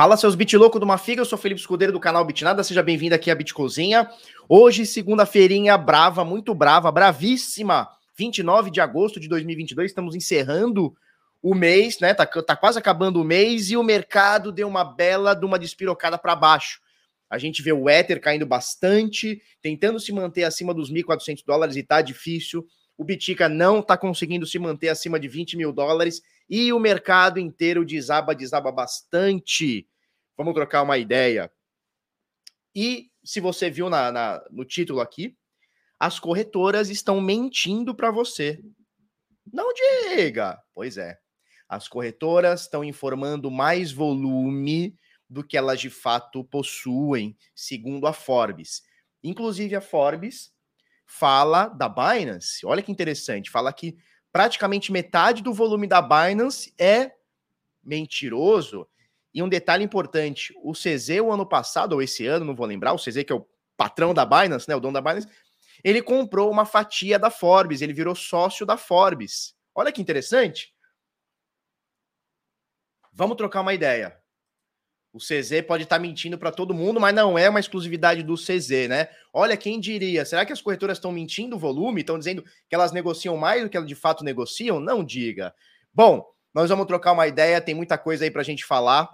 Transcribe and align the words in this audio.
Fala, 0.00 0.16
seus 0.16 0.34
bitlouco 0.34 0.80
do 0.80 0.86
Mafiga, 0.86 1.20
eu 1.20 1.26
sou 1.26 1.36
Felipe 1.36 1.60
Escudeiro 1.60 1.92
do 1.92 2.00
canal 2.00 2.24
Bitnada, 2.24 2.64
seja 2.64 2.82
bem-vindo 2.82 3.14
aqui 3.14 3.30
à 3.30 3.34
Bitcozinha. 3.34 4.08
Hoje, 4.48 4.86
segunda-feirinha 4.86 5.76
brava, 5.76 6.24
muito 6.24 6.54
brava, 6.54 6.90
bravíssima, 6.90 7.86
29 8.16 8.70
de 8.70 8.80
agosto 8.80 9.20
de 9.20 9.28
2022, 9.28 9.90
estamos 9.90 10.14
encerrando 10.14 10.96
o 11.42 11.54
mês, 11.54 12.00
né, 12.00 12.14
tá, 12.14 12.24
tá 12.24 12.56
quase 12.56 12.78
acabando 12.78 13.20
o 13.20 13.24
mês 13.24 13.70
e 13.70 13.76
o 13.76 13.82
mercado 13.82 14.50
deu 14.50 14.66
uma 14.66 14.84
bela 14.84 15.34
de 15.34 15.44
uma 15.44 15.58
despirocada 15.58 16.16
para 16.16 16.34
baixo. 16.34 16.80
A 17.28 17.36
gente 17.36 17.60
vê 17.60 17.70
o 17.70 17.86
Ether 17.86 18.22
caindo 18.22 18.46
bastante, 18.46 19.42
tentando 19.60 20.00
se 20.00 20.10
manter 20.12 20.44
acima 20.44 20.72
dos 20.72 20.90
1.400 20.90 21.44
dólares 21.46 21.76
e 21.76 21.82
tá 21.82 22.00
difícil. 22.00 22.66
O 22.96 23.04
Bitica 23.04 23.50
não 23.50 23.82
tá 23.82 23.98
conseguindo 23.98 24.46
se 24.46 24.58
manter 24.58 24.88
acima 24.88 25.20
de 25.20 25.28
20 25.28 25.58
mil 25.58 25.74
dólares 25.74 26.22
e 26.50 26.72
o 26.72 26.80
mercado 26.80 27.38
inteiro 27.38 27.84
desaba, 27.84 28.34
desaba 28.34 28.72
bastante. 28.72 29.88
Vamos 30.36 30.52
trocar 30.52 30.82
uma 30.82 30.98
ideia. 30.98 31.50
E 32.74 33.08
se 33.22 33.38
você 33.38 33.70
viu 33.70 33.88
na, 33.88 34.10
na 34.10 34.44
no 34.50 34.64
título 34.64 35.00
aqui, 35.00 35.36
as 35.98 36.18
corretoras 36.18 36.90
estão 36.90 37.20
mentindo 37.20 37.94
para 37.94 38.10
você. 38.10 38.60
Não 39.52 39.72
diga! 39.72 40.60
Pois 40.74 40.96
é. 40.96 41.18
As 41.68 41.86
corretoras 41.86 42.62
estão 42.62 42.82
informando 42.82 43.48
mais 43.48 43.92
volume 43.92 44.98
do 45.28 45.44
que 45.44 45.56
elas 45.56 45.80
de 45.80 45.88
fato 45.88 46.42
possuem, 46.42 47.36
segundo 47.54 48.08
a 48.08 48.12
Forbes. 48.12 48.82
Inclusive, 49.22 49.76
a 49.76 49.80
Forbes 49.80 50.52
fala 51.06 51.68
da 51.68 51.88
Binance. 51.88 52.66
Olha 52.66 52.82
que 52.82 52.90
interessante. 52.90 53.50
Fala 53.50 53.72
que 53.72 53.96
praticamente 54.32 54.92
metade 54.92 55.42
do 55.42 55.52
volume 55.52 55.86
da 55.86 56.00
Binance 56.00 56.74
é 56.78 57.12
mentiroso. 57.82 58.86
E 59.32 59.42
um 59.42 59.48
detalhe 59.48 59.84
importante: 59.84 60.54
o 60.62 60.72
CZ, 60.72 61.20
o 61.22 61.30
ano 61.30 61.46
passado, 61.46 61.92
ou 61.94 62.02
esse 62.02 62.26
ano, 62.26 62.44
não 62.44 62.56
vou 62.56 62.66
lembrar, 62.66 62.92
o 62.92 62.98
CZ, 62.98 63.24
que 63.24 63.32
é 63.32 63.36
o 63.36 63.46
patrão 63.76 64.12
da 64.12 64.26
Binance, 64.26 64.68
né? 64.68 64.76
O 64.76 64.80
dono 64.80 64.94
da 64.94 65.00
Binance, 65.00 65.28
ele 65.82 66.02
comprou 66.02 66.50
uma 66.50 66.64
fatia 66.64 67.18
da 67.18 67.30
Forbes, 67.30 67.80
ele 67.80 67.92
virou 67.92 68.14
sócio 68.14 68.66
da 68.66 68.76
Forbes. 68.76 69.54
Olha 69.74 69.92
que 69.92 70.02
interessante. 70.02 70.74
Vamos 73.12 73.36
trocar 73.36 73.60
uma 73.60 73.74
ideia. 73.74 74.19
O 75.12 75.18
CZ 75.18 75.62
pode 75.66 75.82
estar 75.82 75.98
mentindo 75.98 76.38
para 76.38 76.52
todo 76.52 76.72
mundo, 76.72 77.00
mas 77.00 77.12
não 77.12 77.36
é 77.36 77.48
uma 77.50 77.58
exclusividade 77.58 78.22
do 78.22 78.36
CZ, 78.36 78.88
né? 78.88 79.08
Olha, 79.32 79.56
quem 79.56 79.80
diria? 79.80 80.24
Será 80.24 80.46
que 80.46 80.52
as 80.52 80.62
corretoras 80.62 80.98
estão 80.98 81.10
mentindo 81.10 81.56
o 81.56 81.58
volume? 81.58 82.02
Estão 82.02 82.18
dizendo 82.18 82.44
que 82.68 82.74
elas 82.74 82.92
negociam 82.92 83.36
mais 83.36 83.62
do 83.62 83.68
que 83.68 83.76
elas 83.76 83.88
de 83.88 83.96
fato 83.96 84.22
negociam? 84.22 84.78
Não 84.78 85.02
diga. 85.02 85.52
Bom, 85.92 86.24
nós 86.54 86.68
vamos 86.68 86.86
trocar 86.86 87.12
uma 87.12 87.26
ideia, 87.26 87.60
tem 87.60 87.74
muita 87.74 87.98
coisa 87.98 88.24
aí 88.24 88.30
para 88.30 88.42
a 88.42 88.44
gente 88.44 88.64
falar. 88.64 89.10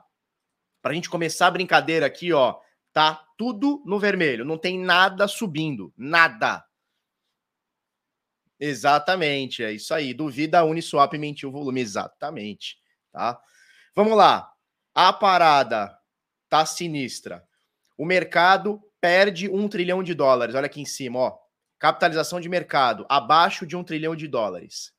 Para 0.82 0.92
a 0.92 0.94
gente 0.94 1.08
começar 1.08 1.46
a 1.46 1.50
brincadeira 1.50 2.04
aqui, 2.04 2.30
ó, 2.32 2.58
tá 2.92 3.24
tudo 3.36 3.82
no 3.86 3.98
vermelho, 3.98 4.44
não 4.44 4.58
tem 4.58 4.78
nada 4.78 5.26
subindo, 5.26 5.92
nada. 5.96 6.64
Exatamente, 8.60 9.62
é 9.62 9.72
isso 9.72 9.92
aí. 9.92 10.14
Duvida 10.14 10.60
a 10.60 10.64
Uniswap 10.64 11.12
mentiu 11.14 11.48
o 11.48 11.52
volume, 11.52 11.80
exatamente, 11.80 12.76
tá? 13.12 13.40
Vamos 13.94 14.16
lá. 14.16 14.50
A 14.98 15.12
parada 15.12 15.94
tá 16.48 16.64
sinistra. 16.64 17.46
O 17.98 18.06
mercado 18.06 18.80
perde 18.98 19.46
um 19.46 19.68
trilhão 19.68 20.02
de 20.02 20.14
dólares. 20.14 20.54
Olha 20.54 20.64
aqui 20.64 20.80
em 20.80 20.86
cima, 20.86 21.18
ó. 21.18 21.38
Capitalização 21.78 22.40
de 22.40 22.48
mercado 22.48 23.04
abaixo 23.06 23.66
de 23.66 23.76
um 23.76 23.84
trilhão 23.84 24.16
de 24.16 24.26
dólares. 24.26 24.94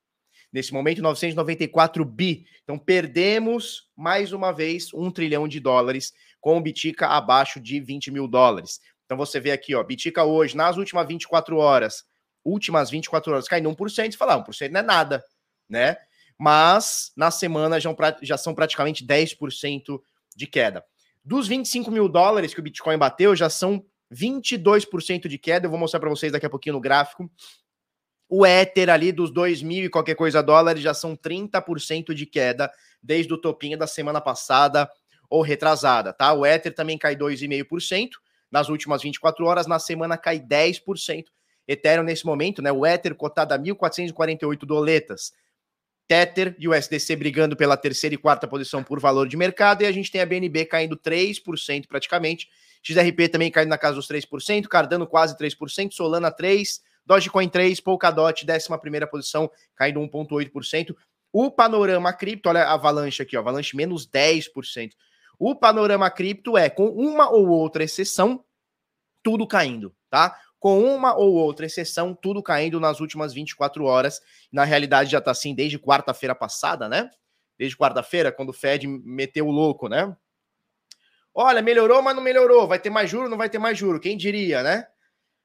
Nesse 0.53 0.71
momento, 0.71 1.01
994 1.01 2.05
bi. 2.05 2.45
Então, 2.61 2.77
perdemos 2.77 3.89
mais 3.95 4.33
uma 4.33 4.51
vez 4.51 4.93
um 4.93 5.09
trilhão 5.09 5.47
de 5.47 5.59
dólares 5.59 6.13
com 6.39 6.55
o 6.55 6.61
Bitica 6.61 7.07
abaixo 7.07 7.59
de 7.59 7.79
20 7.79 8.11
mil 8.11 8.27
dólares. 8.27 8.79
Então, 9.05 9.17
você 9.17 9.39
vê 9.39 9.49
aqui, 9.49 9.73
ó, 9.73 9.83
Bitica 9.83 10.23
hoje, 10.23 10.55
nas 10.55 10.77
últimas 10.77 11.07
24 11.07 11.57
horas, 11.57 12.03
últimas 12.45 12.91
24 12.91 13.33
horas, 13.33 13.47
caindo 13.47 13.67
1%. 13.67 14.11
Você 14.11 14.15
fala, 14.17 14.35
ah, 14.35 14.37
1% 14.37 14.69
não 14.69 14.79
é 14.79 14.83
nada, 14.83 15.25
né? 15.67 15.97
Mas 16.37 17.11
na 17.15 17.31
semana 17.31 17.79
já, 17.79 17.93
já 18.21 18.37
são 18.37 18.53
praticamente 18.53 19.05
10% 19.05 19.99
de 20.35 20.47
queda. 20.47 20.83
Dos 21.23 21.47
25 21.47 21.89
mil 21.91 22.07
dólares 22.07 22.53
que 22.53 22.59
o 22.59 22.63
Bitcoin 22.63 22.97
bateu, 22.97 23.35
já 23.35 23.49
são 23.49 23.83
22% 24.13 25.27
de 25.27 25.37
queda. 25.37 25.65
Eu 25.65 25.69
vou 25.69 25.79
mostrar 25.79 25.99
para 25.99 26.09
vocês 26.09 26.31
daqui 26.31 26.45
a 26.45 26.49
pouquinho 26.49 26.75
no 26.75 26.81
gráfico. 26.81 27.29
O 28.29 28.45
Ether 28.45 28.89
ali 28.89 29.11
dos 29.11 29.31
2 29.31 29.61
mil 29.61 29.85
e 29.85 29.89
qualquer 29.89 30.15
coisa 30.15 30.43
dólares 30.43 30.81
já 30.81 30.93
são 30.93 31.15
30% 31.15 32.13
de 32.13 32.25
queda 32.25 32.71
desde 33.01 33.33
o 33.33 33.37
topinho 33.37 33.77
da 33.77 33.87
semana 33.87 34.19
passada 34.19 34.89
ou 35.29 35.41
retrasada, 35.41 36.13
tá? 36.13 36.33
O 36.33 36.45
Ether 36.45 36.73
também 36.73 36.97
cai 36.97 37.15
2,5% 37.15 38.11
nas 38.51 38.69
últimas 38.69 39.01
24 39.01 39.45
horas, 39.45 39.67
na 39.67 39.79
semana 39.79 40.17
cai 40.17 40.39
10%. 40.39 41.25
Ethereum 41.67 42.03
nesse 42.03 42.25
momento, 42.25 42.61
né? 42.61 42.71
O 42.71 42.85
Ether 42.85 43.13
cotado 43.15 43.53
a 43.53 43.59
1.448 43.59 44.59
doletas, 44.65 45.33
Tether 46.07 46.55
e 46.57 46.67
o 46.67 46.73
SDC 46.73 47.15
brigando 47.15 47.55
pela 47.55 47.75
terceira 47.75 48.15
e 48.15 48.17
quarta 48.17 48.47
posição 48.47 48.83
por 48.83 48.99
valor 48.99 49.27
de 49.27 49.35
mercado, 49.35 49.81
e 49.81 49.85
a 49.85 49.91
gente 49.91 50.11
tem 50.11 50.21
a 50.21 50.25
BNB 50.25 50.65
caindo 50.65 50.95
3% 50.95 51.87
praticamente, 51.87 52.47
XRP 52.81 53.27
também 53.29 53.51
caindo 53.51 53.69
na 53.69 53.77
casa 53.77 53.95
dos 53.95 54.07
3%, 54.07 54.67
Cardano 54.67 55.05
quase 55.05 55.37
3%, 55.37 55.91
Solana 55.91 56.31
3%, 56.31 56.79
Dogecoin 57.05 57.49
3%, 57.49 57.81
Polkadot, 57.83 58.45
11 58.45 59.07
posição, 59.09 59.51
caindo 59.75 59.99
1,8%. 59.99 60.95
O 61.31 61.51
panorama 61.51 62.13
cripto, 62.13 62.49
olha 62.49 62.63
a 62.63 62.73
avalanche 62.73 63.21
aqui, 63.21 63.35
ó, 63.35 63.39
avalanche 63.39 63.75
menos 63.75 64.07
10%. 64.07 64.91
O 65.39 65.55
panorama 65.55 66.09
cripto 66.09 66.57
é, 66.57 66.69
com 66.69 66.87
uma 66.87 67.29
ou 67.29 67.47
outra 67.47 67.83
exceção, 67.83 68.43
tudo 69.21 69.45
caindo, 69.45 69.93
tá? 70.09 70.37
Com 70.59 70.83
uma 70.83 71.15
ou 71.15 71.33
outra 71.33 71.65
exceção, 71.65 72.13
tudo 72.13 72.41
caindo 72.41 72.79
nas 72.79 72.99
últimas 72.99 73.33
24 73.33 73.85
horas. 73.85 74.21
Na 74.51 74.63
realidade, 74.63 75.11
já 75.11 75.19
está 75.19 75.31
assim 75.31 75.53
desde 75.53 75.77
quarta-feira 75.77 76.33
passada, 76.33 76.89
né? 76.89 77.09
Desde 77.57 77.77
quarta-feira, 77.77 78.31
quando 78.31 78.49
o 78.49 78.53
Fed 78.53 78.87
meteu 78.87 79.47
o 79.47 79.51
louco, 79.51 79.87
né? 79.87 80.15
Olha, 81.33 81.61
melhorou, 81.61 82.01
mas 82.01 82.15
não 82.15 82.23
melhorou. 82.23 82.67
Vai 82.67 82.79
ter 82.79 82.89
mais 82.89 83.09
juro, 83.09 83.29
não 83.29 83.37
vai 83.37 83.49
ter 83.49 83.59
mais 83.59 83.77
juro. 83.77 83.99
Quem 83.99 84.17
diria, 84.17 84.63
né? 84.63 84.87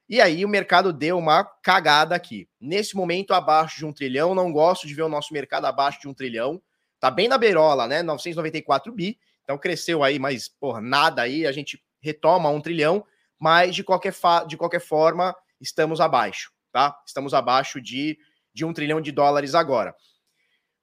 E 0.09 0.21
aí 0.21 0.45
o 0.45 0.49
mercado 0.49 0.93
deu 0.93 1.19
uma 1.19 1.45
cagada 1.45 2.15
aqui. 2.15 2.49
Nesse 2.61 2.97
momento, 2.97 3.35
abaixo 3.35 3.79
de 3.79 3.87
um 3.87 3.93
trilhão. 3.93 4.35
Não 4.35 4.53
gosto 4.53 4.87
de 4.87 4.95
ver 4.95 5.03
o 5.03 5.09
nosso 5.09 5.33
mercado 5.33 5.67
abaixo 5.67 6.01
de 6.01 6.09
um 6.09 6.15
trilhão. 6.15 6.63
Tá 6.99 7.11
bem 7.11 7.29
na 7.29 7.37
beirola, 7.37 7.87
né? 7.87 8.03
994 8.03 8.93
bi. 8.93 9.19
Então 9.43 9.59
cresceu 9.59 10.03
aí, 10.03 10.19
mas, 10.19 10.49
porra, 10.49 10.81
nada 10.81 11.23
aí. 11.23 11.47
A 11.47 11.53
gente 11.53 11.83
retoma 12.01 12.49
um 12.49 12.61
trilhão 12.61 13.05
mas 13.43 13.75
de 13.75 13.83
qualquer, 13.83 14.15
de 14.47 14.57
qualquer 14.57 14.81
forma, 14.81 15.35
estamos 15.61 16.01
abaixo, 16.01 16.53
tá? 16.71 16.97
Estamos 17.05 17.35
abaixo 17.35 17.81
de, 17.81 18.17
de 18.55 18.65
um 18.65 18.73
trilhão 18.73 19.01
de 19.01 19.11
dólares 19.11 19.57
agora. 19.57 19.93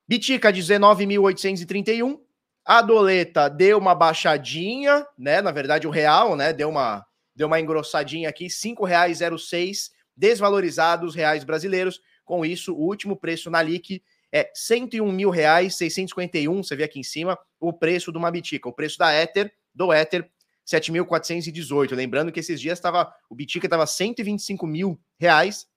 Bitica, 0.06 0.52
19.831. 0.52 2.20
A 2.66 2.82
doleta 2.82 3.50
deu 3.50 3.78
uma 3.78 3.96
baixadinha, 3.96 5.08
né? 5.18 5.42
Na 5.42 5.52
verdade, 5.52 5.88
o 5.88 5.90
real, 5.90 6.36
né? 6.36 6.52
Deu 6.52 6.68
uma, 6.68 7.06
deu 7.34 7.48
uma 7.48 7.62
engrossadinha 7.62 8.28
aqui, 8.28 8.44
R$ 8.44 8.50
5,06, 8.50 9.92
desvalorizados 10.14 11.16
reais 11.16 11.46
brasileiros. 11.46 12.02
Com 12.26 12.44
isso, 12.44 12.74
o 12.74 12.82
último 12.82 13.16
preço 13.16 13.50
na 13.50 13.62
LIC 13.62 14.04
é 14.34 14.42
R$ 14.42 14.52
101.651. 14.54 16.62
Você 16.62 16.76
vê 16.76 16.84
aqui 16.84 17.00
em 17.00 17.04
cima 17.04 17.40
o 17.58 17.72
preço 17.72 18.12
de 18.12 18.18
uma 18.18 18.30
Bitica. 18.30 18.68
O 18.68 18.74
preço 18.74 18.98
da 18.98 19.14
Ether, 19.14 19.50
do 19.74 19.94
Ether, 19.94 20.30
7.418. 20.70 21.96
Lembrando 21.96 22.32
que 22.32 22.40
esses 22.40 22.62
dias 22.62 22.78
estava 22.78 23.12
o 23.30 23.36
Bitica 23.36 23.66
estava 23.66 23.88
125 23.88 24.68
mil 24.68 25.00
reais 25.18 25.68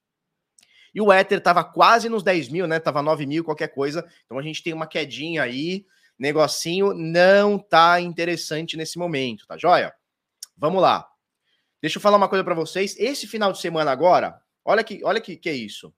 e 0.94 1.00
o 1.00 1.10
Ether 1.12 1.38
estava 1.38 1.64
quase 1.64 2.08
nos 2.08 2.22
10 2.22 2.50
mil, 2.50 2.66
né? 2.66 2.78
Tava 2.78 3.00
9 3.02 3.24
mil, 3.24 3.42
qualquer 3.42 3.68
coisa. 3.68 4.06
Então 4.26 4.38
a 4.38 4.42
gente 4.42 4.62
tem 4.62 4.74
uma 4.74 4.86
quedinha 4.86 5.42
aí. 5.42 5.86
Negocinho 6.18 6.92
não 6.92 7.58
tá 7.58 8.00
interessante 8.00 8.76
nesse 8.76 8.98
momento, 8.98 9.46
tá 9.46 9.56
joia? 9.56 9.94
Vamos 10.56 10.82
lá. 10.82 11.08
Deixa 11.80 11.96
eu 11.96 12.02
falar 12.02 12.18
uma 12.18 12.28
coisa 12.28 12.44
para 12.44 12.54
vocês. 12.54 12.94
Esse 12.98 13.26
final 13.26 13.50
de 13.50 13.60
semana 13.60 13.90
agora, 13.90 14.40
olha 14.64 14.84
que, 14.84 15.02
olha 15.02 15.20
que, 15.20 15.36
que 15.36 15.48
é 15.48 15.54
isso. 15.54 15.92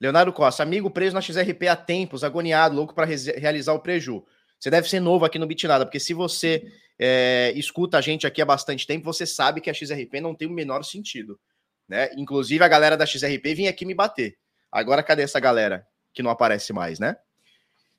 Leonardo 0.00 0.32
Costa, 0.32 0.62
amigo 0.62 0.90
preso 0.90 1.14
na 1.14 1.20
XRP 1.20 1.68
há 1.68 1.76
tempos, 1.76 2.24
agoniado, 2.24 2.74
louco 2.74 2.94
para 2.94 3.04
realizar 3.04 3.74
o 3.74 3.80
preju. 3.80 4.24
Você 4.60 4.70
deve 4.70 4.88
ser 4.88 5.00
novo 5.00 5.24
aqui 5.24 5.38
no 5.38 5.46
Bitnada, 5.46 5.86
porque 5.86 5.98
se 5.98 6.12
você 6.12 6.70
é, 6.98 7.50
escuta 7.56 7.96
a 7.96 8.00
gente 8.02 8.26
aqui 8.26 8.42
há 8.42 8.44
bastante 8.44 8.86
tempo, 8.86 9.06
você 9.06 9.24
sabe 9.24 9.62
que 9.62 9.70
a 9.70 9.74
XRP 9.74 10.20
não 10.20 10.34
tem 10.34 10.46
o 10.46 10.52
menor 10.52 10.84
sentido. 10.84 11.40
Né? 11.88 12.10
Inclusive, 12.16 12.62
a 12.62 12.68
galera 12.68 12.94
da 12.94 13.06
XRP 13.06 13.54
vinha 13.54 13.70
aqui 13.70 13.86
me 13.86 13.94
bater. 13.94 14.36
Agora, 14.70 15.02
cadê 15.02 15.22
essa 15.22 15.40
galera 15.40 15.86
que 16.12 16.22
não 16.22 16.30
aparece 16.30 16.74
mais, 16.74 16.98
né? 16.98 17.16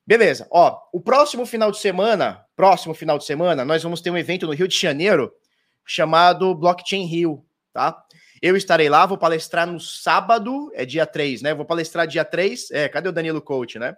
Beleza, 0.05 0.47
ó, 0.51 0.79
o 0.93 0.99
próximo 0.99 1.45
final 1.45 1.71
de 1.71 1.79
semana, 1.79 2.45
próximo 2.55 2.93
final 2.93 3.17
de 3.17 3.25
semana, 3.25 3.65
nós 3.65 3.81
vamos 3.81 4.01
ter 4.01 4.11
um 4.11 4.17
evento 4.17 4.45
no 4.45 4.53
Rio 4.53 4.67
de 4.67 4.77
Janeiro 4.77 5.31
chamado 5.85 6.53
Blockchain 6.53 7.05
Rio, 7.05 7.45
tá? 7.73 8.03
Eu 8.41 8.55
estarei 8.55 8.89
lá, 8.89 9.05
vou 9.05 9.17
palestrar 9.17 9.67
no 9.67 9.79
sábado, 9.79 10.71
é 10.73 10.85
dia 10.85 11.05
3, 11.05 11.41
né? 11.41 11.53
Vou 11.53 11.65
palestrar 11.65 12.07
dia 12.07 12.25
3, 12.25 12.71
é, 12.71 12.89
cadê 12.89 13.09
o 13.09 13.11
Danilo 13.11 13.41
Coach, 13.41 13.79
né? 13.79 13.95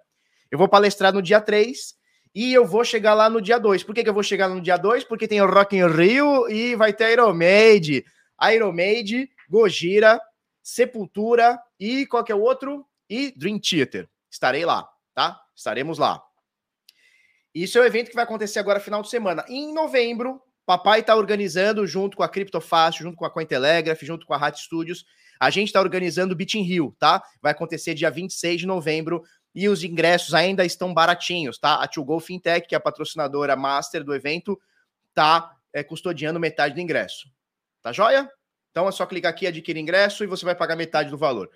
Eu 0.51 0.57
vou 0.57 0.67
palestrar 0.67 1.13
no 1.13 1.21
dia 1.21 1.41
3 1.41 1.95
E 2.33 2.53
eu 2.53 2.65
vou 2.65 2.83
chegar 2.83 3.13
lá 3.13 3.29
no 3.29 3.41
dia 3.41 3.59
2. 3.59 3.83
Por 3.83 3.93
que, 3.93 4.03
que 4.03 4.09
eu 4.09 4.13
vou 4.13 4.23
chegar 4.23 4.49
no 4.49 4.59
dia 4.59 4.77
2? 4.77 5.03
Porque 5.03 5.27
tem 5.27 5.41
o 5.41 5.49
Rock 5.49 5.77
in 5.77 5.87
Rio 5.87 6.49
e 6.49 6.75
vai 6.75 6.91
ter 6.91 7.11
Iron 7.11 7.33
Maiden. 7.33 8.03
Iron 8.51 8.71
Maiden, 8.71 9.29
Gojira, 9.49 10.19
Sepultura 10.61 11.59
e 11.79 12.05
qual 12.07 12.23
que 12.23 12.31
é 12.31 12.35
o 12.35 12.41
outro? 12.41 12.85
E 13.09 13.31
Dream 13.37 13.59
Theater. 13.59 14.09
Estarei 14.31 14.65
lá, 14.65 14.89
tá? 15.13 15.39
Estaremos 15.55 15.99
lá. 15.99 16.23
Isso 17.53 17.77
é 17.77 17.81
o 17.81 17.85
evento 17.85 18.09
que 18.09 18.15
vai 18.15 18.23
acontecer 18.23 18.57
agora 18.57 18.79
final 18.79 19.03
de 19.03 19.09
semana. 19.09 19.45
Em 19.47 19.71
novembro, 19.71 20.41
papai 20.65 21.01
está 21.01 21.15
organizando 21.15 21.85
junto 21.85 22.17
com 22.17 22.23
a 22.23 22.29
Criptofácil, 22.29 23.03
junto 23.03 23.15
com 23.15 23.25
a 23.25 23.29
Cointelegraph, 23.29 24.01
junto 24.01 24.25
com 24.25 24.33
a 24.33 24.37
Hat 24.37 24.59
Studios, 24.59 25.05
a 25.39 25.49
gente 25.49 25.67
está 25.67 25.81
organizando 25.81 26.33
o 26.33 26.37
Beat 26.37 26.53
in 26.55 26.61
Rio, 26.61 26.95
tá? 26.97 27.21
Vai 27.41 27.51
acontecer 27.51 27.93
dia 27.93 28.09
26 28.09 28.61
de 28.61 28.65
novembro 28.65 29.23
e 29.53 29.69
os 29.69 29.83
ingressos 29.83 30.33
ainda 30.33 30.65
estão 30.65 30.93
baratinhos, 30.93 31.57
tá? 31.57 31.81
A 31.81 31.87
Tio 31.87 32.03
Go 32.03 32.19
Fintech, 32.19 32.67
que 32.67 32.73
é 32.73 32.77
a 32.77 32.81
patrocinadora 32.81 33.55
master 33.55 34.03
do 34.03 34.15
evento, 34.15 34.59
tá 35.13 35.55
é, 35.71 35.83
custodiando 35.83 36.39
metade 36.39 36.73
do 36.73 36.81
ingresso. 36.81 37.29
Tá 37.81 37.91
joia? 37.91 38.29
Então 38.71 38.87
é 38.87 38.91
só 38.91 39.05
clicar 39.05 39.31
aqui, 39.31 39.45
adquirir 39.45 39.79
ingresso 39.79 40.23
e 40.23 40.27
você 40.27 40.43
vai 40.43 40.55
pagar 40.55 40.75
metade 40.75 41.09
do 41.09 41.17
valor. 41.17 41.51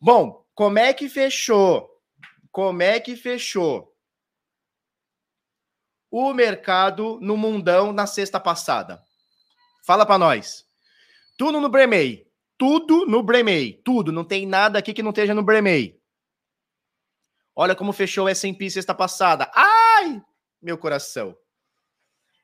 Bom, 0.00 0.44
como 0.54 0.78
é 0.78 0.92
que 0.92 1.08
fechou? 1.08 1.88
Como 2.50 2.82
é 2.82 2.98
que 2.98 3.14
fechou 3.14 3.94
o 6.10 6.32
mercado 6.32 7.18
no 7.20 7.36
mundão 7.36 7.92
na 7.92 8.06
sexta 8.06 8.40
passada? 8.40 9.00
Fala 9.84 10.04
para 10.04 10.18
nós. 10.18 10.66
Tudo 11.38 11.60
no 11.60 11.68
Bremei. 11.68 12.26
Tudo 12.58 13.06
no 13.06 13.22
Bremei. 13.22 13.80
Tudo. 13.84 14.10
Não 14.10 14.24
tem 14.24 14.46
nada 14.46 14.78
aqui 14.78 14.92
que 14.92 15.02
não 15.02 15.10
esteja 15.10 15.34
no 15.34 15.42
Bremei. 15.42 15.99
Olha 17.62 17.76
como 17.76 17.92
fechou 17.92 18.24
o 18.24 18.28
S&P 18.30 18.70
sexta 18.70 18.94
passada. 18.94 19.52
Ai, 19.54 20.22
meu 20.62 20.78
coração. 20.78 21.36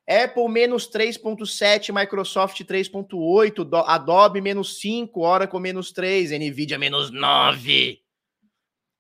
Apple 0.07 0.47
menos 0.47 0.91
3.7, 0.91 1.91
Microsoft 1.91 2.61
3.8, 2.61 3.83
Adobe 3.87 4.43
menos 4.43 4.79
5, 4.79 5.19
Oracle 5.19 5.59
menos 5.59 5.91
3, 5.91 6.33
Nvidia 6.33 6.79
menos 6.79 7.11
9, 7.11 8.03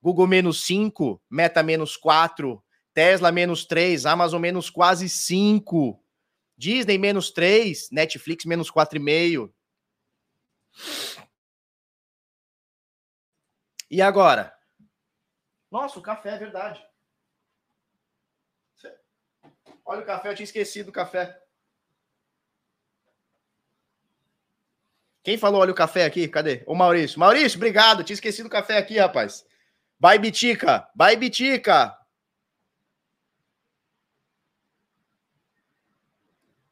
Google 0.00 0.26
menos 0.26 0.64
5, 0.64 1.20
Meta 1.28 1.62
menos 1.62 1.98
4, 1.98 2.64
Tesla 2.94 3.30
menos 3.30 3.66
3, 3.66 4.06
Amazon 4.06 4.40
menos 4.40 4.70
quase 4.70 5.10
5, 5.10 6.02
Disney 6.56 6.96
menos 6.96 7.30
3, 7.30 7.90
Netflix 7.92 8.46
menos 8.46 8.70
4,5. 8.72 9.52
E 13.90 14.00
agora? 14.00 14.55
Nossa, 15.76 15.98
o 15.98 16.02
café 16.02 16.30
é 16.30 16.38
verdade. 16.38 16.82
Olha 19.84 20.00
o 20.00 20.06
café, 20.06 20.30
eu 20.30 20.34
tinha 20.34 20.44
esquecido 20.44 20.88
o 20.88 20.92
café. 20.92 21.38
Quem 25.22 25.36
falou 25.36 25.60
olha 25.60 25.72
o 25.72 25.74
café 25.74 26.06
aqui? 26.06 26.28
Cadê? 26.28 26.64
O 26.66 26.74
Maurício. 26.74 27.20
Maurício, 27.20 27.58
obrigado. 27.58 28.02
Tinha 28.02 28.14
esquecido 28.14 28.46
o 28.46 28.50
café 28.50 28.78
aqui, 28.78 28.96
rapaz. 28.96 29.46
Vai, 30.00 30.18
Bitica. 30.18 30.88
Vai, 30.96 31.14
Bitica. 31.14 31.94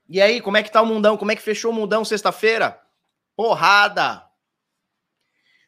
E 0.09 0.19
aí, 0.19 0.41
como 0.41 0.57
é 0.57 0.63
que 0.63 0.73
tá 0.73 0.81
o 0.81 0.87
mundão? 0.87 1.19
Como 1.19 1.31
é 1.31 1.37
que 1.37 1.43
fechou 1.43 1.73
o 1.73 1.75
mundão 1.75 2.07
sexta-feira? 2.07 2.81
Porrada. 3.37 4.27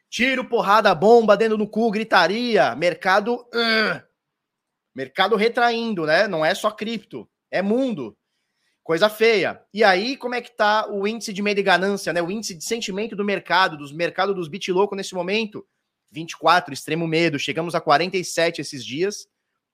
Tiro, 0.09 0.49
porrada, 0.49 0.95
bomba, 0.95 1.37
dentro 1.37 1.59
no 1.59 1.69
cu, 1.69 1.91
gritaria. 1.91 2.75
Mercado. 2.75 3.35
Uh, 3.55 4.03
mercado 4.95 5.37
retraindo, 5.37 6.07
né? 6.07 6.27
Não 6.27 6.45
é 6.45 6.55
só 6.55 6.71
cripto 6.71 7.29
é 7.51 7.63
mundo. 7.63 8.17
Coisa 8.83 9.09
feia. 9.09 9.61
E 9.75 9.83
aí, 9.83 10.17
como 10.17 10.35
é 10.35 10.41
que 10.41 10.57
tá 10.57 10.89
o 10.89 11.07
índice 11.09 11.33
de 11.33 11.43
medo 11.43 11.59
e 11.59 11.63
ganância, 11.63 12.13
né? 12.13 12.23
O 12.23 12.31
índice 12.31 12.55
de 12.55 12.65
sentimento 12.65 13.17
do 13.17 13.25
mercado, 13.25 13.77
dos 13.77 13.93
mercados 13.93 14.35
dos 14.35 14.49
bit 14.49 14.71
louco 14.71 14.95
nesse 14.95 15.15
momento? 15.15 15.67
24, 16.13 16.73
extremo 16.73 17.07
medo. 17.07 17.39
Chegamos 17.39 17.75
a 17.75 17.81
47 17.81 18.61
esses 18.61 18.85
dias, 18.85 19.27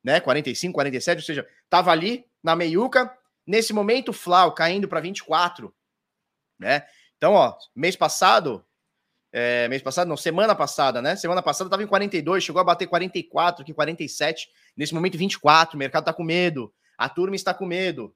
né? 0.03 0.19
45, 0.19 0.73
47, 0.73 1.19
ou 1.19 1.25
seja, 1.25 1.47
tava 1.69 1.91
ali 1.91 2.25
na 2.43 2.57
meiuca. 2.57 3.13
Nesse 3.47 3.73
momento, 3.73 4.13
Flau 4.13 4.55
caindo 4.55 4.89
para 4.89 5.01
24, 5.01 5.75
né? 6.59 6.87
Então, 7.19 7.35
ó, 7.35 7.55
mês 7.75 7.97
passado, 7.97 8.65
é, 9.33 9.67
mês 9.69 9.81
passado, 9.81 10.09
não, 10.09 10.17
semana 10.17 10.55
passada, 10.55 11.01
né? 11.01 11.17
Semana 11.17 11.43
passada 11.43 11.71
tava 11.71 11.83
em 11.83 11.87
42, 11.87 12.45
chegou 12.45 12.61
a 12.61 12.65
bater 12.65 12.87
44, 12.87 13.63
aqui 13.63 13.73
47. 13.73 14.49
Nesse 14.77 14.93
momento, 14.93 15.17
24. 15.17 15.75
O 15.75 15.79
mercado 15.79 16.05
tá 16.05 16.13
com 16.13 16.23
medo. 16.23 16.73
A 16.99 17.09
turma 17.09 17.35
está 17.35 17.55
com 17.55 17.65
medo. 17.65 18.15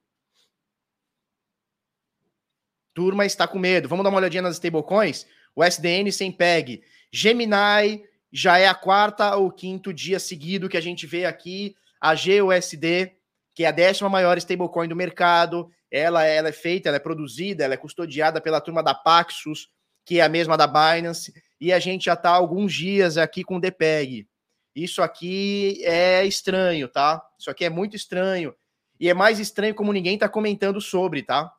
Turma 2.95 3.25
está 3.25 3.49
com 3.49 3.59
medo. 3.59 3.89
Vamos 3.89 4.05
dar 4.05 4.11
uma 4.11 4.19
olhadinha 4.19 4.43
nas 4.43 4.57
stablecoins? 4.57 5.27
O 5.55 5.65
SDN 5.65 6.13
sem 6.13 6.31
PEG. 6.31 6.83
Gemini 7.11 8.05
já 8.31 8.59
é 8.59 8.69
a 8.69 8.75
quarta 8.75 9.37
ou 9.37 9.51
quinto 9.51 9.93
dia 9.93 10.19
seguido 10.19 10.69
que 10.69 10.77
a 10.77 10.83
gente 10.83 11.07
vê 11.07 11.25
aqui 11.25 11.75
a 11.99 12.15
GUSD, 12.15 13.13
que 13.55 13.65
é 13.65 13.69
a 13.69 13.73
décima 13.73 14.11
maior 14.11 14.37
stablecoin 14.37 14.89
do 14.89 14.95
mercado. 14.97 15.71
Ela, 15.91 16.25
ela 16.25 16.49
é 16.49 16.53
feita, 16.53 16.91
ela 16.91 16.97
é 16.97 17.01
produzida, 17.01 17.65
ela 17.65 17.75
é 17.75 17.79
custodiada 17.79 18.41
pela 18.41 18.61
turma 18.61 18.83
da 18.83 18.95
Paxos, 18.95 19.71
que 20.07 20.21
é 20.21 20.23
a 20.23 20.29
mesma 20.29 20.57
da 20.57 20.69
Binance, 20.69 21.35
e 21.61 21.73
a 21.73 21.81
gente 21.81 22.05
já 22.05 22.15
está 22.15 22.31
alguns 22.31 22.73
dias 22.73 23.19
aqui 23.19 23.43
com 23.43 23.57
o 23.57 23.61
DPEG. 23.61 24.27
Isso 24.75 25.03
aqui 25.03 25.83
é 25.85 26.25
estranho, 26.25 26.87
tá? 26.87 27.21
Isso 27.39 27.51
aqui 27.51 27.65
é 27.65 27.71
muito 27.71 27.97
estranho. 27.97 28.55
E 29.01 29.09
é 29.09 29.15
mais 29.15 29.41
estranho 29.41 29.75
como 29.75 29.93
ninguém 29.93 30.17
tá 30.17 30.29
comentando 30.29 30.81
sobre, 30.81 31.23
tá? 31.23 31.53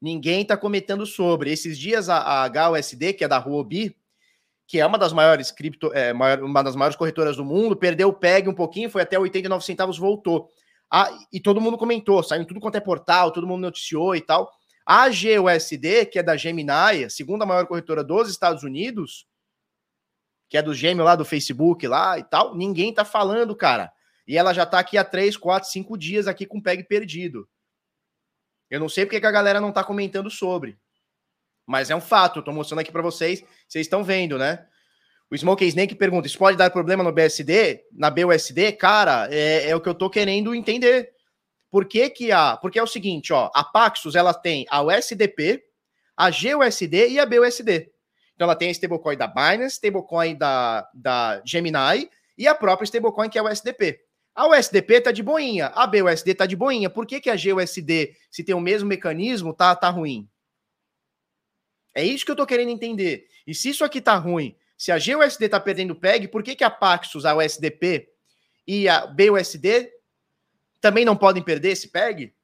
Ninguém 0.00 0.44
tá 0.44 0.56
comentando 0.56 1.06
sobre. 1.06 1.50
Esses 1.50 1.78
dias 1.78 2.10
a, 2.10 2.44
a 2.44 2.70
HUSD, 2.70 3.14
que 3.14 3.24
é 3.24 3.28
da 3.28 3.38
Huobi, 3.38 3.96
que 4.66 4.78
é 4.78 4.86
uma 4.86 4.98
das 4.98 5.12
maiores 5.12 5.50
cripto, 5.50 5.92
é, 5.94 6.12
maior, 6.12 6.42
uma 6.42 6.62
das 6.62 6.76
maiores 6.76 6.96
corretoras 6.96 7.36
do 7.36 7.44
mundo, 7.44 7.74
perdeu 7.74 8.08
o 8.08 8.12
PEG 8.12 8.48
um 8.48 8.54
pouquinho, 8.54 8.90
foi 8.90 9.02
até 9.02 9.18
89 9.18 9.64
centavos, 9.64 9.96
voltou. 9.96 10.50
Ah, 10.90 11.10
e 11.32 11.40
todo 11.40 11.60
mundo 11.60 11.78
comentou, 11.78 12.22
saiu 12.22 12.44
tudo 12.44 12.60
quanto 12.60 12.76
é 12.76 12.80
portal, 12.80 13.30
todo 13.30 13.46
mundo 13.46 13.62
noticiou 13.62 14.14
e 14.14 14.20
tal. 14.20 14.52
A 14.86 15.08
GUSD, 15.08 16.06
que 16.06 16.18
é 16.18 16.22
da 16.22 16.36
Gemini, 16.36 17.04
a 17.04 17.10
segunda 17.10 17.46
maior 17.46 17.66
corretora 17.66 18.04
dos 18.04 18.28
Estados 18.28 18.62
Unidos, 18.62 19.26
que 20.48 20.58
é 20.58 20.62
do 20.62 20.74
gêmeo 20.74 21.04
lá 21.04 21.16
do 21.16 21.24
Facebook 21.24 21.86
lá 21.86 22.18
e 22.18 22.24
tal, 22.24 22.54
ninguém 22.54 22.92
tá 22.92 23.04
falando, 23.04 23.56
cara. 23.56 23.92
E 24.26 24.36
ela 24.36 24.52
já 24.52 24.66
tá 24.66 24.78
aqui 24.78 24.98
há 24.98 25.04
3, 25.04 25.36
4, 25.36 25.68
5 25.70 25.98
dias 25.98 26.26
aqui 26.26 26.46
com 26.46 26.58
o 26.58 26.62
PEG 26.62 26.84
perdido. 26.84 27.48
Eu 28.70 28.80
não 28.80 28.88
sei 28.88 29.04
porque 29.04 29.20
que 29.20 29.26
a 29.26 29.30
galera 29.30 29.60
não 29.60 29.72
tá 29.72 29.82
comentando 29.84 30.30
sobre. 30.30 30.78
Mas 31.66 31.90
é 31.90 31.96
um 31.96 32.00
fato, 32.00 32.38
eu 32.38 32.42
tô 32.42 32.52
mostrando 32.52 32.80
aqui 32.80 32.92
para 32.92 33.02
vocês, 33.02 33.42
vocês 33.66 33.86
estão 33.86 34.04
vendo, 34.04 34.36
né? 34.38 34.66
O 35.30 35.36
Smoke 35.36 35.64
Snake 35.64 35.94
pergunta: 35.94 36.26
isso 36.26 36.38
pode 36.38 36.56
dar 36.56 36.70
problema 36.70 37.02
no 37.02 37.12
BSD, 37.12 37.84
na 37.92 38.10
BUSD? 38.10 38.72
Cara, 38.72 39.28
é, 39.30 39.70
é 39.70 39.76
o 39.76 39.80
que 39.80 39.88
eu 39.88 39.94
tô 39.94 40.10
querendo 40.10 40.54
entender. 40.54 41.13
Por 41.74 41.86
que 41.86 42.08
que 42.08 42.30
a... 42.30 42.56
Porque 42.56 42.78
é 42.78 42.82
o 42.84 42.86
seguinte, 42.86 43.32
ó, 43.32 43.50
a 43.52 43.64
Paxos, 43.64 44.14
ela 44.14 44.32
tem 44.32 44.64
a 44.70 44.80
USDP, 44.80 45.60
a 46.16 46.30
GUSD 46.30 47.08
e 47.08 47.18
a 47.18 47.26
BUSD. 47.26 47.90
Então 48.32 48.44
ela 48.44 48.54
tem 48.54 48.68
a 48.68 48.70
stablecoin 48.70 49.16
da 49.16 49.26
Binance, 49.26 49.74
stablecoin 49.74 50.36
da, 50.36 50.88
da 50.94 51.42
Gemini 51.44 52.08
e 52.38 52.46
a 52.46 52.54
própria 52.54 52.84
stablecoin 52.84 53.28
que 53.28 53.36
é 53.36 53.42
o 53.42 53.50
USDP. 53.50 53.98
A 54.36 54.46
USDP 54.50 55.00
tá 55.00 55.10
de 55.10 55.20
boinha, 55.20 55.66
a 55.74 55.84
BUSD 55.84 56.36
tá 56.36 56.46
de 56.46 56.54
boinha. 56.54 56.88
Por 56.88 57.06
que, 57.06 57.20
que 57.20 57.28
a 57.28 57.34
GUSD, 57.34 58.14
se 58.30 58.44
tem 58.44 58.54
o 58.54 58.60
mesmo 58.60 58.88
mecanismo, 58.88 59.52
tá, 59.52 59.74
tá 59.74 59.90
ruim? 59.90 60.28
É 61.92 62.04
isso 62.04 62.24
que 62.24 62.30
eu 62.30 62.36
tô 62.36 62.46
querendo 62.46 62.70
entender. 62.70 63.26
E 63.44 63.52
se 63.52 63.70
isso 63.70 63.84
aqui 63.84 64.00
tá 64.00 64.14
ruim, 64.14 64.56
se 64.78 64.92
a 64.92 64.96
GUSD 64.96 65.48
tá 65.48 65.58
perdendo 65.58 65.96
PEG, 65.96 66.28
por 66.28 66.44
que, 66.44 66.54
que 66.54 66.62
a 66.62 66.70
Paxos, 66.70 67.24
a 67.24 67.34
USDP 67.34 68.10
e 68.64 68.88
a 68.88 69.08
BUSD 69.08 69.90
também 70.84 71.02
não 71.02 71.16
podem 71.16 71.42
perder 71.42 71.70
esse 71.70 71.88
PEG? 71.88 72.34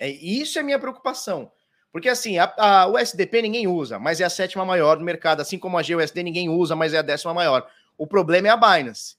É, 0.00 0.08
isso 0.08 0.58
é 0.58 0.62
minha 0.62 0.78
preocupação. 0.78 1.52
Porque 1.92 2.08
assim, 2.08 2.38
a, 2.38 2.50
a 2.56 2.86
USDP 2.86 3.42
ninguém 3.42 3.66
usa, 3.66 3.98
mas 3.98 4.18
é 4.18 4.24
a 4.24 4.30
sétima 4.30 4.64
maior 4.64 4.96
do 4.96 5.04
mercado, 5.04 5.42
assim 5.42 5.58
como 5.58 5.76
a 5.76 5.82
GUSD 5.82 6.22
ninguém 6.22 6.48
usa, 6.48 6.74
mas 6.74 6.94
é 6.94 6.98
a 6.98 7.02
décima 7.02 7.34
maior. 7.34 7.70
O 7.98 8.06
problema 8.06 8.48
é 8.48 8.50
a 8.50 8.56
Binance. 8.56 9.16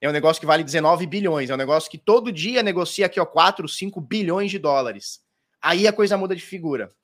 É 0.00 0.08
um 0.08 0.12
negócio 0.12 0.38
que 0.38 0.46
vale 0.46 0.62
19 0.62 1.04
bilhões. 1.08 1.50
É 1.50 1.54
um 1.54 1.56
negócio 1.56 1.90
que 1.90 1.98
todo 1.98 2.30
dia 2.30 2.62
negocia 2.62 3.06
aqui, 3.06 3.18
ó, 3.18 3.26
4, 3.26 3.68
5 3.68 4.00
bilhões 4.00 4.48
de 4.48 4.60
dólares. 4.60 5.24
Aí 5.60 5.88
a 5.88 5.92
coisa 5.92 6.16
muda 6.16 6.36
de 6.36 6.42
figura. 6.42 6.94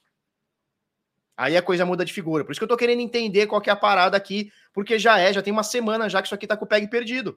Aí 1.36 1.56
a 1.56 1.62
coisa 1.62 1.84
muda 1.84 2.04
de 2.04 2.12
figura. 2.12 2.44
Por 2.44 2.52
isso 2.52 2.60
que 2.60 2.64
eu 2.64 2.68
tô 2.68 2.76
querendo 2.76 3.00
entender 3.00 3.48
qual 3.48 3.60
que 3.60 3.68
é 3.68 3.72
a 3.72 3.76
parada 3.76 4.16
aqui, 4.16 4.52
porque 4.72 4.96
já 4.96 5.18
é, 5.18 5.32
já 5.32 5.42
tem 5.42 5.52
uma 5.52 5.64
semana 5.64 6.08
já 6.08 6.22
que 6.22 6.28
isso 6.28 6.36
aqui 6.36 6.46
tá 6.46 6.56
com 6.56 6.64
o 6.64 6.68
PEG 6.68 6.86
perdido. 6.86 7.36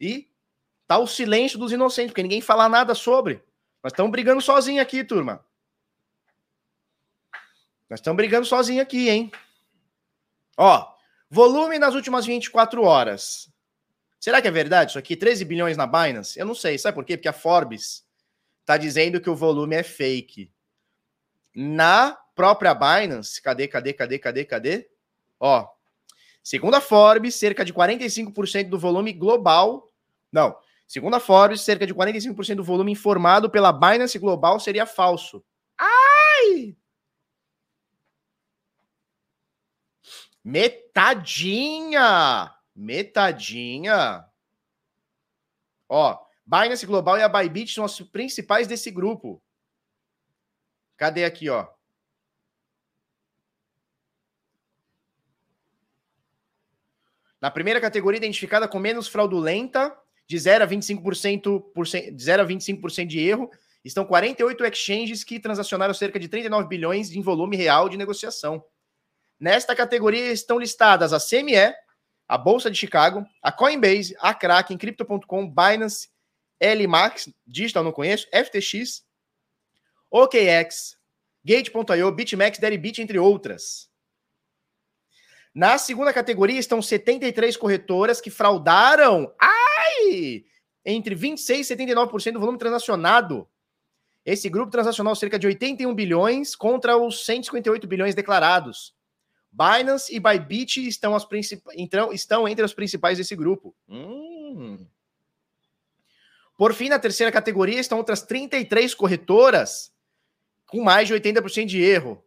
E 0.00 0.28
tá 0.86 0.98
o 0.98 1.06
silêncio 1.06 1.58
dos 1.58 1.72
inocentes, 1.72 2.10
porque 2.10 2.22
ninguém 2.22 2.40
fala 2.40 2.68
nada 2.68 2.94
sobre. 2.94 3.42
Nós 3.82 3.92
estamos 3.92 4.10
brigando 4.10 4.40
sozinho 4.40 4.80
aqui, 4.80 5.04
turma. 5.04 5.44
Nós 7.88 8.00
estamos 8.00 8.16
brigando 8.16 8.46
sozinho 8.46 8.82
aqui, 8.82 9.08
hein? 9.08 9.30
Ó, 10.56 10.92
volume 11.30 11.78
nas 11.78 11.94
últimas 11.94 12.26
24 12.26 12.82
horas. 12.82 13.48
Será 14.18 14.42
que 14.42 14.48
é 14.48 14.50
verdade 14.50 14.90
isso 14.90 14.98
aqui? 14.98 15.14
13 15.14 15.44
bilhões 15.44 15.76
na 15.76 15.86
Binance? 15.86 16.38
Eu 16.38 16.46
não 16.46 16.54
sei. 16.54 16.78
Sabe 16.78 16.94
por 16.94 17.04
quê? 17.04 17.16
Porque 17.16 17.28
a 17.28 17.32
Forbes 17.32 18.04
está 18.60 18.76
dizendo 18.76 19.20
que 19.20 19.30
o 19.30 19.36
volume 19.36 19.76
é 19.76 19.82
fake. 19.82 20.50
Na 21.54 22.18
própria 22.34 22.74
Binance, 22.74 23.40
cadê, 23.40 23.68
cadê, 23.68 23.92
cadê, 23.92 24.18
cadê, 24.18 24.44
cadê? 24.44 24.90
Ó, 25.38 25.68
segundo 26.42 26.74
a 26.74 26.80
Forbes, 26.80 27.34
cerca 27.34 27.64
de 27.64 27.72
45% 27.72 28.68
do 28.68 28.78
volume 28.78 29.12
global. 29.12 29.92
Não, 30.32 30.58
segundo 30.86 31.16
a 31.16 31.20
Forbes, 31.20 31.62
cerca 31.62 31.86
de 31.86 31.94
45% 31.94 32.56
do 32.56 32.64
volume 32.64 32.92
informado 32.92 33.50
pela 33.50 33.72
Binance 33.72 34.18
Global 34.18 34.60
seria 34.60 34.86
falso. 34.86 35.44
Ai! 35.78 36.76
Metadinha! 40.44 42.54
Metadinha. 42.74 44.24
Ó, 45.88 46.18
Binance 46.44 46.86
Global 46.86 47.18
e 47.18 47.22
a 47.22 47.28
Bybit 47.28 47.74
são 47.74 47.84
as 47.84 48.00
principais 48.00 48.68
desse 48.68 48.90
grupo. 48.90 49.42
Cadê 50.96 51.24
aqui, 51.24 51.48
ó? 51.48 51.66
Na 57.40 57.50
primeira 57.50 57.80
categoria 57.80 58.18
identificada 58.18 58.68
com 58.68 58.78
menos 58.78 59.08
fraudulenta, 59.08 59.96
de 60.28 60.38
0 60.38 60.64
a 60.64 60.66
25%, 60.66 62.12
de 62.14 62.22
0 62.22 62.42
a 62.42 62.46
25% 62.46 63.06
de 63.06 63.20
erro, 63.20 63.50
estão 63.84 64.04
48 64.04 64.64
exchanges 64.64 65.22
que 65.22 65.38
transacionaram 65.38 65.94
cerca 65.94 66.18
de 66.18 66.28
39 66.28 66.68
bilhões 66.68 67.12
em 67.12 67.22
volume 67.22 67.56
real 67.56 67.88
de 67.88 67.96
negociação. 67.96 68.64
Nesta 69.38 69.76
categoria 69.76 70.32
estão 70.32 70.58
listadas 70.58 71.12
a 71.12 71.20
CME, 71.20 71.74
a 72.26 72.36
Bolsa 72.36 72.70
de 72.70 72.76
Chicago, 72.76 73.24
a 73.40 73.52
Coinbase, 73.52 74.16
a 74.18 74.34
Kraken, 74.34 74.76
Crypto.com, 74.76 75.48
Binance, 75.48 76.08
LMAX, 76.60 77.28
Digital 77.46 77.84
não 77.84 77.92
conheço, 77.92 78.26
FTX, 78.28 79.04
OKX, 80.10 80.96
Gate.io, 81.44 82.12
BitMEX, 82.12 82.58
Deribit, 82.58 83.00
entre 83.00 83.18
outras. 83.18 83.88
Na 85.54 85.78
segunda 85.78 86.12
categoria 86.12 86.58
estão 86.58 86.82
73 86.82 87.56
corretoras 87.56 88.20
que 88.20 88.30
fraudaram 88.30 89.32
ai, 89.86 90.44
entre 90.84 91.14
26 91.14 91.70
e 91.70 91.76
79% 91.76 92.32
do 92.32 92.40
volume 92.40 92.58
transacionado. 92.58 93.48
Esse 94.24 94.48
grupo 94.48 94.72
transacionou 94.72 95.14
cerca 95.14 95.38
de 95.38 95.46
81 95.46 95.94
bilhões 95.94 96.56
contra 96.56 96.96
os 96.96 97.24
158 97.24 97.86
bilhões 97.86 98.14
declarados. 98.14 98.94
Binance 99.52 100.14
e 100.14 100.20
Bybit 100.20 100.86
estão, 100.86 101.14
as 101.14 101.24
princip... 101.24 101.62
então, 101.74 102.12
estão 102.12 102.46
entre 102.46 102.64
os 102.64 102.74
principais 102.74 103.18
desse 103.18 103.34
grupo. 103.34 103.74
Hum. 103.88 104.86
Por 106.56 106.74
fim, 106.74 106.88
na 106.88 106.98
terceira 106.98 107.30
categoria 107.30 107.78
estão 107.78 107.98
outras 107.98 108.22
33 108.22 108.94
corretoras 108.94 109.92
com 110.66 110.82
mais 110.82 111.08
de 111.08 111.14
80% 111.14 111.66
de 111.66 111.80
erro. 111.80 112.22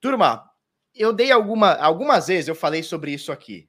Turma, 0.00 0.50
eu 0.94 1.12
dei 1.12 1.30
alguma, 1.30 1.74
algumas 1.74 2.26
vezes, 2.26 2.48
eu 2.48 2.54
falei 2.54 2.82
sobre 2.82 3.12
isso 3.12 3.32
aqui. 3.32 3.68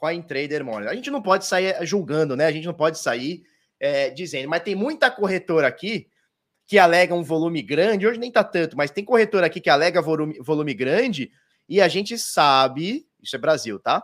Coin 0.00 0.22
Trader 0.22 0.64
Monitor. 0.64 0.90
A 0.90 0.94
gente 0.94 1.10
não 1.10 1.20
pode 1.20 1.44
sair 1.44 1.76
julgando, 1.86 2.34
né? 2.34 2.46
A 2.46 2.50
gente 2.52 2.66
não 2.66 2.72
pode 2.72 2.98
sair 2.98 3.44
é, 3.78 4.08
dizendo, 4.08 4.48
mas 4.48 4.62
tem 4.62 4.74
muita 4.74 5.10
corretora 5.10 5.66
aqui 5.66 6.08
que 6.66 6.78
alega 6.78 7.14
um 7.14 7.22
volume 7.22 7.60
grande, 7.60 8.06
hoje 8.06 8.18
nem 8.18 8.30
tá 8.30 8.42
tanto, 8.42 8.76
mas 8.76 8.90
tem 8.90 9.04
corretora 9.04 9.46
aqui 9.46 9.60
que 9.60 9.68
alega 9.68 10.00
volume, 10.00 10.38
volume 10.40 10.72
grande 10.72 11.30
e 11.68 11.80
a 11.80 11.88
gente 11.88 12.16
sabe, 12.16 13.06
isso 13.20 13.36
é 13.36 13.38
Brasil, 13.38 13.78
tá? 13.78 14.02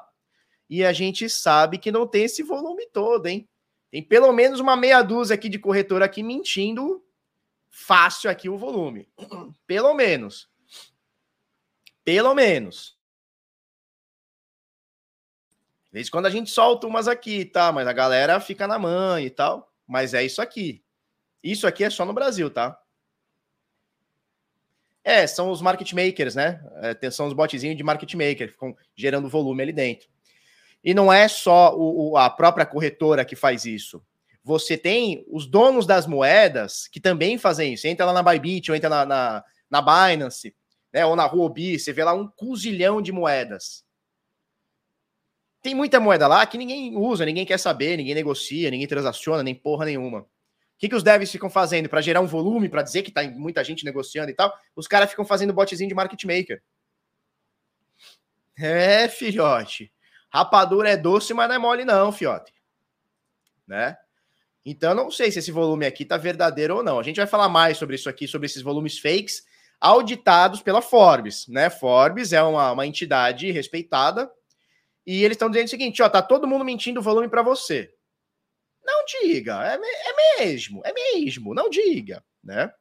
E 0.69 0.85
a 0.85 0.93
gente 0.93 1.31
sabe 1.31 1.79
que 1.79 1.93
não 1.93 2.07
tem 2.07 2.25
esse 2.25 2.43
volume 2.43 2.87
todo, 2.93 3.27
hein? 3.27 3.49
Tem 3.91 4.03
pelo 4.03 4.33
menos 4.33 4.61
uma 4.61 4.77
meia 4.77 5.01
dúzia 5.01 5.35
aqui 5.35 5.49
de 5.49 5.59
corretora 5.59 6.05
aqui 6.05 6.23
mentindo 6.23 7.03
fácil 7.71 8.29
aqui 8.29 8.49
o 8.49 8.59
volume. 8.59 9.09
Pelo 9.67 9.95
menos. 9.95 10.49
Pelo 12.05 12.35
menos. 12.35 12.96
Vez 15.97 16.11
quando 16.11 16.27
a 16.27 16.31
gente 16.31 16.51
solta 16.51 16.87
umas 16.87 17.09
aqui, 17.09 17.43
tá? 17.43 17.73
Mas 17.73 17.89
a 17.89 17.93
galera 17.95 18.39
fica 18.39 18.67
na 18.67 18.79
mãe 18.79 19.25
e 19.25 19.31
tal. 19.31 19.73
Mas 19.87 20.13
é 20.13 20.23
isso 20.23 20.43
aqui. 20.43 20.85
Isso 21.43 21.67
aqui 21.67 21.85
é 21.85 21.89
só 21.89 22.05
no 22.05 22.13
Brasil, 22.13 22.51
tá? 22.51 22.79
É, 25.03 25.27
são 25.27 25.51
os 25.51 25.63
market 25.63 25.91
makers, 25.95 26.35
né? 26.35 26.63
É, 27.01 27.11
são 27.11 27.27
os 27.27 27.33
botzinhos 27.33 27.79
de 27.79 27.83
market 27.83 28.13
maker, 28.13 28.49
que 28.49 28.53
ficam 28.53 28.77
gerando 28.95 29.27
volume 29.31 29.63
ali 29.63 29.73
dentro. 29.73 30.07
E 30.85 30.93
não 30.93 31.11
é 31.11 31.29
só 31.29 31.75
o, 31.75 32.11
o, 32.11 32.17
a 32.19 32.29
própria 32.29 32.67
corretora 32.67 33.25
que 33.25 33.35
faz 33.35 33.65
isso. 33.65 34.05
Você 34.45 34.77
tem 34.77 35.25
os 35.31 35.47
donos 35.47 35.87
das 35.87 36.07
moedas 36.07 36.89
que 36.89 37.01
também 37.01 37.39
fazem 37.39 37.73
isso. 37.73 37.87
Entra 37.87 38.05
lá 38.05 38.13
na 38.13 38.23
Bybit, 38.23 38.71
ou 38.71 38.77
entra 38.77 38.91
na, 38.91 39.07
na, 39.07 39.45
na 39.71 39.81
Binance, 39.81 40.55
né? 40.93 41.07
ou 41.07 41.17
na 41.17 41.25
Huobi, 41.25 41.79
você 41.79 41.91
vê 41.91 42.05
lá 42.05 42.13
um 42.13 42.29
cozilhão 42.29 43.01
de 43.01 43.13
moedas. 43.13 43.86
Tem 45.67 45.75
muita 45.75 45.99
moeda 45.99 46.29
lá 46.29 46.47
que 46.47 46.57
ninguém 46.57 46.97
usa, 46.97 47.25
ninguém 47.25 47.45
quer 47.45 47.59
saber, 47.59 47.97
ninguém 47.97 48.15
negocia, 48.15 48.71
ninguém 48.71 48.87
transaciona, 48.87 49.43
nem 49.43 49.53
porra 49.53 49.85
nenhuma. 49.85 50.21
O 50.21 50.27
que, 50.79 50.89
que 50.89 50.95
os 50.95 51.03
devs 51.03 51.29
ficam 51.29 51.51
fazendo 51.51 51.89
para 51.89 52.01
gerar 52.01 52.21
um 52.21 52.27
volume, 52.29 52.69
para 52.69 52.83
dizer 52.83 53.03
que 53.03 53.11
tá 53.11 53.25
muita 53.25 53.65
gente 53.65 53.85
negociando 53.85 54.31
e 54.31 54.33
tal? 54.33 54.57
Os 54.77 54.87
caras 54.87 55.11
ficam 55.11 55.25
fazendo 55.25 55.53
botzinho 55.53 55.89
de 55.89 55.95
market 55.97 56.23
maker. 56.23 56.63
É, 58.57 59.09
filhote. 59.09 59.93
Rapadura 60.33 60.89
é 60.89 60.97
doce, 60.97 61.35
mas 61.35 61.49
não 61.49 61.57
é 61.57 61.59
mole 61.59 61.85
não, 61.85 62.13
fiote. 62.13 62.55
Né? 63.67 63.97
Então, 64.65 64.95
não 64.95 65.11
sei 65.11 65.33
se 65.33 65.41
esse 65.41 65.51
volume 65.51 65.85
aqui 65.85 66.05
tá 66.05 66.17
verdadeiro 66.17 66.77
ou 66.77 66.83
não. 66.85 67.01
A 67.01 67.03
gente 67.03 67.17
vai 67.17 67.27
falar 67.27 67.49
mais 67.49 67.77
sobre 67.77 67.97
isso 67.97 68.09
aqui, 68.09 68.29
sobre 68.29 68.47
esses 68.47 68.63
volumes 68.63 69.01
fakes 69.01 69.45
auditados 69.81 70.63
pela 70.63 70.81
Forbes, 70.81 71.49
né? 71.49 71.69
Forbes 71.69 72.33
é 72.33 72.41
uma, 72.41 72.71
uma 72.71 72.87
entidade 72.87 73.51
respeitada 73.51 74.31
e 75.07 75.25
eles 75.25 75.37
estão 75.37 75.49
dizendo 75.49 75.67
o 75.67 75.71
seguinte, 75.71 76.03
ó, 76.03 76.09
tá 76.09 76.21
todo 76.21 76.47
mundo 76.47 76.65
mentindo 76.65 77.01
o 77.01 77.03
volume 77.03 77.29
para 77.29 77.43
você. 77.43 77.93
Não 78.85 79.05
diga, 79.05 79.65
é, 79.65 79.75
é 79.77 80.45
mesmo, 80.45 80.83
é 80.85 80.93
mesmo, 80.93 81.55
não 81.55 81.71
diga, 81.71 82.25
né? 82.43 82.73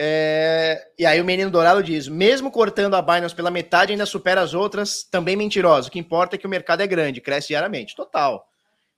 É, 0.00 0.92
e 0.96 1.04
aí 1.04 1.20
o 1.20 1.24
menino 1.24 1.50
dourado 1.50 1.82
diz: 1.82 2.06
mesmo 2.06 2.50
cortando 2.50 2.94
a 2.94 3.02
Binance 3.02 3.34
pela 3.34 3.50
metade, 3.50 3.92
ainda 3.92 4.06
supera 4.06 4.40
as 4.40 4.54
outras, 4.54 5.02
também 5.02 5.34
mentirosa. 5.34 5.88
O 5.88 5.90
que 5.90 5.98
importa 5.98 6.36
é 6.36 6.38
que 6.38 6.46
o 6.46 6.50
mercado 6.50 6.82
é 6.82 6.86
grande, 6.86 7.20
cresce 7.20 7.48
diariamente. 7.48 7.96
Total. 7.96 8.46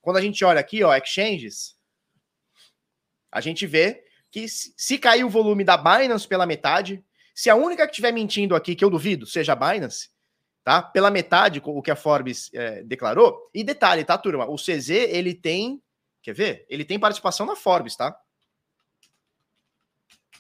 Quando 0.03 0.19
a 0.19 0.21
gente 0.21 0.45
olha 0.45 0.61
aqui, 0.61 0.85
ó, 0.85 0.95
exchanges, 0.95 1.75
a 3.33 3.41
gente 3.41 3.67
vê 3.67 4.03
que 4.31 4.47
se 4.49 4.99
cair 4.99 5.25
o 5.25 5.31
volume 5.31 5.65
da 5.65 5.77
Binance 5.77 6.29
pela 6.29 6.47
metade, 6.47 7.03
se 7.35 7.49
a 7.49 7.55
única 7.55 7.87
que 7.87 7.93
estiver 7.93 8.13
mentindo 8.13 8.55
aqui, 8.55 8.75
que 8.75 8.85
eu 8.85 8.91
duvido, 8.91 9.27
seja 9.27 9.53
a 9.53 9.57
Binance, 9.57 10.11
tá? 10.65 10.83
Pela 10.83 11.11
metade, 11.11 11.61
o 11.65 11.83
que 11.83 11.91
a 11.91 11.97
Forbes 11.97 12.51
é, 12.55 12.83
declarou. 12.83 13.51
E 13.55 13.65
detalhe, 13.65 14.05
tá, 14.05 14.17
turma? 14.19 14.47
O 14.49 14.57
CZ, 14.57 14.91
ele 14.91 15.35
tem. 15.35 15.83
Quer 16.23 16.35
ver? 16.35 16.67
Ele 16.69 16.85
tem 16.85 16.99
participação 16.99 17.47
na 17.47 17.57
Forbes, 17.57 17.97
tá? 17.97 18.19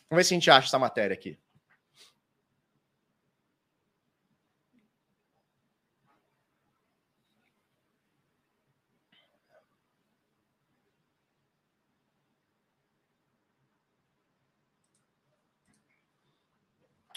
Vamos 0.08 0.20
ver 0.20 0.24
se 0.24 0.34
a 0.34 0.36
gente 0.36 0.50
acha 0.50 0.66
essa 0.68 0.78
matéria 0.78 1.14
aqui. 1.14 1.38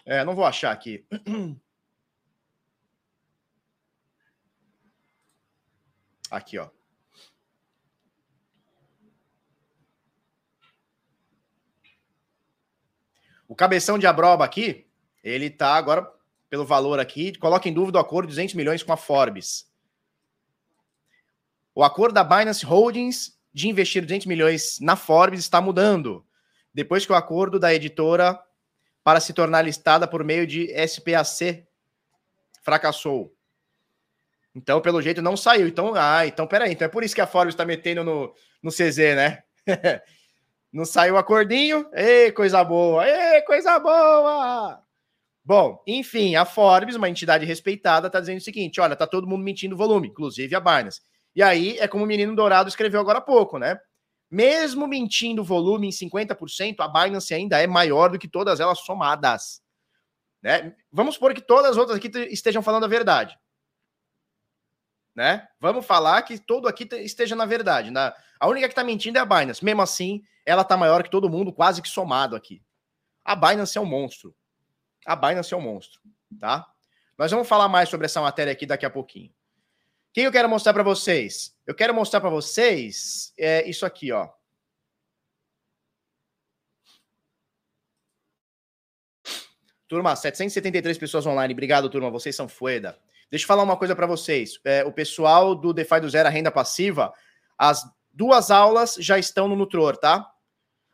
É, 0.05 0.23
não 0.23 0.35
vou 0.35 0.45
achar 0.45 0.71
aqui. 0.71 1.05
Aqui, 6.33 6.57
ó. 6.57 6.67
O 13.47 13.55
cabeção 13.55 13.99
de 13.99 14.07
Abroba 14.07 14.43
aqui, 14.43 14.87
ele 15.23 15.51
tá 15.51 15.75
agora, 15.75 16.11
pelo 16.49 16.65
valor 16.65 16.99
aqui, 16.99 17.37
coloca 17.37 17.69
em 17.69 17.73
dúvida 17.73 17.99
o 17.99 18.01
acordo 18.01 18.29
de 18.29 18.31
200 18.31 18.55
milhões 18.55 18.81
com 18.81 18.91
a 18.91 18.97
Forbes. 18.97 19.71
O 21.75 21.83
acordo 21.83 22.15
da 22.15 22.23
Binance 22.23 22.65
Holdings 22.65 23.39
de 23.53 23.69
investir 23.69 24.01
200 24.01 24.25
milhões 24.25 24.79
na 24.79 24.95
Forbes 24.95 25.39
está 25.39 25.61
mudando, 25.61 26.25
depois 26.73 27.05
que 27.05 27.11
o 27.11 27.15
acordo 27.15 27.59
da 27.59 27.71
editora 27.71 28.43
para 29.03 29.19
se 29.19 29.33
tornar 29.33 29.61
listada 29.61 30.07
por 30.07 30.23
meio 30.23 30.47
de 30.47 30.67
SPAC 30.87 31.67
fracassou. 32.63 33.32
Então, 34.55 34.79
pelo 34.81 35.01
jeito, 35.01 35.21
não 35.21 35.35
saiu. 35.35 35.67
Então, 35.67 35.93
ah, 35.95 36.25
então 36.27 36.45
peraí. 36.45 36.71
Então 36.73 36.85
é 36.85 36.89
por 36.89 37.03
isso 37.03 37.15
que 37.15 37.21
a 37.21 37.27
Forbes 37.27 37.53
está 37.53 37.65
metendo 37.65 38.03
no, 38.03 38.33
no 38.61 38.71
CZ, 38.71 38.97
né? 39.15 39.43
não 40.71 40.85
saiu 40.85 41.15
o 41.15 41.17
acordinho. 41.17 41.87
Ei, 41.93 42.31
coisa 42.31 42.63
boa! 42.63 43.07
Ei, 43.07 43.41
coisa 43.41 43.79
boa! 43.79 44.81
Bom, 45.45 45.83
enfim, 45.85 46.35
a 46.35 46.45
Forbes, 46.45 46.95
uma 46.95 47.09
entidade 47.09 47.45
respeitada, 47.45 48.07
está 48.07 48.19
dizendo 48.19 48.37
o 48.37 48.43
seguinte: 48.43 48.79
olha, 48.79 48.95
tá 48.95 49.05
todo 49.05 49.27
mundo 49.27 49.43
mentindo 49.43 49.75
volume, 49.75 50.07
inclusive 50.07 50.55
a 50.55 50.59
Binance. 50.59 51.01
E 51.35 51.41
aí 51.41 51.77
é 51.79 51.87
como 51.87 52.03
o 52.03 52.07
menino 52.07 52.35
dourado 52.35 52.69
escreveu 52.69 53.01
agora 53.01 53.17
há 53.17 53.21
pouco, 53.21 53.57
né? 53.57 53.77
Mesmo 54.29 54.87
mentindo 54.87 55.41
o 55.41 55.45
volume 55.45 55.87
em 55.87 55.91
50%, 55.91 56.75
a 56.79 56.87
Binance 56.87 57.33
ainda 57.33 57.61
é 57.61 57.67
maior 57.67 58.09
do 58.09 58.17
que 58.17 58.27
todas 58.27 58.59
elas 58.59 58.79
somadas. 58.79 59.61
Né? 60.41 60.75
Vamos 60.91 61.15
supor 61.15 61.33
que 61.33 61.41
todas 61.41 61.71
as 61.71 61.77
outras 61.77 61.97
aqui 61.97 62.09
estejam 62.31 62.61
falando 62.61 62.85
a 62.85 62.87
verdade. 62.87 63.37
Né? 65.15 65.47
Vamos 65.59 65.85
falar 65.85 66.21
que 66.23 66.39
todo 66.39 66.67
aqui 66.67 66.87
esteja 66.97 67.35
na 67.35 67.45
verdade. 67.45 67.91
Na... 67.91 68.13
A 68.39 68.47
única 68.47 68.67
que 68.67 68.71
está 68.71 68.83
mentindo 68.83 69.17
é 69.17 69.21
a 69.21 69.25
Binance. 69.25 69.63
Mesmo 69.63 69.81
assim, 69.81 70.23
ela 70.45 70.63
está 70.63 70.75
maior 70.75 71.03
que 71.03 71.11
todo 71.11 71.29
mundo, 71.29 71.53
quase 71.53 71.81
que 71.81 71.89
somado 71.89 72.35
aqui. 72.35 72.61
A 73.23 73.35
Binance 73.35 73.77
é 73.77 73.81
um 73.81 73.85
monstro 73.85 74.35
a 75.05 75.15
Binance 75.15 75.53
é 75.53 75.57
um 75.57 75.61
monstro, 75.61 76.01
tá? 76.39 76.67
Nós 77.17 77.31
vamos 77.31 77.47
falar 77.47 77.67
mais 77.67 77.89
sobre 77.89 78.05
essa 78.05 78.21
matéria 78.21 78.51
aqui 78.51 78.65
daqui 78.65 78.85
a 78.85 78.89
pouquinho. 78.89 79.31
Quem 80.11 80.25
eu 80.25 80.31
quero 80.31 80.49
mostrar 80.49 80.73
para 80.73 80.83
vocês? 80.83 81.55
Eu 81.65 81.75
quero 81.75 81.93
mostrar 81.93 82.21
para 82.21 82.29
vocês 82.29 83.33
é 83.37 83.67
isso 83.67 83.85
aqui, 83.85 84.11
ó. 84.11 84.29
Turma, 89.87 90.15
773 90.15 90.97
pessoas 90.97 91.25
online. 91.25 91.53
Obrigado, 91.53 91.89
turma. 91.89 92.09
Vocês 92.09 92.35
são 92.35 92.47
fueda. 92.47 92.99
Deixa 93.33 93.45
eu 93.45 93.47
falar 93.47 93.63
uma 93.63 93.75
coisa 93.75 93.95
para 93.95 94.05
vocês. 94.05 94.59
É, 94.63 94.85
o 94.85 94.91
pessoal 94.91 95.55
do 95.55 95.73
DeFi 95.73 95.99
do 96.01 96.07
Zero, 96.07 96.27
a 96.27 96.31
renda 96.31 96.51
passiva, 96.51 97.11
as 97.57 97.83
duas 98.13 98.51
aulas 98.51 98.93
já 98.99 99.17
estão 99.17 99.47
no 99.47 99.55
Nutror, 99.55 99.97
tá? 99.97 100.31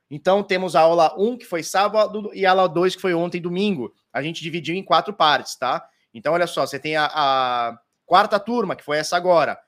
Então 0.09 0.41
temos 0.41 0.73
a 0.73 0.79
aula 0.79 1.13
1, 1.19 1.37
que 1.37 1.43
foi 1.43 1.63
sábado, 1.63 2.31
e 2.33 2.45
a 2.45 2.51
aula 2.51 2.69
2, 2.69 2.95
que 2.95 3.01
foi 3.01 3.13
ontem, 3.13 3.41
domingo. 3.41 3.93
A 4.13 4.21
gente 4.21 4.41
dividiu 4.41 4.73
em 4.73 4.81
quatro 4.81 5.13
partes, 5.13 5.57
tá? 5.57 5.85
Então, 6.13 6.31
olha 6.31 6.47
só, 6.47 6.65
você 6.65 6.79
tem 6.79 6.95
a, 6.95 7.11
a 7.13 7.77
quarta 8.05 8.39
turma, 8.39 8.73
que 8.73 8.85
foi 8.85 8.99
essa 8.99 9.17
agora. 9.17 9.59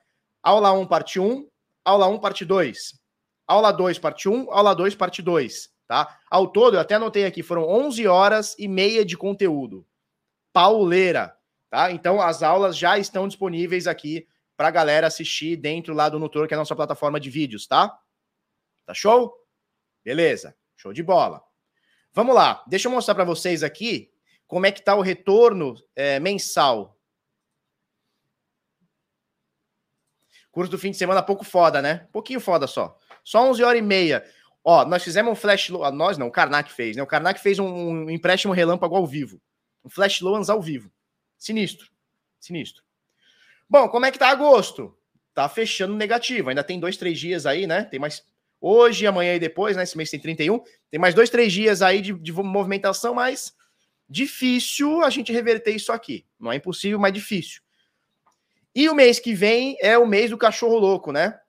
Aula 0.42 0.72
1, 0.72 0.86
parte 0.86 1.20
1, 1.20 1.46
aula 1.84 2.06
1, 2.06 2.20
parte 2.20 2.42
2. 2.42 2.94
Aula 3.46 3.70
2, 3.70 3.98
parte 3.98 4.30
1, 4.30 4.50
aula 4.50 4.74
2, 4.74 4.94
parte 4.94 5.20
2, 5.20 5.68
tá? 5.86 6.18
Ao 6.30 6.46
todo, 6.46 6.78
eu 6.78 6.80
até 6.80 6.94
anotei 6.94 7.26
aqui, 7.26 7.42
foram 7.42 7.68
11 7.68 8.08
horas 8.08 8.56
e 8.58 8.66
meia 8.66 9.04
de 9.04 9.14
conteúdo. 9.14 9.86
Pauleira, 10.54 11.36
tá? 11.72 11.90
Então, 11.90 12.20
as 12.20 12.42
aulas 12.42 12.76
já 12.76 12.98
estão 12.98 13.26
disponíveis 13.26 13.86
aqui 13.86 14.28
para 14.58 14.68
a 14.68 14.70
galera 14.70 15.06
assistir 15.06 15.56
dentro 15.56 15.94
lá 15.94 16.10
do 16.10 16.18
Nutor, 16.18 16.46
que 16.46 16.52
é 16.52 16.56
a 16.56 16.58
nossa 16.58 16.76
plataforma 16.76 17.18
de 17.18 17.30
vídeos, 17.30 17.66
tá? 17.66 17.98
Tá 18.84 18.92
show? 18.92 19.34
Beleza, 20.04 20.54
show 20.76 20.92
de 20.92 21.02
bola. 21.02 21.42
Vamos 22.12 22.34
lá, 22.34 22.62
deixa 22.66 22.88
eu 22.88 22.92
mostrar 22.92 23.14
para 23.14 23.24
vocês 23.24 23.62
aqui 23.62 24.12
como 24.46 24.66
é 24.66 24.70
que 24.70 24.80
está 24.80 24.94
o 24.94 25.00
retorno 25.00 25.74
é, 25.96 26.20
mensal. 26.20 26.94
Curso 30.50 30.70
do 30.70 30.78
fim 30.78 30.90
de 30.90 30.98
semana 30.98 31.22
pouco 31.22 31.42
foda, 31.42 31.80
né? 31.80 32.06
Pouquinho 32.12 32.38
foda 32.38 32.66
só. 32.66 32.98
Só 33.24 33.48
11 33.48 33.64
horas 33.64 33.78
e 33.78 33.82
meia. 33.82 34.22
Ó, 34.62 34.84
nós 34.84 35.02
fizemos 35.02 35.32
um 35.32 35.34
flash 35.34 35.70
loan. 35.70 35.90
Nós 35.92 36.18
não, 36.18 36.26
o 36.26 36.30
Karnak 36.30 36.70
fez, 36.70 36.98
né? 36.98 37.02
O 37.02 37.06
Karnak 37.06 37.40
fez 37.40 37.58
um, 37.58 37.66
um 37.66 38.10
empréstimo 38.10 38.52
relâmpago 38.52 38.94
ao 38.94 39.06
vivo. 39.06 39.40
Um 39.82 39.88
flash 39.88 40.20
loans 40.20 40.50
ao 40.50 40.60
vivo. 40.60 40.92
Sinistro. 41.42 41.90
Sinistro. 42.38 42.84
Bom, 43.68 43.88
como 43.88 44.06
é 44.06 44.10
que 44.10 44.18
tá 44.18 44.28
agosto? 44.28 44.96
Tá 45.34 45.48
fechando 45.48 45.94
negativo. 45.94 46.50
Ainda 46.50 46.62
tem 46.62 46.78
dois, 46.78 46.96
três 46.96 47.18
dias 47.18 47.46
aí, 47.46 47.66
né? 47.66 47.84
Tem 47.84 47.98
mais 47.98 48.24
Hoje, 48.64 49.08
amanhã 49.08 49.34
e 49.34 49.40
depois, 49.40 49.76
né? 49.76 49.82
Esse 49.82 49.96
mês 49.96 50.08
tem 50.08 50.20
31. 50.20 50.62
Tem 50.88 51.00
mais 51.00 51.16
dois, 51.16 51.28
três 51.28 51.52
dias 51.52 51.82
aí 51.82 52.00
de, 52.00 52.12
de 52.12 52.32
movimentação, 52.32 53.12
mas 53.12 53.52
difícil 54.08 55.02
a 55.02 55.10
gente 55.10 55.32
reverter 55.32 55.74
isso 55.74 55.90
aqui. 55.90 56.24
Não 56.38 56.52
é 56.52 56.56
impossível, 56.56 56.96
mas 56.96 57.12
difícil. 57.12 57.60
E 58.72 58.88
o 58.88 58.94
mês 58.94 59.18
que 59.18 59.34
vem 59.34 59.76
é 59.80 59.98
o 59.98 60.06
mês 60.06 60.30
do 60.30 60.38
cachorro 60.38 60.78
louco, 60.78 61.10
né? 61.10 61.40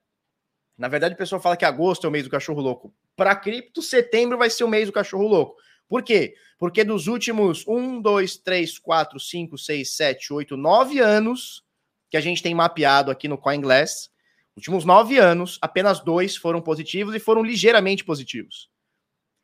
Na 0.75 0.87
verdade, 0.87 1.13
o 1.13 1.17
pessoal 1.17 1.39
fala 1.39 1.55
que 1.55 1.65
agosto 1.65 2.05
é 2.05 2.09
o 2.09 2.11
mês 2.11 2.23
do 2.23 2.31
cachorro 2.31 2.61
louco. 2.61 2.91
Para 3.15 3.35
cripto, 3.35 3.79
setembro 3.79 4.35
vai 4.35 4.49
ser 4.49 4.63
o 4.63 4.67
mês 4.67 4.87
do 4.87 4.91
cachorro 4.91 5.27
louco. 5.27 5.55
Por 5.87 6.01
quê? 6.01 6.33
Porque 6.63 6.85
dos 6.85 7.07
últimos 7.07 7.67
1, 7.67 7.99
2, 8.01 8.37
3, 8.37 8.79
4, 8.79 9.19
5, 9.19 9.57
6, 9.57 9.95
7, 9.97 10.31
8, 10.31 10.55
9 10.55 10.99
anos 10.99 11.61
que 12.09 12.15
a 12.15 12.21
gente 12.21 12.41
tem 12.41 12.55
mapeado 12.55 13.11
aqui 13.11 13.27
no 13.27 13.37
CoinGlass, 13.37 14.09
últimos 14.55 14.85
nove 14.85 15.17
anos, 15.17 15.59
apenas 15.61 15.99
dois 15.99 16.37
foram 16.37 16.61
positivos 16.61 17.13
e 17.13 17.19
foram 17.19 17.43
ligeiramente 17.43 18.05
positivos. 18.05 18.71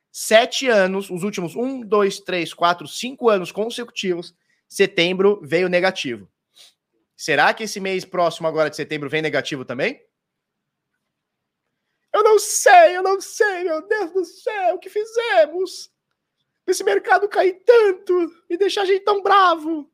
Sete 0.09 0.69
anos, 0.69 1.09
os 1.09 1.23
últimos 1.23 1.57
um, 1.57 1.81
dois, 1.81 2.21
três, 2.21 2.53
quatro, 2.53 2.87
cinco 2.87 3.27
anos 3.27 3.51
consecutivos, 3.51 4.33
setembro 4.69 5.41
veio 5.43 5.67
negativo. 5.67 6.25
Será 7.17 7.53
que 7.53 7.63
esse 7.63 7.81
mês 7.81 8.05
próximo 8.05 8.47
agora 8.47 8.69
de 8.69 8.77
setembro 8.77 9.09
vem 9.09 9.21
negativo 9.21 9.65
também? 9.65 10.01
Eu 12.13 12.23
não 12.23 12.39
sei, 12.39 12.95
eu 12.95 13.03
não 13.03 13.19
sei, 13.19 13.65
meu 13.65 13.85
Deus 13.85 14.13
do 14.13 14.23
céu, 14.23 14.75
o 14.75 14.79
que 14.79 14.89
fizemos? 14.89 15.91
Esse 16.69 16.83
mercado 16.83 17.27
cair 17.27 17.61
tanto 17.65 18.31
e 18.49 18.57
deixar 18.57 18.83
a 18.83 18.85
gente 18.85 19.03
tão 19.03 19.21
bravo. 19.21 19.89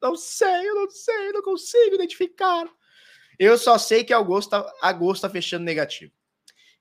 Não 0.00 0.14
sei, 0.14 0.68
eu 0.68 0.74
não 0.74 0.90
sei, 0.90 1.28
eu 1.28 1.32
não 1.32 1.42
consigo 1.42 1.94
identificar. 1.94 2.68
Eu 3.38 3.56
só 3.58 3.78
sei 3.78 4.04
que 4.04 4.12
agosto 4.12 4.50
tá, 4.50 4.72
agosto 4.82 5.22
tá 5.22 5.30
fechando 5.30 5.64
negativo. 5.64 6.12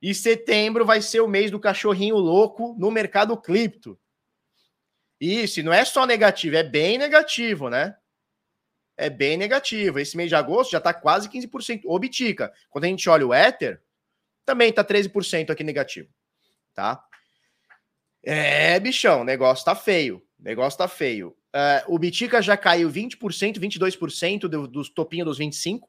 E 0.02 0.14
setembro 0.14 0.86
vai 0.86 1.02
ser 1.02 1.22
o 1.22 1.28
mês 1.28 1.50
do 1.50 1.60
cachorrinho 1.60 2.18
louco 2.18 2.76
no 2.78 2.92
mercado 2.92 3.36
cripto. 3.38 3.98
Isso, 5.20 5.64
não 5.64 5.74
é 5.74 5.86
só 5.86 6.06
negativo, 6.06 6.56
é 6.58 6.64
bem 6.64 6.98
negativo, 6.98 7.70
né? 7.70 7.96
É 8.98 9.10
bem 9.10 9.38
negativo. 9.38 10.00
Esse 10.00 10.16
mês 10.16 10.30
de 10.30 10.36
agosto 10.36 10.72
já 10.72 10.80
tá 10.80 10.94
quase 10.94 11.30
15%. 11.30 11.82
Ô, 11.86 11.98
Bitica, 11.98 12.54
quando 12.70 12.86
a 12.86 12.88
gente 12.88 13.10
olha 13.10 13.26
o 13.26 13.34
Ether, 13.34 13.82
também 14.46 14.72
tá 14.72 14.84
13% 14.84 15.50
aqui 15.50 15.64
negativo, 15.64 16.10
tá? 16.74 17.04
É, 18.26 18.80
bichão, 18.80 19.22
o 19.22 19.24
negócio 19.24 19.64
tá 19.64 19.76
feio. 19.76 20.18
O 20.40 20.44
negócio 20.44 20.78
tá 20.78 20.88
feio. 20.88 21.36
Uh, 21.56 21.96
o 21.96 22.00
Bitica 22.00 22.42
já 22.42 22.58
caiu 22.58 22.90
20%, 22.90 23.60
22% 23.60 24.48
do, 24.48 24.68
dos 24.68 24.90
topinhos 24.90 25.26
dos 25.26 25.40
25%. 25.40 25.82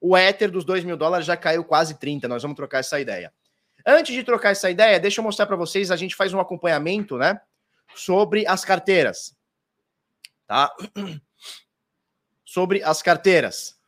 O 0.00 0.16
Ether 0.16 0.50
dos 0.50 0.64
2 0.64 0.84
mil 0.84 0.96
dólares 0.96 1.26
já 1.26 1.36
caiu 1.36 1.64
quase 1.64 1.98
30. 1.98 2.26
Nós 2.26 2.42
vamos 2.42 2.56
trocar 2.56 2.78
essa 2.78 2.98
ideia. 3.00 3.32
Antes 3.86 4.14
de 4.14 4.24
trocar 4.24 4.50
essa 4.50 4.70
ideia, 4.70 4.98
deixa 4.98 5.20
eu 5.20 5.24
mostrar 5.24 5.46
para 5.46 5.56
vocês. 5.56 5.90
A 5.90 5.96
gente 5.96 6.16
faz 6.16 6.32
um 6.34 6.40
acompanhamento, 6.40 7.16
né? 7.16 7.40
Sobre 7.94 8.46
as 8.46 8.64
carteiras. 8.64 9.36
Tá? 10.46 10.74
Sobre 12.44 12.82
as 12.82 13.02
carteiras. 13.02 13.78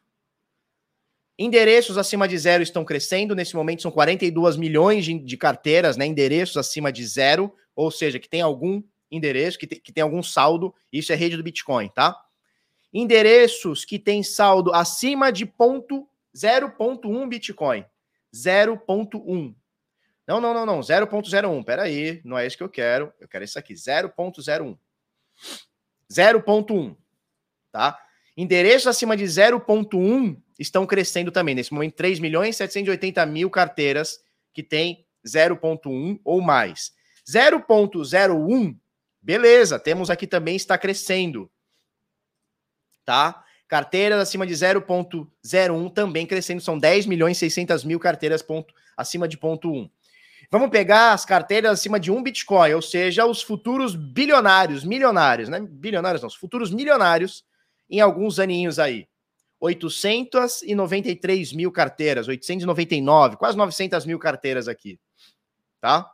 Endereços 1.38 1.98
acima 1.98 2.26
de 2.26 2.38
zero 2.38 2.62
estão 2.62 2.84
crescendo. 2.84 3.34
Nesse 3.34 3.54
momento 3.54 3.82
são 3.82 3.90
42 3.90 4.56
milhões 4.56 5.04
de, 5.04 5.18
de 5.18 5.36
carteiras, 5.36 5.96
né? 5.96 6.06
Endereços 6.06 6.56
acima 6.56 6.90
de 6.90 7.06
zero, 7.06 7.52
ou 7.76 7.92
seja, 7.92 8.18
que 8.18 8.28
tem 8.28 8.40
algum 8.40 8.82
endereço, 9.08 9.58
que 9.58 9.68
tem, 9.68 9.78
que 9.78 9.92
tem 9.92 10.02
algum 10.02 10.22
saldo. 10.22 10.74
Isso 10.92 11.12
é 11.12 11.14
rede 11.14 11.36
do 11.36 11.42
Bitcoin, 11.44 11.88
tá? 11.90 12.20
endereços 12.92 13.84
que 13.84 13.98
têm 13.98 14.22
saldo 14.22 14.72
acima 14.72 15.30
de 15.30 15.44
ponto 15.44 16.08
0.1 16.34 17.28
Bitcoin. 17.28 17.84
0.1. 18.34 19.54
Não, 20.26 20.40
não, 20.40 20.54
não, 20.54 20.66
não. 20.66 20.80
0.01. 20.80 21.64
Peraí, 21.64 22.22
não 22.24 22.38
é 22.38 22.46
isso 22.46 22.56
que 22.56 22.62
eu 22.62 22.68
quero. 22.68 23.12
Eu 23.20 23.28
quero 23.28 23.44
isso 23.44 23.58
aqui. 23.58 23.74
0.01. 23.74 24.78
0.1. 26.10 26.96
Tá? 27.70 27.98
Endereços 28.34 28.86
acima 28.86 29.16
de 29.16 29.24
0.1 29.24 30.40
estão 30.58 30.86
crescendo 30.86 31.30
também. 31.30 31.54
Nesse 31.54 31.72
momento, 31.72 31.94
3 31.94 32.18
milhões 32.18 32.56
780 32.56 33.24
mil 33.26 33.50
carteiras 33.50 34.18
que 34.54 34.62
tem 34.62 35.06
0.1 35.26 36.18
ou 36.24 36.40
mais. 36.40 36.92
0.01, 37.28 38.76
beleza, 39.20 39.78
temos 39.78 40.10
aqui 40.10 40.26
também 40.26 40.56
está 40.56 40.78
crescendo 40.78 41.50
tá? 43.06 43.42
Carteiras 43.68 44.20
acima 44.20 44.46
de 44.46 44.52
0,01 44.52 45.92
também 45.94 46.26
crescendo, 46.26 46.60
são 46.60 46.78
10 46.78 47.06
milhões 47.06 47.38
e 47.38 47.40
600 47.40 47.84
mil 47.84 47.98
carteiras 47.98 48.42
ponto, 48.42 48.74
acima 48.96 49.26
de 49.26 49.38
ponto 49.38 49.72
1. 49.72 49.88
Vamos 50.50 50.70
pegar 50.70 51.12
as 51.12 51.24
carteiras 51.24 51.72
acima 51.72 51.98
de 51.98 52.12
um 52.12 52.22
Bitcoin, 52.22 52.74
ou 52.74 52.82
seja, 52.82 53.24
os 53.24 53.42
futuros 53.42 53.96
bilionários, 53.96 54.84
milionários, 54.84 55.48
né? 55.48 55.60
Bilionários 55.60 56.22
não, 56.22 56.28
os 56.28 56.36
futuros 56.36 56.70
milionários 56.70 57.44
em 57.88 58.00
alguns 58.00 58.38
aninhos 58.38 58.78
aí. 58.78 59.08
893 59.58 61.52
mil 61.52 61.72
carteiras, 61.72 62.28
899, 62.28 63.36
quase 63.36 63.56
900 63.56 64.04
mil 64.04 64.18
carteiras 64.18 64.68
aqui, 64.68 65.00
tá? 65.80 66.08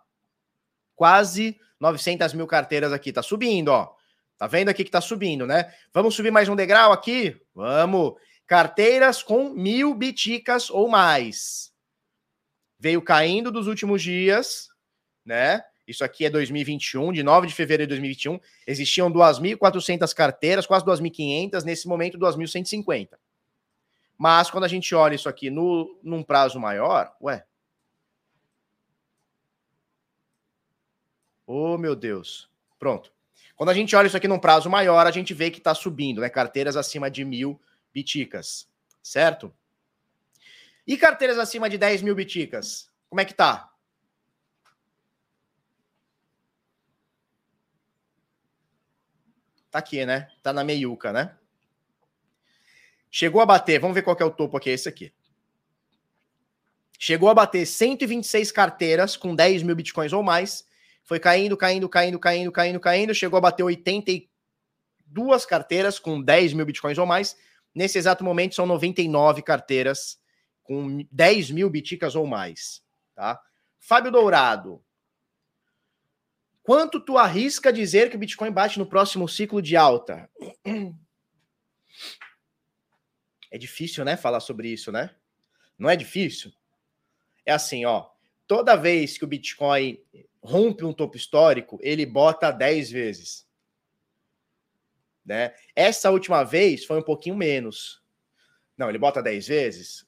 Quase 1.02 1.58
900 1.80 2.32
mil 2.32 2.46
carteiras 2.46 2.92
aqui, 2.92 3.12
tá 3.12 3.24
subindo, 3.24 3.70
ó. 3.70 3.92
Tá 4.38 4.46
vendo 4.46 4.68
aqui 4.68 4.84
que 4.84 4.90
tá 4.92 5.00
subindo, 5.00 5.44
né? 5.44 5.74
Vamos 5.92 6.14
subir 6.14 6.30
mais 6.30 6.48
um 6.48 6.54
degrau 6.54 6.92
aqui? 6.92 7.36
Vamos. 7.52 8.12
Carteiras 8.46 9.20
com 9.20 9.48
mil 9.48 9.96
biticas 9.96 10.70
ou 10.70 10.86
mais. 10.86 11.72
Veio 12.78 13.02
caindo 13.02 13.50
dos 13.50 13.66
últimos 13.66 14.00
dias, 14.00 14.68
né? 15.26 15.64
Isso 15.88 16.04
aqui 16.04 16.24
é 16.24 16.30
2021, 16.30 17.12
de 17.12 17.24
9 17.24 17.48
de 17.48 17.54
fevereiro 17.54 17.88
de 17.88 17.96
2021. 17.96 18.38
Existiam 18.64 19.10
2.400 19.10 20.14
carteiras, 20.14 20.66
quase 20.68 20.84
2.500, 20.84 21.64
nesse 21.64 21.88
momento 21.88 22.16
2.150. 22.16 23.08
Mas 24.16 24.52
quando 24.52 24.62
a 24.62 24.68
gente 24.68 24.94
olha 24.94 25.16
isso 25.16 25.28
aqui 25.28 25.50
no, 25.50 25.98
num 26.00 26.22
prazo 26.22 26.60
maior, 26.60 27.12
ué. 27.20 27.44
Oh, 31.46 31.76
meu 31.76 31.94
Deus. 31.94 32.50
Pronto. 32.78 33.12
Quando 33.57 33.70
a 33.70 33.74
gente 33.74 33.94
olha 33.94 34.07
isso 34.07 34.16
aqui 34.16 34.26
num 34.26 34.38
prazo 34.38 34.68
maior, 34.70 35.07
a 35.07 35.11
gente 35.11 35.35
vê 35.35 35.50
que 35.50 35.59
está 35.59 35.74
subindo, 35.74 36.20
né? 36.20 36.28
Carteiras 36.28 36.76
acima 36.76 37.11
de 37.11 37.24
mil 37.24 37.61
biticas, 37.92 38.68
certo? 39.02 39.55
E 40.87 40.96
carteiras 40.96 41.38
acima 41.38 41.68
de 41.70 41.78
10 41.78 42.02
mil 42.02 42.14
biticas? 42.14 42.90
Como 43.09 43.20
é 43.20 43.24
que 43.24 43.35
tá? 43.35 43.72
Tá 49.70 49.78
aqui, 49.78 50.05
né? 50.05 50.31
Tá 50.42 50.52
na 50.52 50.64
meiuca, 50.64 51.12
né? 51.12 51.35
Chegou 53.11 53.40
a 53.40 53.46
bater, 53.46 53.78
vamos 53.78 53.94
ver 53.94 54.02
qual 54.02 54.16
é 54.18 54.24
o 54.24 54.31
topo 54.31 54.57
aqui, 54.57 54.70
é 54.70 54.72
esse 54.72 54.88
aqui. 54.88 55.12
Chegou 56.98 57.28
a 57.28 57.35
bater 57.35 57.66
126 57.66 58.52
carteiras 58.52 59.16
com 59.16 59.35
10 59.35 59.62
mil 59.62 59.74
bitcoins 59.74 60.12
ou 60.12 60.22
mais. 60.22 60.66
Foi 61.04 61.18
caindo, 61.18 61.56
caindo, 61.56 61.88
caindo, 61.88 62.18
caindo, 62.18 62.52
caindo, 62.52 62.80
caindo. 62.80 63.14
Chegou 63.14 63.38
a 63.38 63.40
bater 63.40 63.62
82 63.62 65.46
carteiras 65.46 65.98
com 65.98 66.22
10 66.22 66.52
mil 66.52 66.66
bitcoins 66.66 66.98
ou 66.98 67.06
mais. 67.06 67.36
Nesse 67.74 67.98
exato 67.98 68.22
momento, 68.22 68.54
são 68.54 68.66
99 68.66 69.42
carteiras 69.42 70.18
com 70.62 71.04
10 71.10 71.50
mil 71.50 71.68
biticas 71.68 72.14
ou 72.14 72.26
mais. 72.26 72.82
Tá? 73.14 73.40
Fábio 73.78 74.12
Dourado, 74.12 74.82
Quanto 76.62 77.00
tu 77.00 77.18
arrisca 77.18 77.72
dizer 77.72 78.08
que 78.08 78.16
o 78.16 78.18
Bitcoin 78.18 78.52
bate 78.52 78.78
no 78.78 78.86
próximo 78.86 79.28
ciclo 79.28 79.60
de 79.60 79.76
alta? 79.76 80.30
É 83.50 83.58
difícil, 83.58 84.02
né, 84.02 84.16
falar 84.16 84.40
sobre 84.40 84.68
isso, 84.68 84.90
né? 84.90 85.14
Não 85.76 85.90
é 85.90 85.94
difícil? 85.94 86.50
É 87.44 87.52
assim, 87.52 87.84
ó. 87.84 88.08
Toda 88.46 88.76
vez 88.76 89.16
que 89.16 89.24
o 89.24 89.28
Bitcoin 89.28 89.98
rompe 90.42 90.85
um 90.85 90.92
topo 90.92 91.16
histórico, 91.16 91.78
ele 91.83 92.05
bota 92.05 92.50
10 92.50 92.90
vezes. 92.90 93.46
Né? 95.24 95.55
Essa 95.74 96.11
última 96.11 96.42
vez 96.42 96.85
foi 96.85 96.98
um 96.98 97.02
pouquinho 97.02 97.37
menos. 97.37 98.02
Não, 98.76 98.88
ele 98.88 98.98
bota 98.98 99.22
10 99.22 99.46
vezes. 99.46 100.07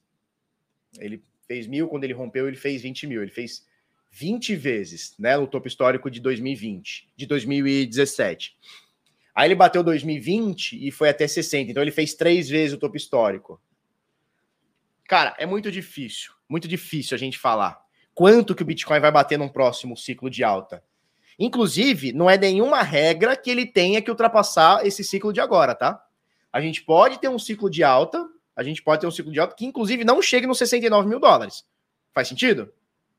Ele 0.99 1.23
fez 1.47 1.66
mil, 1.66 1.88
quando 1.88 2.05
ele 2.05 2.12
rompeu, 2.12 2.49
ele 2.49 2.57
fez 2.57 2.83
20 2.83 3.07
mil. 3.07 3.23
Ele 3.23 3.31
fez 3.31 3.66
20 4.11 4.55
vezes, 4.57 5.14
né, 5.18 5.37
no 5.37 5.47
topo 5.47 5.66
histórico 5.66 6.11
de 6.11 6.20
2020, 6.20 7.09
de 7.16 7.27
2017. 7.27 8.57
Aí 9.35 9.49
ele 9.49 9.57
bateu 9.57 9.83
2020 9.83 10.87
e 10.87 10.90
foi 10.92 11.09
até 11.09 11.27
60, 11.27 11.73
então 11.73 11.83
ele 11.83 11.90
fez 11.90 12.14
três 12.14 12.49
vezes 12.49 12.77
o 12.77 12.79
topo 12.79 12.97
histórico. 12.97 13.61
Cara, 15.09 15.35
é 15.37 15.44
muito 15.44 15.70
difícil, 15.70 16.33
muito 16.49 16.68
difícil 16.68 17.16
a 17.16 17.18
gente 17.18 17.37
falar 17.37 17.84
quanto 18.14 18.55
que 18.55 18.62
o 18.62 18.66
Bitcoin 18.66 19.00
vai 19.00 19.11
bater 19.11 19.38
num 19.38 19.48
próximo 19.48 19.96
ciclo 19.96 20.31
de 20.31 20.44
alta. 20.44 20.83
Inclusive, 21.38 22.12
não 22.12 22.31
é 22.31 22.38
nenhuma 22.38 22.83
regra 22.83 23.37
que 23.37 23.50
ele 23.50 23.66
tenha 23.66 24.00
que 24.00 24.11
ultrapassar 24.11 24.87
esse 24.87 25.03
ciclo 25.03 25.33
de 25.33 25.40
agora, 25.40 25.74
tá? 25.74 26.00
A 26.53 26.61
gente 26.61 26.83
pode 26.83 27.18
ter 27.18 27.29
um 27.29 27.38
ciclo 27.38 27.68
de 27.68 27.83
alta, 27.83 28.24
a 28.55 28.62
gente 28.62 28.83
pode 28.83 29.00
ter 29.00 29.07
um 29.07 29.11
ciclo 29.11 29.33
de 29.33 29.40
alta 29.40 29.57
que, 29.57 29.66
inclusive, 29.66 30.05
não 30.05 30.22
chegue 30.22 30.46
nos 30.46 30.59
69 30.59 31.09
mil 31.09 31.18
dólares. 31.18 31.64
Faz 32.12 32.29
sentido? 32.29 32.72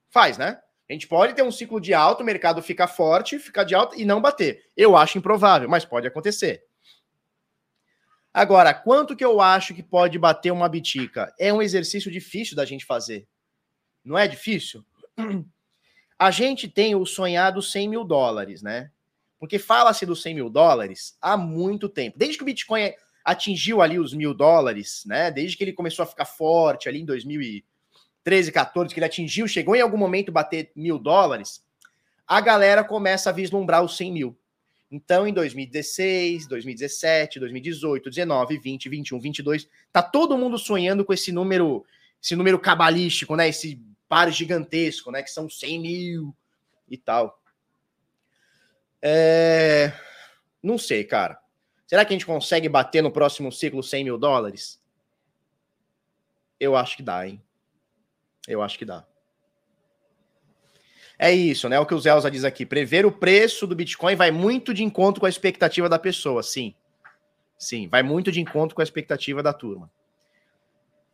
Faz, 0.09 0.37
né? 0.37 0.61
A 0.89 0.93
gente 0.93 1.07
pode 1.07 1.33
ter 1.33 1.43
um 1.43 1.51
ciclo 1.51 1.81
de 1.81 1.93
alta, 1.93 2.23
o 2.23 2.25
mercado 2.25 2.61
fica 2.61 2.87
forte, 2.87 3.37
ficar 3.37 3.65
de 3.65 3.75
alta 3.75 3.99
e 3.99 4.05
não 4.05 4.21
bater. 4.21 4.69
Eu 4.77 4.95
acho 4.95 5.17
improvável, 5.17 5.67
mas 5.67 5.83
pode 5.83 6.07
acontecer. 6.07 6.63
Agora, 8.33 8.73
quanto 8.73 9.15
que 9.15 9.25
eu 9.25 9.41
acho 9.41 9.73
que 9.73 9.81
pode 9.81 10.19
bater 10.19 10.51
uma 10.51 10.69
bitica? 10.69 11.33
É 11.39 11.51
um 11.51 11.61
exercício 11.61 12.11
difícil 12.11 12.55
da 12.55 12.65
gente 12.65 12.85
fazer. 12.85 13.27
Não 14.05 14.17
é 14.17 14.27
difícil? 14.27 14.85
A 16.17 16.31
gente 16.31 16.67
tem 16.67 16.95
o 16.95 17.05
sonhado 17.05 17.61
100 17.61 17.89
mil 17.89 18.03
dólares, 18.03 18.61
né? 18.61 18.91
Porque 19.39 19.59
fala-se 19.59 20.05
dos 20.05 20.21
100 20.21 20.35
mil 20.35 20.49
dólares 20.49 21.17
há 21.21 21.35
muito 21.35 21.89
tempo. 21.89 22.17
Desde 22.17 22.37
que 22.37 22.43
o 22.43 22.45
Bitcoin 22.45 22.93
atingiu 23.23 23.81
ali 23.81 23.99
os 23.99 24.13
mil 24.13 24.33
dólares, 24.33 25.03
né? 25.05 25.31
Desde 25.31 25.57
que 25.57 25.63
ele 25.63 25.73
começou 25.73 26.03
a 26.03 26.05
ficar 26.05 26.25
forte 26.25 26.87
ali 26.87 27.01
em 27.01 27.05
2000 27.05 27.41
e 27.41 27.65
13, 28.23 28.51
14, 28.51 28.93
que 28.93 28.99
ele 28.99 29.05
atingiu, 29.05 29.47
chegou 29.47 29.75
em 29.75 29.81
algum 29.81 29.97
momento 29.97 30.31
bater 30.31 30.71
mil 30.75 30.97
dólares, 30.97 31.63
a 32.27 32.41
galera 32.41 32.83
começa 32.83 33.29
a 33.29 33.33
vislumbrar 33.33 33.83
os 33.83 33.97
100 33.97 34.11
mil. 34.11 34.37
Então, 34.89 35.27
em 35.27 35.33
2016, 35.33 36.47
2017, 36.47 37.39
2018, 37.39 38.09
19, 38.09 38.57
20, 38.57 38.89
21, 38.89 39.19
22, 39.19 39.69
tá 39.91 40.01
todo 40.01 40.37
mundo 40.37 40.57
sonhando 40.57 41.03
com 41.03 41.13
esse 41.13 41.31
número, 41.31 41.85
esse 42.21 42.35
número 42.35 42.57
cabalístico, 42.57 43.35
né? 43.35 43.49
Esse 43.49 43.79
par 44.07 44.31
gigantesco, 44.31 45.11
né? 45.11 45.21
Que 45.23 45.29
são 45.29 45.49
100 45.49 45.79
mil 45.79 46.35
e 46.89 46.97
tal. 46.97 47.41
É... 49.01 49.91
Não 50.61 50.77
sei, 50.77 51.03
cara. 51.03 51.39
Será 51.85 52.03
que 52.03 52.13
a 52.13 52.15
gente 52.15 52.25
consegue 52.25 52.67
bater 52.67 53.03
no 53.03 53.11
próximo 53.11 53.51
ciclo 53.51 53.83
100 53.83 54.03
mil 54.03 54.17
dólares? 54.17 54.81
Eu 56.59 56.75
acho 56.75 56.97
que 56.97 57.03
dá, 57.03 57.27
hein? 57.27 57.41
Eu 58.47 58.61
acho 58.61 58.77
que 58.77 58.85
dá. 58.85 59.05
É 61.17 61.31
isso, 61.31 61.69
né? 61.69 61.79
O 61.79 61.85
que 61.85 61.93
o 61.93 61.99
Zelza 61.99 62.29
diz 62.29 62.43
aqui. 62.43 62.65
Prever 62.65 63.05
o 63.05 63.11
preço 63.11 63.65
do 63.65 63.75
Bitcoin 63.75 64.15
vai 64.15 64.31
muito 64.31 64.73
de 64.73 64.83
encontro 64.83 65.19
com 65.19 65.25
a 65.25 65.29
expectativa 65.29 65.87
da 65.87 65.97
pessoa, 65.97 66.43
sim. 66.43 66.75
Sim, 67.57 67.87
vai 67.87 68.03
muito 68.03 68.31
de 68.31 68.41
encontro 68.41 68.75
com 68.75 68.81
a 68.81 68.83
expectativa 68.83 69.41
da 69.41 69.53
turma. 69.53 69.89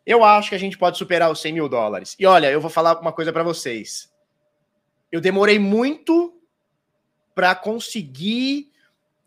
Eu 0.06 0.24
acho 0.24 0.50
que 0.50 0.56
a 0.56 0.60
gente 0.60 0.78
pode 0.78 0.98
superar 0.98 1.32
os 1.32 1.40
100 1.42 1.54
mil 1.54 1.70
dólares. 1.70 2.16
E 2.20 2.26
olha, 2.26 2.52
eu 2.52 2.60
vou 2.60 2.70
falar 2.70 3.00
uma 3.00 3.14
coisa 3.14 3.32
para 3.32 3.44
vocês. 3.44 4.12
Eu 5.12 5.22
demorei 5.22 5.60
muito 5.60 6.42
para 7.36 7.54
conseguir 7.54 8.72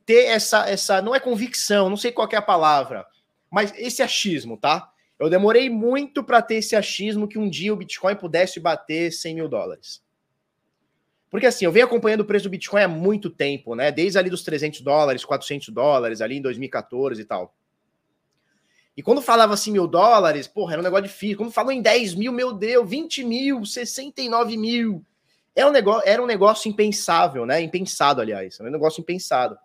ter 0.04 0.26
essa, 0.26 0.68
essa. 0.68 1.00
Não 1.00 1.14
é 1.14 1.20
convicção, 1.20 1.88
não 1.88 1.96
sei 1.96 2.12
qual 2.12 2.28
é 2.30 2.36
a 2.36 2.42
palavra, 2.42 3.06
mas 3.50 3.72
esse 3.76 4.02
achismo, 4.02 4.56
tá? 4.56 4.90
Eu 5.18 5.30
demorei 5.30 5.70
muito 5.70 6.24
para 6.24 6.42
ter 6.42 6.56
esse 6.56 6.74
achismo 6.74 7.28
que 7.28 7.38
um 7.38 7.48
dia 7.48 7.72
o 7.72 7.76
Bitcoin 7.76 8.16
pudesse 8.16 8.58
bater 8.58 9.12
100 9.12 9.34
mil 9.34 9.48
dólares. 9.48 10.02
Porque 11.30 11.46
assim, 11.46 11.64
eu 11.64 11.72
venho 11.72 11.86
acompanhando 11.86 12.20
o 12.20 12.24
preço 12.24 12.44
do 12.44 12.50
Bitcoin 12.50 12.82
há 12.82 12.88
muito 12.88 13.30
tempo, 13.30 13.74
né? 13.74 13.90
Desde 13.90 14.18
ali 14.18 14.30
dos 14.30 14.42
300 14.42 14.80
dólares, 14.80 15.24
400 15.24 15.68
dólares, 15.68 16.20
ali 16.20 16.36
em 16.36 16.42
2014 16.42 17.20
e 17.20 17.24
tal. 17.24 17.54
E 18.96 19.02
quando 19.02 19.20
falava 19.20 19.54
assim 19.54 19.72
mil 19.72 19.86
dólares, 19.86 20.46
porra, 20.46 20.74
era 20.74 20.80
um 20.80 20.84
negócio 20.84 21.06
difícil. 21.06 21.36
Quando 21.36 21.50
falou 21.50 21.72
em 21.72 21.82
10 21.82 22.14
mil, 22.14 22.32
meu 22.32 22.52
Deus, 22.52 22.88
20 22.88 23.24
mil, 23.24 23.64
69 23.64 24.56
mil. 24.56 25.04
Era 25.54 25.68
um 25.68 25.72
negócio, 25.72 26.08
era 26.08 26.22
um 26.22 26.26
negócio 26.26 26.68
impensável, 26.68 27.44
né? 27.44 27.60
Impensado, 27.60 28.20
aliás. 28.20 28.58
Era 28.58 28.68
um 28.68 28.72
negócio 28.72 29.00
impensado. 29.00 29.56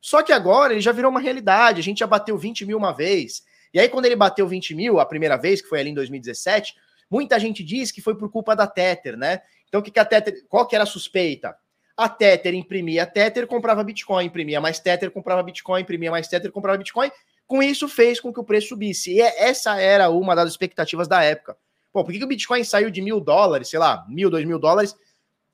Só 0.00 0.22
que 0.22 0.32
agora 0.32 0.72
ele 0.72 0.80
já 0.80 0.92
virou 0.92 1.10
uma 1.10 1.20
realidade. 1.20 1.80
A 1.80 1.82
gente 1.82 1.98
já 1.98 2.06
bateu 2.06 2.36
20 2.36 2.66
mil 2.66 2.76
uma 2.76 2.92
vez. 2.92 3.44
E 3.72 3.80
aí, 3.80 3.88
quando 3.88 4.06
ele 4.06 4.16
bateu 4.16 4.46
20 4.46 4.74
mil 4.74 5.00
a 5.00 5.06
primeira 5.06 5.36
vez, 5.36 5.60
que 5.60 5.68
foi 5.68 5.80
ali 5.80 5.90
em 5.90 5.94
2017, 5.94 6.74
muita 7.10 7.38
gente 7.38 7.64
diz 7.64 7.90
que 7.90 8.00
foi 8.00 8.14
por 8.14 8.30
culpa 8.30 8.54
da 8.54 8.66
Tether, 8.66 9.16
né? 9.16 9.40
Então, 9.68 9.80
o 9.80 9.82
que, 9.82 9.90
que 9.90 9.98
a 9.98 10.04
Tether. 10.04 10.44
Qual 10.48 10.66
que 10.66 10.74
era 10.74 10.84
a 10.84 10.86
suspeita? 10.86 11.56
A 11.96 12.08
Tether 12.08 12.54
imprimia 12.54 13.06
Tether, 13.06 13.46
comprava 13.46 13.82
Bitcoin, 13.82 14.26
imprimia 14.26 14.60
mais 14.60 14.78
Tether, 14.78 15.10
comprava 15.10 15.42
Bitcoin, 15.42 15.80
imprimia 15.80 16.10
mais 16.10 16.28
Tether, 16.28 16.52
comprava 16.52 16.76
Bitcoin. 16.76 17.10
Com 17.46 17.62
isso, 17.62 17.88
fez 17.88 18.18
com 18.20 18.32
que 18.32 18.40
o 18.40 18.44
preço 18.44 18.68
subisse. 18.68 19.12
E 19.12 19.20
é, 19.20 19.48
essa 19.48 19.80
era 19.80 20.10
uma 20.10 20.34
das 20.34 20.50
expectativas 20.50 21.06
da 21.06 21.22
época. 21.22 21.56
Pô, 21.92 22.04
por 22.04 22.12
que, 22.12 22.18
que 22.18 22.24
o 22.24 22.28
Bitcoin 22.28 22.62
saiu 22.64 22.90
de 22.90 23.00
mil 23.00 23.20
dólares, 23.20 23.68
sei 23.68 23.78
lá, 23.78 24.04
mil, 24.08 24.28
dois 24.28 24.44
mil 24.44 24.58
dólares 24.58 24.94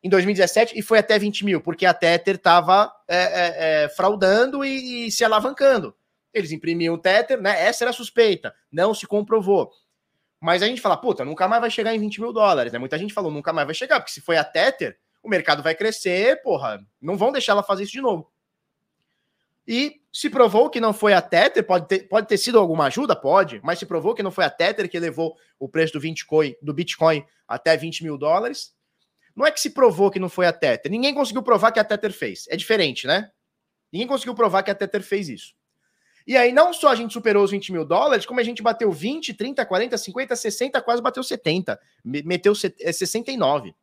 em 0.03 0.09
2017 0.09 0.77
e 0.77 0.83
foi 0.83 0.99
até 0.99 1.19
20 1.19 1.45
mil? 1.45 1.61
Porque 1.61 1.87
a 1.87 1.95
Tether 1.95 2.37
estava 2.37 2.93
é, 3.07 3.17
é, 3.17 3.85
é, 3.85 3.89
fraudando 3.91 4.65
e, 4.65 5.07
e 5.07 5.11
se 5.11 5.25
alavancando. 5.25 5.95
Eles 6.33 6.51
imprimiam 6.51 6.95
o 6.95 6.99
Tether, 6.99 7.41
né? 7.41 7.63
Essa 7.63 7.85
era 7.85 7.91
a 7.91 7.95
suspeita, 7.95 8.55
não 8.73 8.95
se 8.95 9.07
comprovou. 9.07 9.71
Mas 10.41 10.63
a 10.63 10.67
gente 10.67 10.81
fala, 10.81 10.97
puta, 10.97 11.25
nunca 11.25 11.47
mais 11.47 11.61
vai 11.61 11.71
chegar 11.71 11.95
em 11.95 12.01
20 12.01 12.21
mil 12.21 12.33
dólares, 12.33 12.73
né? 12.73 12.79
Muita 12.79 12.99
gente 12.99 13.13
falou, 13.13 13.31
nunca 13.31 13.53
mais 13.53 13.67
vai 13.67 13.75
chegar, 13.75 14.01
porque 14.01 14.13
se 14.13 14.21
foi 14.21 14.37
a 14.37 14.43
Tether, 14.43 14.99
o 15.23 15.29
mercado 15.29 15.63
vai 15.63 15.75
crescer, 15.75 16.43
porra, 16.43 16.85
não 17.01 17.17
vão 17.17 17.31
deixar 17.31 17.53
ela 17.53 17.63
fazer 17.63 17.85
isso 17.85 17.93
de 17.93 18.01
novo. 18.01 18.32
E 19.67 20.01
se 20.13 20.29
provou 20.29 20.69
que 20.69 20.81
não 20.81 20.93
foi 20.93 21.15
a 21.15 21.23
Tether, 21.23 21.65
pode 21.65 21.87
ter, 21.87 22.09
pode 22.09 22.27
ter 22.27 22.37
sido 22.37 22.59
alguma 22.59 22.87
ajuda? 22.87 23.15
Pode, 23.15 23.61
mas 23.63 23.79
se 23.79 23.87
provou 23.87 24.15
que 24.15 24.23
não 24.23 24.31
foi 24.31 24.45
a 24.45 24.51
Tether 24.51 24.89
que 24.91 24.99
levou 24.99 25.37
o 25.59 25.69
preço 25.69 25.93
do 25.95 26.01
Bitcoin, 26.01 26.55
do 26.61 26.75
Bitcoin 26.75 27.25
até 27.47 27.77
20 27.77 28.03
mil 28.03 28.19
dólares. 28.19 28.75
Não 29.35 29.47
é 29.47 29.51
que 29.51 29.61
se 29.61 29.71
provou 29.71 30.11
que 30.11 30.19
não 30.19 30.29
foi 30.29 30.47
a 30.47 30.53
Tether. 30.53 30.91
Ninguém 30.91 31.15
conseguiu 31.15 31.43
provar 31.43 31.73
que 31.73 31.81
a 31.81 31.85
Tether 31.85 32.13
fez. 32.13 32.47
É 32.49 32.57
diferente, 32.57 33.07
né? 33.07 33.31
Ninguém 33.91 34.07
conseguiu 34.07 34.35
provar 34.35 34.63
que 34.63 34.71
a 34.71 34.75
Tether 34.75 35.03
fez 35.03 35.29
isso. 35.29 35.55
E 36.27 36.37
aí, 36.37 36.53
não 36.53 36.73
só 36.73 36.89
a 36.89 36.95
gente 36.95 37.13
superou 37.13 37.43
os 37.43 37.51
20 37.51 37.73
mil 37.73 37.85
dólares, 37.85 38.25
como 38.25 38.39
a 38.39 38.43
gente 38.45 38.63
bateu 38.63 38.93
20, 38.93 39.35
30, 39.35 39.67
40, 39.67 39.99
50, 39.99 40.37
60, 40.37 40.81
quase 40.83 41.03
bateu 41.03 41.23
70. 41.23 41.81
Meteu 42.05 42.55
69. 42.55 43.75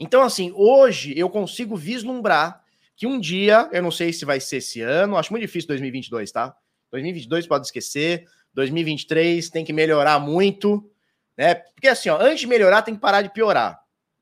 Então, 0.00 0.22
assim, 0.22 0.50
hoje 0.56 1.12
eu 1.14 1.28
consigo 1.28 1.76
vislumbrar 1.76 2.64
que 2.96 3.06
um 3.06 3.20
dia, 3.20 3.68
eu 3.70 3.82
não 3.82 3.90
sei 3.90 4.14
se 4.14 4.24
vai 4.24 4.40
ser 4.40 4.56
esse 4.56 4.80
ano, 4.80 5.18
acho 5.18 5.30
muito 5.30 5.42
difícil 5.42 5.68
2022, 5.68 6.32
tá? 6.32 6.56
2022 6.90 7.46
pode 7.46 7.66
esquecer, 7.66 8.26
2023 8.54 9.50
tem 9.50 9.62
que 9.62 9.74
melhorar 9.74 10.18
muito, 10.18 10.90
né? 11.36 11.54
Porque 11.54 11.86
assim, 11.86 12.08
ó, 12.08 12.18
antes 12.18 12.40
de 12.40 12.46
melhorar 12.46 12.80
tem 12.80 12.94
que 12.94 13.00
parar 13.00 13.20
de 13.20 13.30
piorar, 13.30 13.78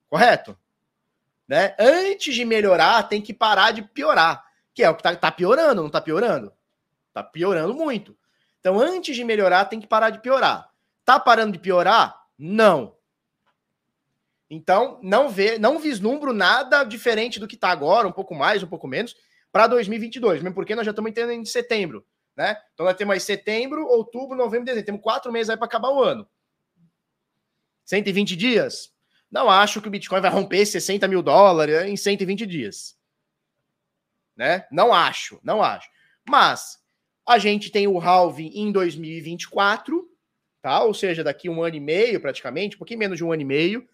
correto? 0.09 0.59
Né? 1.47 1.75
Antes 1.79 2.35
de 2.35 2.45
melhorar 2.45 3.05
tem 3.05 3.23
que 3.23 3.33
parar 3.33 3.71
de 3.71 3.83
piorar, 3.83 4.45
que 4.75 4.83
é 4.83 4.91
o 4.91 4.97
que 4.97 5.03
tá, 5.03 5.15
tá 5.15 5.31
piorando, 5.31 5.81
não 5.81 5.89
tá 5.91 6.01
piorando? 6.01 6.53
Tá 7.13 7.23
piorando 7.23 7.73
muito. 7.73 8.17
Então, 8.61 8.79
antes 8.79 9.15
de 9.15 9.23
melhorar 9.23 9.65
tem 9.67 9.81
que 9.81 9.87
parar 9.87 10.11
de 10.11 10.21
piorar. 10.21 10.69
Tá 11.05 11.19
parando 11.19 11.53
de 11.53 11.59
piorar? 11.59 12.21
Não. 12.37 12.98
Então, 14.51 14.99
não 15.03 15.29
vê, 15.29 15.59
não 15.59 15.79
vislumbro 15.79 16.33
nada 16.33 16.83
diferente 16.83 17.39
do 17.39 17.47
que 17.47 17.55
está 17.55 17.69
agora, 17.69 18.09
um 18.09 18.13
pouco 18.13 18.35
mais, 18.35 18.63
um 18.63 18.67
pouco 18.67 18.89
menos, 18.89 19.15
para 19.53 19.67
2022, 19.67 20.43
mesmo 20.43 20.55
porque 20.55 20.75
nós 20.75 20.85
já 20.85 20.91
estamos 20.91 21.11
entrando 21.11 21.33
em 21.33 21.45
setembro, 21.45 22.07
né? 22.37 22.57
Então 22.73 22.87
nós 22.87 22.97
temos 22.97 23.13
aí 23.13 23.21
setembro, 23.21 23.87
outubro, 23.87 24.37
novembro, 24.37 24.67
dezembro. 24.67 24.87
Temos 24.87 25.03
quatro 25.03 25.33
meses 25.33 25.51
aí 25.51 25.57
para 25.57 25.67
acabar 25.67 25.91
o 25.91 26.03
ano. 26.03 26.27
120 27.85 28.37
dias? 28.37 28.93
Não 29.31 29.51
acho 29.51 29.83
que 29.83 29.89
o 29.89 29.91
Bitcoin 29.91 30.21
vai 30.21 30.31
romper 30.31 30.65
60 30.65 31.07
mil 31.09 31.23
dólares 31.23 31.83
em 31.87 31.97
120 31.97 32.47
dias. 32.47 32.97
Né? 34.37 34.67
Não 34.71 34.95
acho, 34.95 35.39
não 35.43 35.63
acho. 35.63 35.91
Mas 36.29 36.79
a 37.27 37.39
gente 37.39 37.71
tem 37.71 37.87
o 37.87 37.99
halving 37.99 38.53
em 38.55 38.73
2024, 38.73 40.09
tá? 40.63 40.83
Ou 40.85 40.95
seja, 40.95 41.25
daqui 41.25 41.49
um 41.49 41.63
ano 41.63 41.77
e 41.77 41.81
meio, 41.81 42.21
praticamente, 42.21 42.77
um 42.77 42.79
pouquinho 42.79 43.01
menos 43.01 43.19
de 43.19 43.25
um 43.25 43.33
ano 43.33 43.43
e 43.43 43.45
meio 43.45 43.89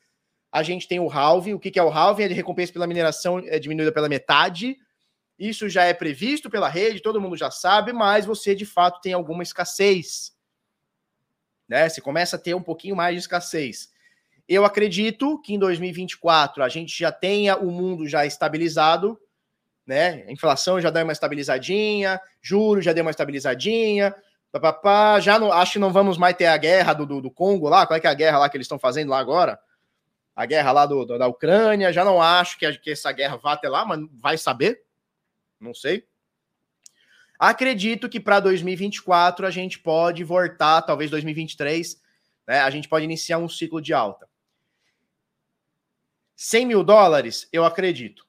a 0.54 0.62
gente 0.62 0.86
tem 0.86 1.00
o 1.00 1.10
halving. 1.10 1.54
O 1.54 1.58
que, 1.58 1.76
é 1.76 1.82
o 1.82 1.90
halving? 1.90 2.22
É 2.22 2.28
de 2.28 2.34
recompensa 2.34 2.72
pela 2.72 2.86
mineração 2.86 3.40
é 3.40 3.58
diminuída 3.58 3.90
pela 3.90 4.08
metade. 4.08 4.76
Isso 5.36 5.68
já 5.68 5.82
é 5.82 5.92
previsto 5.92 6.48
pela 6.48 6.68
rede, 6.68 7.00
todo 7.00 7.20
mundo 7.20 7.36
já 7.36 7.50
sabe, 7.50 7.92
mas 7.92 8.24
você 8.24 8.54
de 8.54 8.64
fato 8.64 9.00
tem 9.00 9.12
alguma 9.12 9.42
escassez. 9.42 10.32
Né? 11.68 11.88
Você 11.88 12.00
começa 12.00 12.36
a 12.36 12.38
ter 12.38 12.54
um 12.54 12.62
pouquinho 12.62 12.94
mais 12.94 13.16
de 13.16 13.20
escassez. 13.22 13.88
Eu 14.48 14.64
acredito 14.64 15.40
que 15.40 15.54
em 15.54 15.58
2024 15.58 16.62
a 16.62 16.68
gente 16.68 16.96
já 16.96 17.10
tenha 17.10 17.56
o 17.56 17.72
mundo 17.72 18.06
já 18.06 18.24
estabilizado, 18.24 19.18
né? 19.84 20.24
A 20.28 20.30
inflação 20.30 20.80
já 20.80 20.88
deu 20.88 21.02
uma 21.02 21.12
estabilizadinha, 21.12 22.20
juros 22.40 22.84
já 22.84 22.92
deu 22.92 23.02
uma 23.02 23.10
estabilizadinha, 23.10 24.14
papapá, 24.52 25.18
já 25.18 25.36
não, 25.36 25.50
acho 25.52 25.72
que 25.72 25.78
não 25.80 25.92
vamos 25.92 26.16
mais 26.16 26.36
ter 26.36 26.46
a 26.46 26.56
guerra 26.56 26.92
do, 26.92 27.04
do, 27.04 27.20
do 27.20 27.30
Congo 27.30 27.68
lá, 27.68 27.86
qual 27.86 27.98
é 27.98 28.00
é 28.04 28.08
a 28.08 28.14
guerra 28.14 28.38
lá 28.38 28.48
que 28.48 28.56
eles 28.56 28.66
estão 28.66 28.78
fazendo 28.78 29.08
lá 29.08 29.18
agora? 29.18 29.58
A 30.34 30.46
guerra 30.46 30.72
lá 30.72 30.86
do, 30.86 31.04
do, 31.04 31.18
da 31.18 31.26
Ucrânia. 31.26 31.92
Já 31.92 32.04
não 32.04 32.20
acho 32.20 32.58
que, 32.58 32.70
que 32.78 32.90
essa 32.90 33.12
guerra 33.12 33.36
vá 33.36 33.52
até 33.52 33.68
lá, 33.68 33.84
mas 33.84 34.00
vai 34.12 34.36
saber. 34.36 34.82
Não 35.60 35.74
sei. 35.74 36.06
Acredito 37.38 38.08
que 38.08 38.20
para 38.20 38.40
2024 38.40 39.46
a 39.46 39.50
gente 39.50 39.78
pode 39.78 40.22
voltar, 40.24 40.82
talvez 40.82 41.10
2023, 41.10 42.00
né, 42.46 42.60
a 42.60 42.70
gente 42.70 42.88
pode 42.88 43.04
iniciar 43.04 43.38
um 43.38 43.48
ciclo 43.48 43.80
de 43.80 43.92
alta. 43.92 44.28
100 46.36 46.66
mil 46.66 46.84
dólares, 46.84 47.48
eu 47.52 47.64
acredito. 47.64 48.26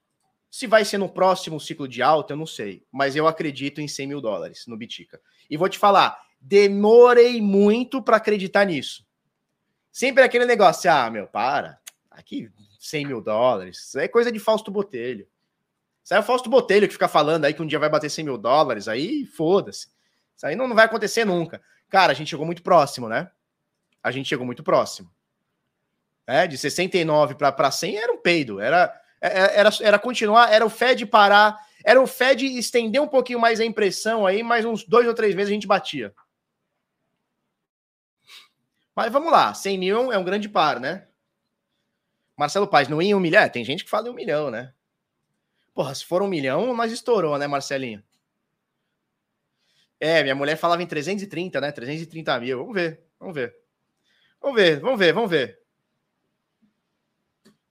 Se 0.50 0.68
vai 0.68 0.86
ser 0.86 0.98
no 0.98 1.10
próximo 1.10 1.60
ciclo 1.60 1.88
de 1.88 2.02
alta, 2.02 2.34
eu 2.34 2.38
não 2.38 2.46
sei. 2.46 2.86
Mas 2.92 3.16
eu 3.16 3.28
acredito 3.28 3.82
em 3.82 3.88
100 3.88 4.08
mil 4.08 4.22
dólares 4.22 4.66
no 4.68 4.78
Bitica. 4.78 5.20
E 5.50 5.58
vou 5.58 5.68
te 5.68 5.78
falar, 5.78 6.18
demorei 6.40 7.42
muito 7.42 8.02
para 8.02 8.18
acreditar 8.18 8.66
nisso. 8.66 9.06
Sempre 9.92 10.24
aquele 10.24 10.46
negócio, 10.46 10.92
ah, 10.92 11.10
meu, 11.10 11.28
para. 11.28 11.80
Aqui, 12.16 12.50
100 12.80 13.06
mil 13.08 13.22
dólares. 13.22 13.78
Isso 13.88 14.00
é 14.00 14.08
coisa 14.08 14.32
de 14.32 14.40
Fausto 14.40 14.72
Botelho. 14.72 15.28
Isso 16.04 16.14
é 16.14 16.20
o 16.20 16.24
Fausto 16.24 16.50
Botelho 16.50 16.88
que 16.88 16.94
fica 16.94 17.08
falando 17.08 17.46
aí 17.46 17.54
que 17.54 17.62
um 17.62 17.68
dia 17.68 17.80
vai 17.80 17.90
bater 17.90 18.10
100 18.10 18.26
mil 18.26 18.38
dólares. 18.38 18.88
Aí, 18.88 19.26
foda-se. 19.26 19.88
Isso 20.36 20.46
aí 20.46 20.56
não, 20.56 20.68
não 20.68 20.76
vai 20.76 20.86
acontecer 20.86 21.26
nunca. 21.26 21.62
Cara, 21.90 22.12
a 22.12 22.16
gente 22.16 22.30
chegou 22.30 22.46
muito 22.46 22.64
próximo, 22.64 23.10
né? 23.10 23.30
A 24.02 24.12
gente 24.12 24.30
chegou 24.30 24.46
muito 24.46 24.64
próximo. 24.64 25.12
É, 26.26 26.48
de 26.48 26.58
69 26.58 27.36
para 27.36 27.72
100 27.72 27.98
era 27.98 28.14
um 28.14 28.18
peido. 28.18 28.60
Era, 28.60 29.00
é, 29.22 29.28
é, 29.28 29.60
era, 29.60 29.70
era 29.82 30.00
continuar, 30.00 30.52
era 30.52 30.66
o 30.66 30.70
Fed 30.70 31.06
parar, 31.06 31.60
era 31.84 32.02
o 32.02 32.08
Fed 32.08 32.46
estender 32.58 33.02
um 33.02 33.08
pouquinho 33.08 33.40
mais 33.40 33.60
a 33.60 33.66
impressão 33.66 34.26
aí, 34.26 34.42
mais 34.42 34.66
uns 34.66 34.84
dois 34.84 35.08
ou 35.08 35.14
três 35.14 35.36
meses 35.36 35.52
a 35.52 35.54
gente 35.54 35.68
batia. 35.68 36.14
Mas 38.96 39.12
vamos 39.12 39.32
lá, 39.32 39.54
100 39.54 39.78
mil 39.78 40.12
é 40.14 40.18
um 40.18 40.24
grande 40.24 40.48
par, 40.48 40.80
né? 40.80 41.08
Marcelo 42.38 42.68
Paz, 42.68 42.88
não 42.88 43.02
ia 43.02 43.16
um 43.16 43.20
milhão? 43.20 43.42
É, 43.42 43.50
tem 43.50 43.64
gente 43.64 43.84
que 43.84 43.90
fala 43.90 44.08
em 44.08 44.12
um 44.12 44.14
milhão, 44.14 44.52
né? 44.52 44.74
Porra, 45.74 45.94
se 45.94 46.06
for 46.06 46.22
um 46.22 46.28
milhão, 46.28 46.74
nós 46.76 46.92
estourou, 46.92 47.38
né, 47.38 47.48
Marcelinho? 47.48 48.04
É, 50.00 50.22
minha 50.24 50.36
mulher 50.36 50.58
falava 50.58 50.84
em 50.84 50.88
330, 50.88 51.60
né? 51.62 51.72
330 51.72 52.40
mil. 52.40 52.60
Vamos 52.60 52.74
ver, 52.74 53.02
vamos 53.20 53.34
ver. 53.34 53.56
Vamos 54.42 54.56
ver, 54.56 54.80
vamos 54.80 55.00
ver, 55.00 55.14
vamos 55.14 55.30
ver. 55.30 55.60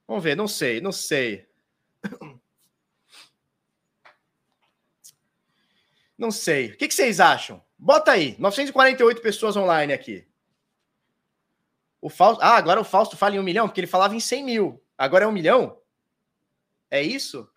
Vamos 0.07 0.23
ver, 0.25 0.37
não 0.37 0.49
sei, 0.49 0.81
não 0.81 0.93
sei. 0.93 1.47
Não 6.17 6.31
sei. 6.31 6.71
O 6.71 6.77
que 6.77 6.91
vocês 6.91 7.19
acham? 7.21 7.63
Bota 7.77 8.13
aí, 8.13 8.37
948 8.39 9.21
pessoas 9.21 9.57
online 9.57 9.93
aqui. 9.93 10.27
O 12.05 12.11
Fausto. 12.11 12.43
Ah, 12.43 12.57
agora 12.57 12.79
o 12.79 12.85
Fausto 12.85 13.17
fala 13.17 13.35
em 13.35 13.39
um 13.39 13.43
milhão, 13.43 13.67
porque 13.67 13.81
ele 13.81 13.87
falava 13.87 14.15
em 14.15 14.21
100 14.21 14.45
mil. 14.45 14.85
Agora 14.97 15.25
é 15.25 15.27
um 15.27 15.33
milhão? 15.33 15.81
É 16.91 17.01
isso? 17.03 17.49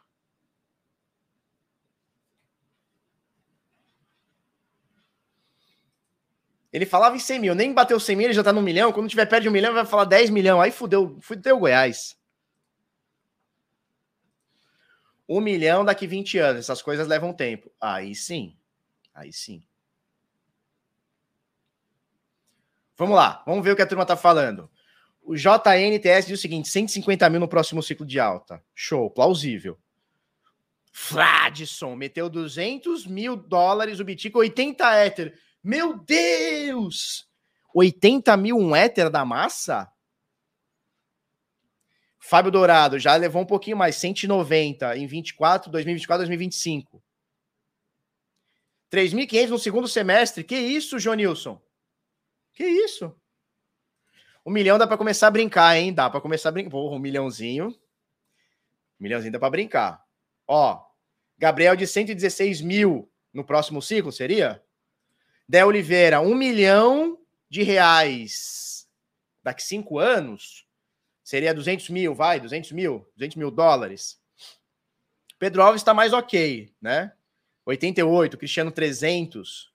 Ele 6.71 6.85
falava 6.85 7.17
em 7.17 7.19
100 7.19 7.39
mil, 7.39 7.53
nem 7.53 7.73
bateu 7.73 7.99
100 7.99 8.15
mil, 8.15 8.27
ele 8.27 8.33
já 8.33 8.41
tá 8.41 8.53
no 8.53 8.61
milhão. 8.61 8.93
Quando 8.93 9.09
tiver 9.09 9.25
perto 9.25 9.43
de 9.43 9.49
um 9.49 9.51
milhão, 9.51 9.73
vai 9.73 9.85
falar 9.85 10.05
10 10.05 10.29
milhões. 10.29 10.63
Aí 10.63 10.71
fudeu, 10.71 11.17
fudeu 11.19 11.59
Goiás. 11.59 12.17
Um 15.27 15.41
milhão 15.41 15.83
daqui 15.83 16.07
20 16.07 16.37
anos. 16.37 16.61
Essas 16.61 16.81
coisas 16.81 17.05
levam 17.05 17.33
tempo. 17.33 17.69
Aí 17.81 18.15
sim. 18.15 18.55
Aí 19.13 19.33
sim. 19.33 19.61
Vamos 22.97 23.15
lá, 23.15 23.43
vamos 23.45 23.63
ver 23.63 23.71
o 23.71 23.75
que 23.75 23.81
a 23.81 23.87
turma 23.87 24.03
está 24.03 24.17
falando. 24.17 24.69
O 25.21 25.35
JNTS 25.35 26.27
diz 26.27 26.39
o 26.39 26.41
seguinte: 26.41 26.69
150 26.69 27.29
mil 27.29 27.39
no 27.39 27.47
próximo 27.47 27.83
ciclo 27.83 28.05
de 28.05 28.19
alta. 28.19 28.63
Show, 28.73 29.09
plausível. 29.11 29.77
Fladson 30.91 31.95
meteu 31.95 32.27
200 32.27 33.05
mil 33.05 33.35
dólares 33.35 33.99
o 33.99 34.03
Bitcoin, 34.03 34.41
80 34.41 35.05
Ether. 35.05 35.39
Meu 35.63 35.99
Deus! 35.99 37.27
80 37.73 38.35
mil 38.37 38.57
um 38.57 38.75
Ether 38.75 39.09
da 39.09 39.23
massa? 39.23 39.87
Fábio 42.17 42.51
Dourado 42.51 42.97
já 42.97 43.15
levou 43.15 43.43
um 43.43 43.45
pouquinho 43.45 43.77
mais, 43.77 43.95
190 43.97 44.97
em 44.97 45.05
24, 45.05 45.71
2024, 45.71 46.21
2025. 46.21 47.03
3.500 48.91 49.47
no 49.49 49.59
segundo 49.59 49.87
semestre. 49.87 50.43
Que 50.43 50.57
isso, 50.57 50.97
Jonilson? 50.97 51.61
Que 52.57 52.65
isso? 52.65 53.15
Um 54.43 54.49
milhão 54.49 54.79
dá 54.79 54.87
para 54.87 54.97
começar 54.97 55.27
a 55.27 55.31
brincar, 55.31 55.77
hein? 55.77 55.93
Dá 55.93 56.09
para 56.09 56.19
começar 56.19 56.49
a 56.49 56.51
brincar. 56.51 56.75
Um 56.75 56.97
milhãozinho. 56.97 57.67
Um 57.67 59.03
milhãozinho 59.03 59.31
dá 59.31 59.37
para 59.37 59.51
brincar. 59.51 60.03
Ó, 60.47 60.83
Gabriel 61.37 61.75
de 61.75 61.85
116 61.85 62.61
mil 62.61 63.11
no 63.31 63.45
próximo 63.45 63.79
ciclo, 63.79 64.11
seria? 64.11 64.59
Dé 65.47 65.63
Oliveira, 65.63 66.19
um 66.19 66.33
milhão 66.33 67.19
de 67.47 67.61
reais 67.61 68.89
daqui 69.43 69.61
cinco 69.61 69.99
anos, 69.99 70.65
seria 71.23 71.53
200 71.53 71.89
mil, 71.91 72.15
vai, 72.15 72.39
200 72.39 72.71
mil, 72.71 73.07
200 73.15 73.35
mil 73.35 73.51
dólares. 73.51 74.19
Pedro 75.37 75.61
Alves 75.61 75.81
está 75.81 75.93
mais 75.93 76.11
ok, 76.11 76.73
né? 76.81 77.13
88, 77.67 78.35
Cristiano 78.35 78.71
300. 78.71 79.71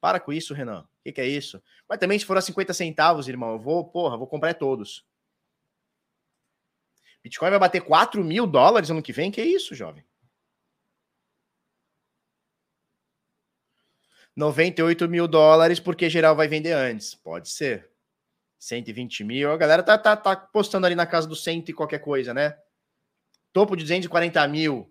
Para 0.00 0.20
com 0.20 0.32
isso, 0.32 0.54
Renan. 0.54 0.86
Que, 1.04 1.12
que, 1.12 1.20
é 1.20 1.26
isso? 1.26 1.62
Mas 1.86 1.98
também, 1.98 2.18
se 2.18 2.24
for 2.24 2.38
a 2.38 2.40
50 2.40 2.72
centavos, 2.72 3.28
irmão, 3.28 3.52
eu 3.52 3.58
vou, 3.58 3.84
porra, 3.84 4.16
vou 4.16 4.26
comprar 4.26 4.54
todos. 4.54 5.04
Bitcoin 7.22 7.50
vai 7.50 7.58
bater 7.58 7.82
4 7.82 8.24
mil 8.24 8.46
dólares 8.46 8.90
ano 8.90 9.02
que 9.02 9.12
vem? 9.12 9.30
Que 9.30 9.42
isso, 9.42 9.74
jovem? 9.74 10.02
98 14.34 15.06
mil 15.08 15.28
dólares, 15.28 15.78
porque 15.78 16.08
geral 16.08 16.34
vai 16.34 16.48
vender 16.48 16.72
antes. 16.72 17.14
Pode 17.14 17.50
ser. 17.50 17.90
120 18.58 19.24
mil. 19.24 19.52
A 19.52 19.58
galera 19.58 19.82
tá, 19.82 19.98
tá, 19.98 20.16
tá 20.16 20.34
postando 20.34 20.86
ali 20.86 20.94
na 20.94 21.06
casa 21.06 21.28
do 21.28 21.36
cento 21.36 21.68
e 21.68 21.74
qualquer 21.74 21.98
coisa, 21.98 22.32
né? 22.32 22.58
Topo 23.52 23.76
de 23.76 23.84
240 23.84 24.48
mil. 24.48 24.90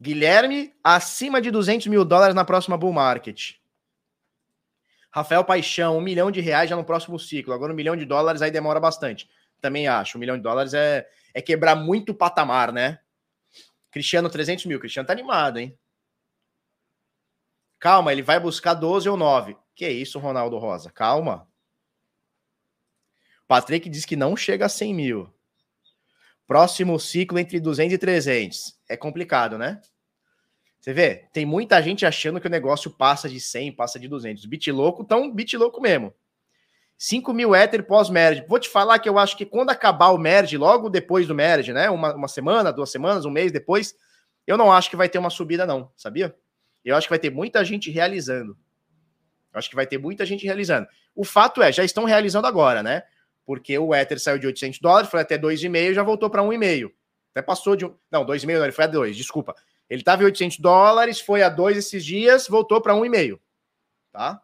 Guilherme, 0.00 0.74
acima 0.82 1.40
de 1.40 1.50
200 1.50 1.86
mil 1.88 2.04
dólares 2.04 2.34
na 2.34 2.44
próxima 2.44 2.78
bull 2.78 2.92
market. 2.92 3.56
Rafael 5.12 5.44
Paixão, 5.44 5.98
um 5.98 6.00
milhão 6.00 6.30
de 6.30 6.40
reais 6.40 6.70
já 6.70 6.76
no 6.76 6.84
próximo 6.84 7.18
ciclo. 7.18 7.52
Agora 7.52 7.72
um 7.72 7.76
milhão 7.76 7.96
de 7.96 8.06
dólares 8.06 8.40
aí 8.40 8.50
demora 8.50 8.80
bastante. 8.80 9.28
Também 9.60 9.88
acho. 9.88 10.16
Um 10.16 10.20
milhão 10.20 10.36
de 10.36 10.42
dólares 10.42 10.72
é, 10.72 11.06
é 11.34 11.42
quebrar 11.42 11.74
muito 11.74 12.14
patamar, 12.14 12.72
né? 12.72 13.00
Cristiano, 13.90 14.30
300 14.30 14.66
mil. 14.66 14.78
Cristiano 14.78 15.06
tá 15.06 15.12
animado, 15.12 15.58
hein? 15.58 15.76
Calma, 17.78 18.12
ele 18.12 18.22
vai 18.22 18.38
buscar 18.38 18.74
12 18.74 19.08
ou 19.08 19.16
9. 19.16 19.56
Que 19.74 19.88
isso, 19.88 20.18
Ronaldo 20.18 20.56
Rosa? 20.58 20.90
Calma. 20.90 21.48
Patrick 23.48 23.88
diz 23.88 24.04
que 24.04 24.16
não 24.16 24.36
chega 24.36 24.66
a 24.66 24.68
100 24.68 24.94
mil. 24.94 25.34
Próximo 26.50 26.98
ciclo 26.98 27.38
entre 27.38 27.60
200 27.60 27.94
e 27.94 27.98
300. 27.98 28.76
É 28.88 28.96
complicado, 28.96 29.56
né? 29.56 29.80
Você 30.80 30.92
vê, 30.92 31.28
tem 31.32 31.46
muita 31.46 31.80
gente 31.80 32.04
achando 32.04 32.40
que 32.40 32.48
o 32.48 32.50
negócio 32.50 32.90
passa 32.90 33.28
de 33.28 33.38
100, 33.38 33.70
passa 33.76 34.00
de 34.00 34.08
200. 34.08 34.44
Bit 34.46 34.72
louco, 34.72 35.04
tão 35.04 35.32
bit 35.32 35.56
louco 35.56 35.80
mesmo. 35.80 36.12
5 36.98 37.32
mil 37.32 37.54
Ether 37.54 37.86
pós-merge. 37.86 38.44
Vou 38.48 38.58
te 38.58 38.68
falar 38.68 38.98
que 38.98 39.08
eu 39.08 39.16
acho 39.16 39.36
que 39.36 39.46
quando 39.46 39.70
acabar 39.70 40.08
o 40.08 40.18
merge, 40.18 40.56
logo 40.56 40.90
depois 40.90 41.28
do 41.28 41.36
merge, 41.36 41.72
né? 41.72 41.88
Uma, 41.88 42.16
uma 42.16 42.26
semana, 42.26 42.72
duas 42.72 42.90
semanas, 42.90 43.24
um 43.24 43.30
mês 43.30 43.52
depois, 43.52 43.94
eu 44.44 44.56
não 44.56 44.72
acho 44.72 44.90
que 44.90 44.96
vai 44.96 45.08
ter 45.08 45.18
uma 45.18 45.30
subida, 45.30 45.64
não, 45.64 45.92
sabia? 45.96 46.34
Eu 46.84 46.96
acho 46.96 47.06
que 47.06 47.12
vai 47.12 47.20
ter 47.20 47.30
muita 47.30 47.64
gente 47.64 47.92
realizando. 47.92 48.58
Eu 49.52 49.58
acho 49.60 49.70
que 49.70 49.76
vai 49.76 49.86
ter 49.86 49.98
muita 49.98 50.26
gente 50.26 50.44
realizando. 50.44 50.88
O 51.14 51.22
fato 51.22 51.62
é, 51.62 51.70
já 51.70 51.84
estão 51.84 52.02
realizando 52.02 52.48
agora, 52.48 52.82
né? 52.82 53.04
Porque 53.50 53.76
o 53.76 53.92
Ether 53.92 54.20
saiu 54.20 54.38
de 54.38 54.46
800 54.46 54.78
dólares, 54.78 55.10
foi 55.10 55.20
até 55.20 55.36
2,5 55.36 55.92
já 55.92 56.04
voltou 56.04 56.30
para 56.30 56.40
1,5. 56.40 56.92
Até 57.32 57.42
passou 57.42 57.74
de 57.74 57.84
um. 57.84 57.96
Não, 58.08 58.24
2,5 58.24 58.46
não, 58.46 58.62
ele 58.62 58.70
foi 58.70 58.84
a 58.84 58.86
2, 58.86 59.16
desculpa. 59.16 59.56
Ele 59.88 60.02
estava 60.02 60.22
em 60.22 60.26
800 60.26 60.60
dólares, 60.60 61.18
foi 61.18 61.42
a 61.42 61.48
2 61.48 61.76
esses 61.76 62.04
dias, 62.04 62.46
voltou 62.46 62.80
para 62.80 62.94
1,5. 62.94 63.40
Tá? 64.12 64.40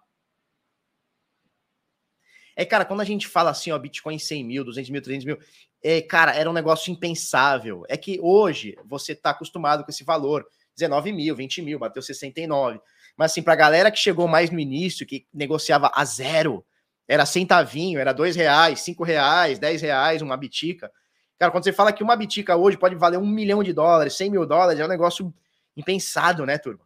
É, 2.57 2.65
cara, 2.65 2.85
quando 2.85 3.01
a 3.01 3.05
gente 3.05 3.29
fala 3.29 3.51
assim, 3.51 3.71
ó, 3.71 3.79
Bitcoin 3.79 4.19
100 4.19 4.43
mil, 4.43 4.65
200 4.65 4.91
mil, 4.91 5.01
300 5.01 5.25
mil, 5.25 5.39
é, 5.85 6.03
cara, 6.03 6.35
era 6.35 6.51
um 6.51 6.53
negócio 6.53 6.91
impensável. 6.91 7.85
É 7.89 7.97
que 7.97 8.19
hoje 8.21 8.77
você 8.85 9.13
está 9.13 9.31
acostumado 9.31 9.85
com 9.85 9.91
esse 9.93 10.03
valor. 10.03 10.45
19 10.75 11.13
mil, 11.13 11.37
20 11.37 11.63
mil, 11.63 11.79
bateu 11.79 12.03
69. 12.03 12.81
Mas 13.17 13.31
assim, 13.31 13.41
para 13.41 13.53
a 13.53 13.57
galera 13.57 13.89
que 13.89 13.99
chegou 13.99 14.27
mais 14.27 14.51
no 14.51 14.59
início, 14.59 15.07
que 15.07 15.29
negociava 15.33 15.93
a 15.95 16.05
zero, 16.05 16.67
era 17.09 17.25
centavinho, 17.25 17.99
era 17.99 18.13
dois 18.13 18.35
reais, 18.35 18.81
cinco 18.81 19.05
reais, 19.05 19.59
dez 19.59 19.81
reais, 19.81 20.23
uma 20.23 20.37
bitica. 20.37 20.91
Cara, 21.39 21.53
quando 21.53 21.65
você 21.65 21.73
fala 21.73 21.93
que 21.93 22.03
uma 22.03 22.17
bitica 22.17 22.57
hoje 22.57 22.77
pode 22.77 22.95
valer 22.95 23.19
um 23.19 23.27
milhão 23.27 23.63
de 23.63 23.73
dólares, 23.73 24.15
100 24.15 24.31
mil 24.31 24.47
dólares, 24.47 24.81
é 24.81 24.85
um 24.85 24.89
negócio 24.89 25.33
impensado, 25.77 26.47
né, 26.47 26.59
turma? 26.59 26.85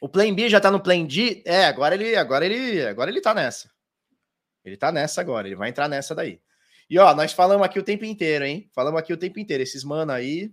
O 0.00 0.08
Plan 0.08 0.32
B 0.34 0.48
já 0.48 0.60
tá 0.60 0.70
no 0.70 0.80
Plan 0.80 1.04
D. 1.04 1.42
É, 1.44 1.64
agora 1.64 1.94
ele, 1.94 2.14
agora 2.16 2.44
ele, 2.44 2.86
agora 2.86 3.10
ele 3.10 3.20
tá 3.20 3.34
nessa. 3.34 3.70
Ele 4.64 4.76
tá 4.76 4.92
nessa 4.92 5.20
agora, 5.20 5.48
ele 5.48 5.56
vai 5.56 5.70
entrar 5.70 5.88
nessa 5.88 6.14
daí. 6.14 6.40
E 6.88 6.98
ó, 6.98 7.14
nós 7.14 7.32
falamos 7.32 7.66
aqui 7.66 7.78
o 7.78 7.82
tempo 7.82 8.04
inteiro, 8.04 8.44
hein? 8.44 8.70
Falamos 8.72 9.00
aqui 9.00 9.12
o 9.12 9.16
tempo 9.16 9.40
inteiro. 9.40 9.62
Esses 9.62 9.82
mano 9.82 10.12
aí. 10.12 10.52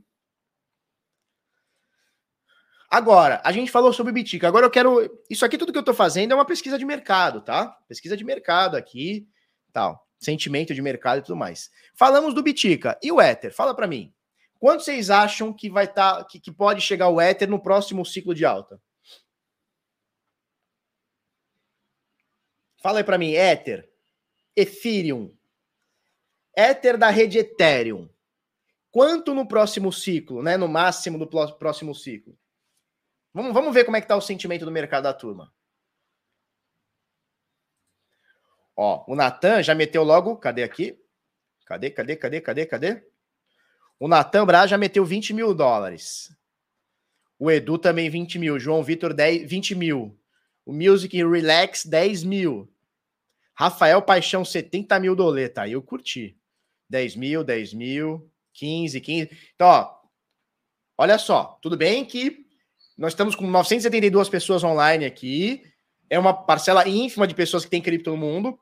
Agora, 2.93 3.41
a 3.43 3.51
gente 3.51 3.71
falou 3.71 3.91
sobre 3.91 4.13
Bitica. 4.13 4.47
Agora 4.47 4.67
eu 4.67 4.69
quero. 4.69 5.21
Isso 5.27 5.43
aqui, 5.43 5.57
tudo 5.57 5.71
que 5.71 5.79
eu 5.79 5.83
tô 5.83 5.95
fazendo 5.95 6.31
é 6.31 6.35
uma 6.35 6.45
pesquisa 6.45 6.77
de 6.77 6.85
mercado, 6.85 7.41
tá? 7.41 7.75
Pesquisa 7.87 8.15
de 8.15 8.23
mercado 8.23 8.77
aqui, 8.77 9.27
tal 9.71 10.03
sentimento 10.23 10.73
de 10.73 10.81
mercado 10.81 11.19
e 11.19 11.21
tudo 11.21 11.35
mais. 11.35 11.69
Falamos 11.93 12.33
do 12.33 12.41
Bitica. 12.41 12.97
E 13.03 13.11
o 13.11 13.21
Ether? 13.21 13.53
Fala 13.53 13.75
para 13.75 13.87
mim. 13.87 14.13
Quanto 14.59 14.83
vocês 14.83 15.09
acham 15.09 15.51
que 15.51 15.69
vai 15.69 15.85
estar 15.85 16.17
tá, 16.17 16.23
que, 16.23 16.39
que 16.39 16.51
pode 16.51 16.81
chegar 16.81 17.09
o 17.09 17.21
Ether 17.21 17.49
no 17.49 17.61
próximo 17.61 18.05
ciclo 18.05 18.33
de 18.33 18.45
alta? 18.45 18.81
Fala 22.81 22.99
aí 22.99 23.03
para 23.03 23.17
mim, 23.17 23.31
Ether, 23.33 23.89
Ethereum, 24.55 25.33
Ether 26.55 26.97
da 26.97 27.09
rede 27.09 27.39
Ethereum. 27.39 28.09
Quanto 28.91 29.33
no 29.33 29.47
próximo 29.47 29.91
ciclo, 29.91 30.43
né? 30.43 30.55
No 30.55 30.67
máximo 30.67 31.17
do 31.17 31.27
próximo 31.27 31.95
ciclo. 31.95 32.37
Vamos, 33.33 33.53
vamos 33.53 33.73
ver 33.73 33.83
como 33.83 33.97
é 33.97 34.01
que 34.01 34.07
tá 34.07 34.15
o 34.15 34.21
sentimento 34.21 34.63
do 34.63 34.71
mercado 34.71 35.03
da 35.03 35.13
turma. 35.13 35.51
Ó, 38.75 39.03
o 39.07 39.15
Natan 39.15 39.63
já 39.63 39.73
meteu 39.73 40.03
logo. 40.03 40.37
Cadê 40.37 40.63
aqui? 40.63 40.99
Cadê, 41.65 41.89
cadê, 41.89 42.15
cadê, 42.15 42.41
cadê, 42.41 42.65
cadê? 42.65 43.03
O 43.99 44.07
Natan 44.07 44.45
Braz 44.45 44.69
já 44.69 44.77
meteu 44.77 45.05
20 45.05 45.33
mil 45.33 45.53
dólares. 45.53 46.35
O 47.39 47.49
Edu 47.49 47.77
também 47.77 48.09
20 48.09 48.37
mil. 48.37 48.59
João 48.59 48.83
Vitor 48.83 49.13
10, 49.13 49.49
20 49.49 49.75
mil. 49.75 50.19
O 50.65 50.73
Music 50.73 51.15
Relax 51.17 51.85
10 51.85 52.23
mil. 52.23 52.71
Rafael 53.55 54.01
Paixão 54.01 54.43
70 54.43 54.99
mil 54.99 55.15
doleta. 55.15 55.63
Aí 55.63 55.73
eu 55.73 55.81
curti. 55.81 56.37
10 56.89 57.15
mil, 57.15 57.43
10 57.43 57.73
mil, 57.73 58.31
15, 58.53 59.01
15. 59.01 59.51
Então, 59.55 59.67
ó, 59.67 59.99
olha 60.97 61.17
só. 61.17 61.57
Tudo 61.61 61.75
bem 61.75 62.05
que 62.05 62.42
nós 62.97 63.13
estamos 63.13 63.35
com 63.35 63.47
972 63.47 64.29
pessoas 64.29 64.63
online 64.63 65.05
aqui. 65.05 65.63
É 66.09 66.19
uma 66.19 66.33
parcela 66.33 66.87
ínfima 66.87 67.25
de 67.25 67.33
pessoas 67.33 67.65
que 67.65 67.71
tem 67.71 67.81
cripto 67.81 68.11
no 68.11 68.17
mundo. 68.17 68.59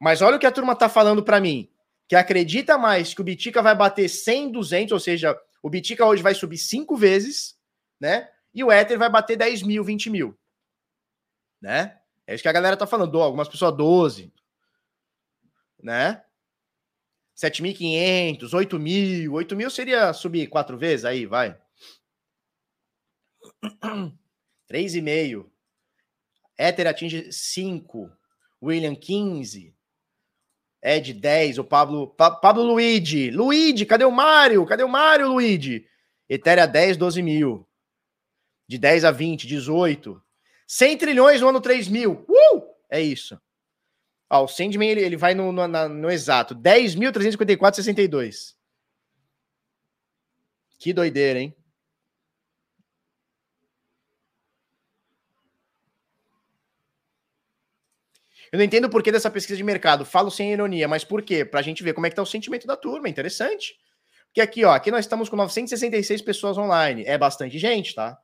Mas 0.00 0.22
olha 0.22 0.36
o 0.36 0.38
que 0.38 0.46
a 0.46 0.52
turma 0.52 0.76
tá 0.76 0.88
falando 0.88 1.22
para 1.22 1.40
mim, 1.40 1.68
que 2.08 2.14
acredita 2.14 2.78
mais 2.78 3.12
que 3.12 3.20
o 3.20 3.24
Bitica 3.24 3.60
vai 3.60 3.74
bater 3.74 4.08
100, 4.08 4.52
200, 4.52 4.92
ou 4.92 5.00
seja, 5.00 5.36
o 5.62 5.68
Bitica 5.68 6.06
hoje 6.06 6.22
vai 6.22 6.34
subir 6.34 6.58
cinco 6.58 6.96
vezes, 6.96 7.56
né? 8.00 8.28
E 8.54 8.62
o 8.62 8.72
Ether 8.72 8.98
vai 8.98 9.10
bater 9.10 9.36
10 9.36 9.62
mil, 9.62 9.82
20 9.82 10.08
mil, 10.08 10.38
né? 11.60 11.98
É 12.26 12.34
isso 12.34 12.42
que 12.42 12.48
a 12.48 12.52
galera 12.52 12.76
tá 12.76 12.86
falando, 12.86 13.20
algumas 13.20 13.48
pessoas 13.48 13.76
12, 13.76 14.32
né? 15.82 16.22
7.500, 17.36 18.52
8 18.52 18.78
mil, 18.78 19.32
8 19.34 19.56
mil 19.56 19.70
seria 19.70 20.12
subir 20.12 20.48
quatro 20.48 20.76
vezes 20.76 21.04
aí, 21.04 21.26
vai. 21.26 21.56
3,5. 24.70 25.46
Ether 26.58 26.86
atinge 26.86 27.32
5. 27.32 28.10
William 28.62 28.94
15. 28.94 29.74
Ed 30.82 31.12
10, 31.12 31.58
o 31.58 31.64
Pablo. 31.64 32.08
Pa, 32.08 32.30
Pablo 32.30 32.62
Luigi. 32.62 33.30
Luigi, 33.30 33.84
cadê 33.84 34.04
o 34.04 34.10
Mário? 34.10 34.64
Cadê 34.66 34.84
o 34.84 34.88
Mário, 34.88 35.28
Luigi? 35.28 35.86
Etérea 36.28 36.66
10, 36.66 36.96
12 36.96 37.22
mil. 37.22 37.68
De 38.66 38.78
10 38.78 39.04
a 39.04 39.10
20, 39.10 39.46
18. 39.46 40.22
100 40.66 40.98
trilhões 40.98 41.40
no 41.40 41.48
ano 41.48 41.60
3 41.60 41.88
mil. 41.88 42.24
Uh! 42.28 42.62
É 42.90 43.00
isso. 43.00 43.40
Ó, 44.30 44.44
o 44.44 44.48
Sandman 44.48 44.90
ele, 44.90 45.00
ele 45.00 45.16
vai 45.16 45.34
no, 45.34 45.50
no, 45.50 45.66
na, 45.66 45.88
no 45.88 46.10
exato. 46.10 46.54
10.354,62. 46.54 48.54
Que 50.78 50.92
doideira, 50.92 51.40
hein? 51.40 51.56
Eu 58.52 58.58
não 58.58 58.64
entendo 58.64 58.86
o 58.86 58.90
porquê 58.90 59.12
dessa 59.12 59.30
pesquisa 59.30 59.56
de 59.56 59.64
mercado. 59.64 60.04
Falo 60.04 60.30
sem 60.30 60.52
ironia, 60.52 60.88
mas 60.88 61.04
por 61.04 61.22
quê? 61.22 61.44
Para 61.44 61.60
a 61.60 61.62
gente 61.62 61.82
ver 61.82 61.92
como 61.92 62.06
é 62.06 62.10
que 62.10 62.16
tá 62.16 62.22
o 62.22 62.26
sentimento 62.26 62.66
da 62.66 62.76
turma. 62.76 63.08
Interessante. 63.08 63.76
Porque 64.26 64.40
aqui, 64.40 64.64
ó, 64.64 64.72
aqui 64.72 64.90
nós 64.90 65.00
estamos 65.00 65.28
com 65.28 65.36
966 65.36 66.22
pessoas 66.22 66.56
online. 66.56 67.04
É 67.06 67.18
bastante 67.18 67.58
gente, 67.58 67.94
tá? 67.94 68.18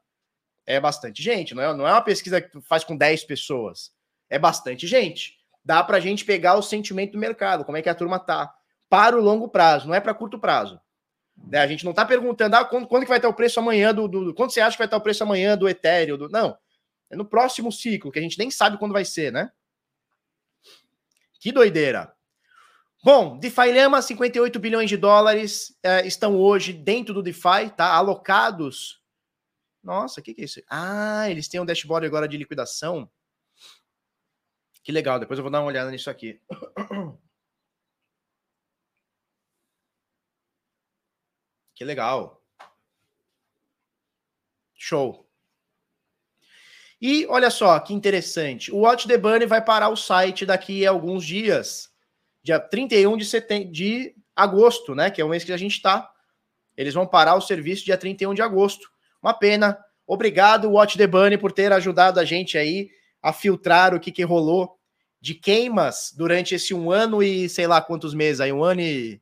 É 0.66 0.80
bastante 0.80 1.22
gente. 1.22 1.54
Não 1.54 1.62
é, 1.62 1.74
não 1.74 1.86
é 1.86 1.92
uma 1.92 2.02
pesquisa 2.02 2.40
que 2.40 2.60
faz 2.62 2.84
com 2.84 2.96
10 2.96 3.24
pessoas. 3.24 3.90
É 4.28 4.38
bastante 4.38 4.86
gente. 4.86 5.36
Dá 5.64 5.82
para 5.82 5.96
a 5.96 6.00
gente 6.00 6.24
pegar 6.24 6.54
o 6.56 6.62
sentimento 6.62 7.12
do 7.12 7.18
mercado, 7.18 7.64
como 7.64 7.76
é 7.76 7.82
que 7.82 7.88
a 7.88 7.94
turma 7.94 8.18
tá. 8.18 8.52
Para 8.88 9.16
o 9.16 9.20
longo 9.20 9.48
prazo, 9.48 9.88
não 9.88 9.94
é 9.94 10.00
para 10.00 10.14
curto 10.14 10.38
prazo. 10.38 10.80
Né? 11.36 11.58
A 11.58 11.66
gente 11.66 11.84
não 11.84 11.90
está 11.90 12.04
perguntando 12.04 12.54
ah, 12.54 12.64
quando, 12.64 12.86
quando 12.86 13.02
que 13.02 13.08
vai 13.08 13.18
estar 13.18 13.28
o 13.28 13.34
preço 13.34 13.58
amanhã 13.58 13.94
do, 13.94 14.06
do. 14.06 14.34
Quando 14.34 14.50
você 14.50 14.60
acha 14.60 14.76
que 14.76 14.78
vai 14.78 14.86
estar 14.86 14.96
o 14.96 15.00
preço 15.00 15.22
amanhã 15.22 15.56
do 15.56 15.68
Ethereum? 15.68 16.16
Do, 16.16 16.28
não. 16.28 16.56
É 17.10 17.16
no 17.16 17.24
próximo 17.24 17.72
ciclo, 17.72 18.12
que 18.12 18.18
a 18.18 18.22
gente 18.22 18.38
nem 18.38 18.50
sabe 18.50 18.78
quando 18.78 18.92
vai 18.92 19.04
ser, 19.04 19.32
né? 19.32 19.50
Que 21.44 21.52
doideira. 21.52 22.16
Bom, 23.04 23.38
DeFi 23.38 23.70
Lama, 23.70 24.00
58 24.00 24.58
bilhões 24.58 24.88
de 24.88 24.96
dólares 24.96 25.78
é, 25.82 26.06
estão 26.06 26.38
hoje 26.38 26.72
dentro 26.72 27.12
do 27.12 27.22
DeFi, 27.22 27.68
tá? 27.76 27.92
Alocados. 27.92 29.04
Nossa, 29.82 30.20
o 30.20 30.22
que, 30.24 30.32
que 30.32 30.40
é 30.40 30.44
isso? 30.46 30.62
Ah, 30.70 31.28
eles 31.28 31.46
têm 31.46 31.60
um 31.60 31.66
dashboard 31.66 32.06
agora 32.06 32.26
de 32.26 32.38
liquidação. 32.38 33.12
Que 34.82 34.90
legal, 34.90 35.20
depois 35.20 35.38
eu 35.38 35.42
vou 35.42 35.52
dar 35.52 35.60
uma 35.60 35.66
olhada 35.66 35.90
nisso 35.90 36.08
aqui. 36.08 36.40
Que 41.76 41.84
legal. 41.84 42.40
Show. 44.74 45.23
E 47.06 47.26
olha 47.26 47.50
só 47.50 47.78
que 47.80 47.92
interessante, 47.92 48.72
o 48.72 48.78
Watch 48.78 49.06
the 49.06 49.18
Bunny 49.18 49.44
vai 49.44 49.62
parar 49.62 49.90
o 49.90 49.96
site 49.96 50.46
daqui 50.46 50.86
a 50.86 50.90
alguns 50.90 51.22
dias, 51.22 51.90
dia 52.42 52.58
31 52.58 53.18
de, 53.18 53.26
setem 53.26 53.70
de 53.70 54.14
agosto, 54.34 54.94
né? 54.94 55.10
Que 55.10 55.20
é 55.20 55.24
o 55.24 55.28
mês 55.28 55.44
que 55.44 55.52
a 55.52 55.56
gente 55.58 55.72
está. 55.72 56.10
Eles 56.74 56.94
vão 56.94 57.06
parar 57.06 57.34
o 57.34 57.42
serviço 57.42 57.84
dia 57.84 57.98
31 57.98 58.32
de 58.32 58.40
agosto. 58.40 58.88
Uma 59.22 59.34
pena. 59.34 59.78
Obrigado, 60.06 60.70
Watch 60.70 60.96
the 60.96 61.06
Bunny, 61.06 61.36
por 61.36 61.52
ter 61.52 61.74
ajudado 61.74 62.18
a 62.18 62.24
gente 62.24 62.56
aí 62.56 62.88
a 63.20 63.34
filtrar 63.34 63.94
o 63.94 64.00
que, 64.00 64.10
que 64.10 64.22
rolou 64.22 64.78
de 65.20 65.34
queimas 65.34 66.10
durante 66.16 66.54
esse 66.54 66.72
um 66.72 66.90
ano 66.90 67.22
e 67.22 67.50
sei 67.50 67.66
lá 67.66 67.82
quantos 67.82 68.14
meses 68.14 68.40
aí, 68.40 68.50
um 68.50 68.64
ano 68.64 68.80
e. 68.80 69.20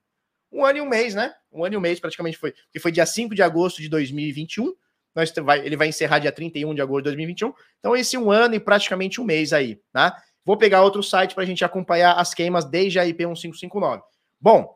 Um 0.52 0.64
ano 0.64 0.78
e 0.78 0.80
um 0.80 0.88
mês, 0.88 1.16
né? 1.16 1.34
Um 1.50 1.64
ano 1.64 1.74
e 1.74 1.78
um 1.78 1.80
mês 1.80 1.98
praticamente 1.98 2.38
foi. 2.38 2.54
Que 2.70 2.78
foi 2.78 2.92
dia 2.92 3.06
5 3.06 3.34
de 3.34 3.42
agosto 3.42 3.82
de 3.82 3.88
2021. 3.88 4.72
Nós 5.14 5.32
vai, 5.42 5.64
ele 5.64 5.76
vai 5.76 5.88
encerrar 5.88 6.18
dia 6.18 6.32
31 6.32 6.74
de 6.74 6.80
agosto 6.80 7.04
de 7.04 7.10
2021. 7.10 7.52
Então, 7.78 7.96
esse 7.96 8.16
um 8.16 8.30
ano 8.30 8.54
e 8.54 8.60
praticamente 8.60 9.20
um 9.20 9.24
mês 9.24 9.52
aí, 9.52 9.80
tá? 9.92 10.16
Vou 10.44 10.56
pegar 10.56 10.82
outro 10.82 11.02
site 11.02 11.34
para 11.34 11.44
a 11.44 11.46
gente 11.46 11.64
acompanhar 11.64 12.14
as 12.14 12.34
queimas 12.34 12.64
desde 12.64 12.98
a 12.98 13.06
IP 13.06 13.24
1559. 13.24 14.02
Bom, 14.40 14.74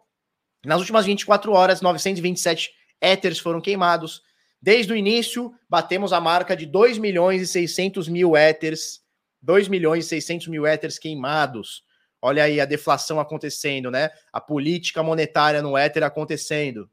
nas 0.64 0.80
últimas 0.80 1.06
24 1.06 1.52
horas, 1.52 1.80
927 1.80 2.70
éteres 3.00 3.38
foram 3.38 3.60
queimados. 3.60 4.22
Desde 4.60 4.92
o 4.92 4.96
início, 4.96 5.52
batemos 5.68 6.12
a 6.12 6.20
marca 6.20 6.56
de 6.56 6.66
2 6.66 6.98
milhões 6.98 7.42
e 7.42 7.46
600 7.46 8.08
mil 8.08 8.36
éteres 8.36 9.04
2 9.46 9.68
milhões 9.68 10.06
e 10.06 10.08
600 10.08 10.48
mil 10.48 10.66
éteres 10.66 10.98
queimados. 10.98 11.84
Olha 12.20 12.42
aí 12.42 12.60
a 12.60 12.64
deflação 12.64 13.20
acontecendo, 13.20 13.90
né? 13.92 14.10
A 14.32 14.40
política 14.40 15.02
monetária 15.04 15.62
no 15.62 15.78
éter 15.78 16.02
acontecendo. 16.02 16.90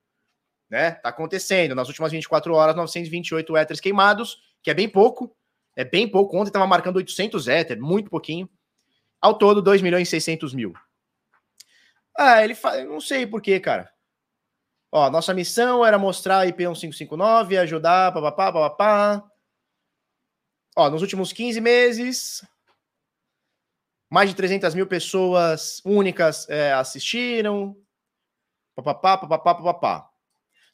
Né? 0.73 0.89
Tá 0.89 1.09
acontecendo. 1.09 1.75
Nas 1.75 1.87
últimas 1.87 2.11
24 2.11 2.51
horas, 2.51 2.75
928 2.75 3.55
éteres 3.55 3.79
queimados, 3.79 4.39
que 4.63 4.71
é 4.71 4.73
bem 4.73 4.89
pouco. 4.89 5.37
É 5.75 5.85
bem 5.85 6.09
pouco. 6.09 6.35
Ontem 6.35 6.49
estava 6.49 6.65
marcando 6.65 6.95
800 6.95 7.47
éter, 7.47 7.79
muito 7.79 8.09
pouquinho. 8.09 8.49
Ao 9.21 9.37
todo, 9.37 9.61
2 9.61 9.83
milhões 9.83 10.07
e 10.07 10.09
600 10.09 10.51
mil. 10.51 10.73
Ah, 12.17 12.43
ele 12.43 12.55
fala. 12.55 12.83
Não 12.85 12.99
sei 12.99 13.27
por 13.27 13.39
quê, 13.39 13.59
cara. 13.59 13.87
Ó, 14.91 15.11
nossa 15.11 15.31
missão 15.31 15.85
era 15.85 15.99
mostrar 15.99 16.39
a 16.39 16.47
IP 16.47 16.63
1559, 16.63 17.55
ajudar, 17.59 18.11
papapá, 18.11 18.51
papapá. 18.51 19.31
Ó, 20.75 20.89
nos 20.89 21.03
últimos 21.03 21.31
15 21.31 21.61
meses, 21.61 22.43
mais 24.11 24.27
de 24.27 24.35
300 24.35 24.73
mil 24.73 24.87
pessoas 24.87 25.83
únicas 25.85 26.49
é, 26.49 26.73
assistiram. 26.73 27.75
Papapá, 28.75 29.19
papapá, 29.19 29.53
papapá. 29.53 30.12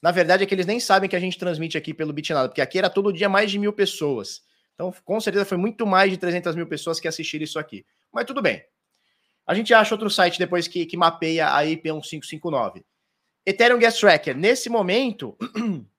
Na 0.02 0.12
verdade 0.12 0.44
é 0.44 0.46
que 0.46 0.54
eles 0.54 0.66
nem 0.66 0.80
sabem 0.80 1.10
que 1.10 1.16
a 1.16 1.20
gente 1.20 1.38
transmite 1.38 1.78
aqui 1.78 1.94
pelo 1.94 2.14
Bitnada, 2.14 2.48
porque 2.48 2.62
aqui 2.62 2.78
era 2.78 2.90
todo 2.90 3.12
dia 3.12 3.28
mais 3.28 3.52
de 3.52 3.60
mil 3.60 3.74
pessoas. 3.74 4.42
Então, 4.74 4.94
com 5.04 5.20
certeza 5.20 5.44
foi 5.44 5.58
muito 5.58 5.86
mais 5.86 6.10
de 6.10 6.18
300 6.18 6.56
mil 6.56 6.66
pessoas 6.66 7.00
que 7.00 7.08
assistiram 7.08 7.44
isso 7.44 7.60
aqui. 7.60 7.86
Mas 8.14 8.26
tudo 8.26 8.42
bem. 8.42 8.64
A 9.46 9.54
gente 9.54 9.74
acha 9.74 9.94
outro 9.94 10.10
site 10.10 10.40
depois 10.40 10.68
que, 10.68 10.86
que 10.86 10.96
mapeia 10.96 11.54
a 11.54 11.66
IP 11.66 11.92
1559. 11.92 12.86
Ethereum 13.46 13.80
Gas 13.80 13.98
Tracker. 13.98 14.38
Nesse 14.38 14.70
momento, 14.70 15.36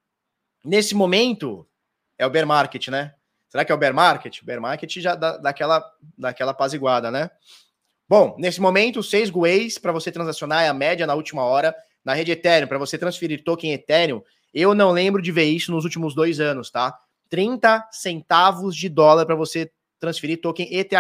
nesse 0.65 0.95
momento, 0.95 1.69
é 2.17 2.25
o 2.25 2.31
bear 2.31 2.47
market, 2.47 2.89
né? 2.89 3.15
Será 3.49 3.65
que 3.65 3.73
é 3.73 3.75
o 3.75 3.79
bear 3.79 3.93
market? 3.93 4.41
O 4.41 4.45
bear 4.45 4.61
market 4.61 4.99
já 4.99 5.15
dá, 5.15 5.37
daquela, 5.37 5.85
daquela 6.17 6.53
apaziguada, 6.53 7.11
né? 7.11 7.29
Bom, 8.09 8.37
nesse 8.39 8.61
momento, 8.61 9.03
seis 9.03 9.29
gueis 9.29 9.79
para 9.79 9.93
você 9.93 10.11
transacionar 10.11 10.65
é 10.65 10.69
a 10.69 10.75
média 10.75 11.07
na 11.07 11.15
última 11.15 11.43
hora. 11.43 11.75
Na 12.05 12.15
rede 12.15 12.33
Ethereum, 12.33 12.69
para 12.69 12.79
você 12.79 12.97
transferir 12.97 13.45
token 13.45 13.73
Ethereum, 13.73 14.23
eu 14.53 14.75
não 14.75 14.91
lembro 14.91 15.21
de 15.21 15.31
ver 15.31 15.45
isso 15.45 15.71
nos 15.71 15.85
últimos 15.85 16.15
dois 16.15 16.41
anos, 16.41 16.71
tá? 16.71 16.97
30 17.29 17.89
centavos 17.93 18.75
de 18.75 18.89
dólar 18.89 19.27
para 19.27 19.35
você 19.35 19.71
transferir 19.99 20.41
token 20.41 20.69
ETH 20.75 20.93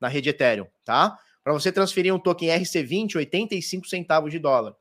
na 0.00 0.08
rede 0.08 0.28
Ethereum, 0.28 0.66
tá? 0.84 1.18
Para 1.42 1.52
você 1.52 1.72
transferir 1.72 2.14
um 2.14 2.18
token 2.18 2.48
RC20, 2.48 3.16
85 3.16 3.88
centavos 3.88 4.30
de 4.30 4.38
dólar. 4.38 4.76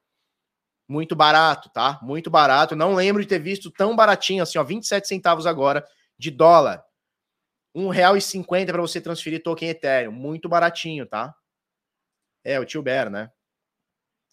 Muito 0.87 1.15
barato, 1.15 1.69
tá? 1.69 1.99
Muito 2.01 2.29
barato. 2.29 2.75
Não 2.75 2.93
lembro 2.93 3.21
de 3.21 3.27
ter 3.27 3.39
visto 3.39 3.71
tão 3.71 3.95
baratinho 3.95 4.43
assim, 4.43 4.57
ó, 4.57 4.63
27 4.63 5.07
centavos 5.07 5.47
agora 5.47 5.87
de 6.17 6.29
dólar. 6.29 6.83
R$1,50 7.73 8.65
para 8.65 8.81
você 8.81 8.99
transferir 8.99 9.41
token 9.41 9.69
Ethereum. 9.69 10.11
Muito 10.11 10.49
baratinho, 10.49 11.05
tá? 11.05 11.33
É, 12.43 12.59
o 12.59 12.65
tio 12.65 12.81
Bear, 12.81 13.09
né? 13.09 13.31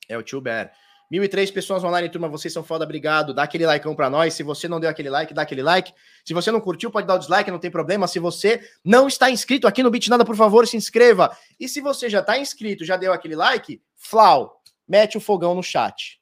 É 0.09 0.19
o 0.19 0.23
tio 0.23 0.41
Bear. 0.41 0.73
1.003 1.13 1.53
pessoas 1.53 1.83
online, 1.83 2.09
turma. 2.09 2.29
Vocês 2.29 2.53
são 2.53 2.63
foda, 2.63 2.85
obrigado. 2.85 3.33
Dá 3.33 3.43
aquele 3.45 3.67
like 3.67 3.95
para 3.95 4.11
nós. 4.11 4.35
Se 4.35 4.43
você 4.43 4.69
não 4.69 4.79
deu 4.79 4.91
aquele 4.91 5.09
like, 5.09 5.33
dá 5.33 5.43
aquele 5.43 5.63
like. 5.63 5.93
Se 6.25 6.35
você 6.35 6.51
não 6.51 6.61
curtiu, 6.61 6.91
pode 6.91 7.07
dar 7.07 7.15
o 7.15 7.19
dislike, 7.19 7.51
não 7.51 7.59
tem 7.59 7.71
problema. 7.71 8.07
Se 8.07 8.19
você 8.19 8.61
não 8.85 9.09
está 9.09 9.31
inscrito 9.31 9.67
aqui 9.67 9.83
no 9.83 9.91
Bitnada, 9.91 10.25
por 10.25 10.37
favor, 10.37 10.67
se 10.67 10.77
inscreva. 10.77 11.37
E 11.59 11.69
se 11.69 11.81
você 11.81 12.11
já 12.11 12.21
está 12.21 12.39
inscrito, 12.39 12.85
já 12.85 12.97
deu 12.97 13.13
aquele 13.13 13.37
like, 13.37 13.83
Flau, 13.97 14.61
mete 14.87 15.17
o 15.17 15.21
fogão 15.21 15.55
no 15.55 15.63
chat. 15.63 16.21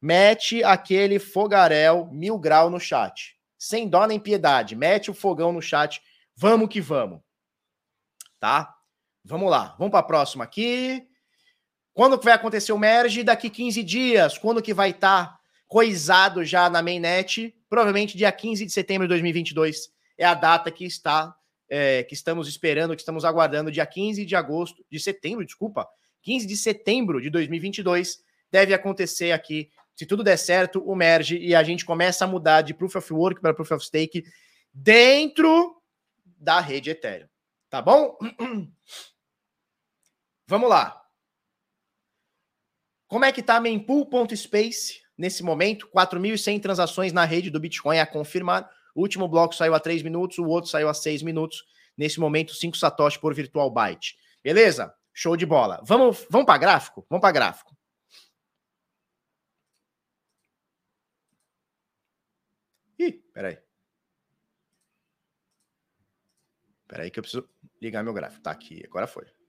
Mete 0.00 0.62
aquele 0.64 1.18
fogaréu 1.18 2.08
mil 2.12 2.38
grau 2.38 2.70
no 2.70 2.80
chat. 2.80 3.36
Sem 3.58 3.88
dó 3.88 4.06
nem 4.06 4.18
piedade. 4.18 4.74
Mete 4.74 5.10
o 5.10 5.14
fogão 5.14 5.52
no 5.52 5.60
chat 5.60 6.00
Vamos 6.40 6.70
que 6.70 6.80
vamos. 6.80 7.20
Tá? 8.38 8.74
Vamos 9.22 9.50
lá. 9.50 9.74
Vamos 9.78 9.90
para 9.90 10.00
a 10.00 10.04
próxima 10.04 10.42
aqui. 10.42 11.06
Quando 11.92 12.18
que 12.18 12.24
vai 12.24 12.34
acontecer 12.34 12.72
o 12.72 12.78
merge? 12.78 13.22
Daqui 13.22 13.50
15 13.50 13.82
dias. 13.82 14.38
Quando 14.38 14.62
que 14.62 14.72
vai 14.72 14.90
estar 14.90 15.26
tá 15.26 15.40
coisado 15.68 16.44
já 16.44 16.68
na 16.70 16.82
mainnet? 16.82 17.54
Provavelmente 17.68 18.16
dia 18.16 18.30
15 18.32 18.66
de 18.66 18.72
setembro 18.72 19.06
de 19.06 19.14
2022 19.14 19.90
é 20.18 20.24
a 20.24 20.34
data 20.34 20.70
que 20.70 20.84
está 20.84 21.34
é, 21.70 22.02
que 22.02 22.14
estamos 22.14 22.48
esperando, 22.48 22.94
que 22.96 23.00
estamos 23.00 23.24
aguardando, 23.24 23.70
dia 23.70 23.86
15 23.86 24.26
de 24.26 24.34
agosto, 24.34 24.84
de 24.90 24.98
setembro, 24.98 25.46
desculpa, 25.46 25.88
15 26.22 26.46
de 26.46 26.56
setembro 26.56 27.20
de 27.20 27.30
2022 27.30 28.22
deve 28.50 28.74
acontecer 28.74 29.30
aqui, 29.30 29.70
se 29.94 30.04
tudo 30.04 30.24
der 30.24 30.36
certo, 30.36 30.82
o 30.82 30.96
merge 30.96 31.38
e 31.38 31.54
a 31.54 31.62
gente 31.62 31.84
começa 31.84 32.24
a 32.24 32.28
mudar 32.28 32.62
de 32.62 32.74
Proof 32.74 32.96
of 32.96 33.12
Work 33.12 33.40
para 33.40 33.54
Proof 33.54 33.70
of 33.70 33.84
Stake 33.84 34.24
dentro 34.72 35.80
da 36.24 36.58
rede 36.58 36.90
Ethereum. 36.90 37.28
Tá 37.68 37.80
bom? 37.80 38.18
Vamos 40.48 40.68
lá. 40.68 40.99
Como 43.10 43.24
é 43.24 43.32
que 43.32 43.42
tá 43.42 43.58
mempool.space 43.58 45.02
nesse 45.18 45.42
momento? 45.42 45.88
4.100 45.88 46.62
transações 46.62 47.12
na 47.12 47.24
rede 47.24 47.50
do 47.50 47.58
Bitcoin 47.58 47.98
a 47.98 48.06
confirmar. 48.06 48.70
O 48.94 49.00
último 49.00 49.26
bloco 49.26 49.52
saiu 49.52 49.74
a 49.74 49.80
3 49.80 50.02
minutos, 50.04 50.38
o 50.38 50.46
outro 50.46 50.70
saiu 50.70 50.88
a 50.88 50.94
6 50.94 51.22
minutos. 51.22 51.64
Nesse 51.98 52.20
momento, 52.20 52.54
5 52.54 52.76
satoshi 52.76 53.18
por 53.18 53.34
virtual 53.34 53.68
byte. 53.68 54.16
Beleza? 54.44 54.94
Show 55.12 55.36
de 55.36 55.44
bola. 55.44 55.82
Vamos, 55.84 56.24
vamos 56.30 56.46
para 56.46 56.56
gráfico? 56.56 57.04
Vamos 57.10 57.20
para 57.20 57.32
gráfico. 57.32 57.76
Ih, 62.96 63.12
peraí. 63.34 63.58
Espera 66.82 67.02
aí 67.02 67.10
que 67.10 67.18
eu 67.18 67.24
preciso 67.24 67.48
ligar 67.82 68.04
meu 68.04 68.12
gráfico. 68.14 68.40
Tá 68.40 68.52
aqui, 68.52 68.84
agora 68.86 69.08
foi. 69.08 69.39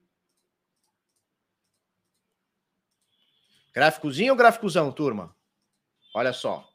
Gráficozinho 3.74 4.32
ou 4.32 4.36
gráficozão, 4.36 4.92
turma? 4.92 5.34
Olha 6.14 6.32
só. 6.32 6.68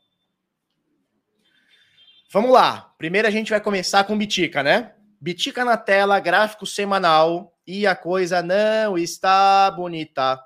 Vamos 2.31 2.51
lá. 2.51 2.93
Primeiro 2.97 3.27
a 3.27 3.31
gente 3.31 3.51
vai 3.51 3.61
começar 3.61 4.03
com 4.03 4.17
Bitica, 4.17 4.63
né? 4.63 4.95
Bitica 5.21 5.63
na 5.63 5.77
tela, 5.77 6.19
gráfico 6.19 6.65
semanal 6.65 7.57
e 7.65 7.85
a 7.87 7.95
coisa 7.95 8.41
não 8.41 8.97
está 8.97 9.71
bonita. 9.71 10.43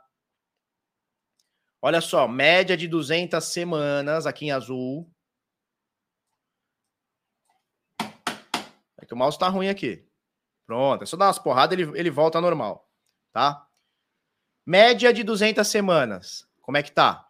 Olha 1.81 1.99
só, 1.99 2.27
média 2.27 2.77
de 2.77 2.87
200 2.87 3.43
semanas 3.43 4.27
aqui 4.27 4.45
em 4.45 4.51
azul. 4.51 5.11
É 8.99 9.05
que 9.05 9.13
o 9.13 9.17
mouse 9.17 9.39
tá 9.39 9.47
ruim 9.47 9.67
aqui. 9.67 10.07
Pronto, 10.67 11.03
é 11.03 11.05
só 11.05 11.17
dar 11.17 11.25
umas 11.25 11.39
porradas, 11.39 11.77
ele, 11.77 11.99
ele 11.99 12.09
volta 12.09 12.39
normal, 12.39 12.87
tá? 13.33 13.67
Média 14.71 15.11
de 15.11 15.21
200 15.21 15.67
semanas. 15.67 16.47
Como 16.61 16.77
é 16.77 16.81
que 16.81 16.93
tá? 16.93 17.27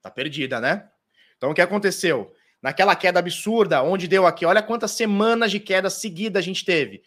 Tá 0.00 0.10
perdida, 0.10 0.58
né? 0.58 0.88
Então, 1.36 1.50
o 1.50 1.54
que 1.54 1.60
aconteceu? 1.60 2.32
Naquela 2.62 2.96
queda 2.96 3.18
absurda, 3.18 3.82
onde 3.82 4.08
deu 4.08 4.26
aqui, 4.26 4.46
olha 4.46 4.62
quantas 4.62 4.92
semanas 4.92 5.50
de 5.50 5.60
queda 5.60 5.90
seguida 5.90 6.38
a 6.38 6.42
gente 6.42 6.64
teve. 6.64 7.02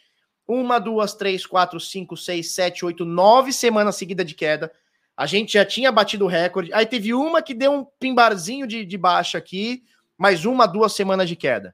Uma, 0.48 0.78
duas, 0.78 1.16
três, 1.16 1.48
quatro, 1.48 1.80
cinco, 1.80 2.16
seis, 2.16 2.54
sete, 2.54 2.86
oito, 2.86 3.06
nove 3.06 3.52
semanas 3.52 3.96
seguidas 3.96 4.28
de 4.28 4.36
queda. 4.36 4.72
A 5.18 5.26
gente 5.26 5.54
já 5.54 5.66
tinha 5.66 5.92
batido 5.92 6.26
o 6.26 6.28
recorde. 6.28 6.72
Aí 6.76 6.86
teve 6.86 7.16
uma 7.16 7.42
que 7.42 7.56
deu 7.56 7.74
um 7.74 7.84
pimbarzinho 7.84 8.68
de, 8.68 8.86
de 8.86 8.98
baixa 9.00 9.40
aqui, 9.40 9.84
mais 10.16 10.46
uma, 10.46 10.68
duas 10.68 10.94
semanas 10.94 11.28
de 11.28 11.36
queda. 11.36 11.74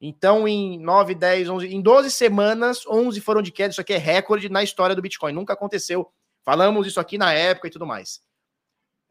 Então, 0.00 0.46
em 0.46 0.78
9, 0.78 1.12
10, 1.14 1.48
11, 1.48 1.66
em 1.66 1.82
12 1.82 2.08
semanas, 2.10 2.86
11 2.86 3.20
foram 3.20 3.42
de 3.42 3.50
queda. 3.50 3.72
Isso 3.72 3.80
aqui 3.80 3.94
é 3.94 3.98
recorde 3.98 4.48
na 4.48 4.62
história 4.62 4.94
do 4.94 5.02
Bitcoin. 5.02 5.32
Nunca 5.32 5.54
aconteceu. 5.54 6.12
Falamos 6.44 6.86
isso 6.86 7.00
aqui 7.00 7.18
na 7.18 7.32
época 7.32 7.66
e 7.66 7.70
tudo 7.70 7.84
mais. 7.84 8.22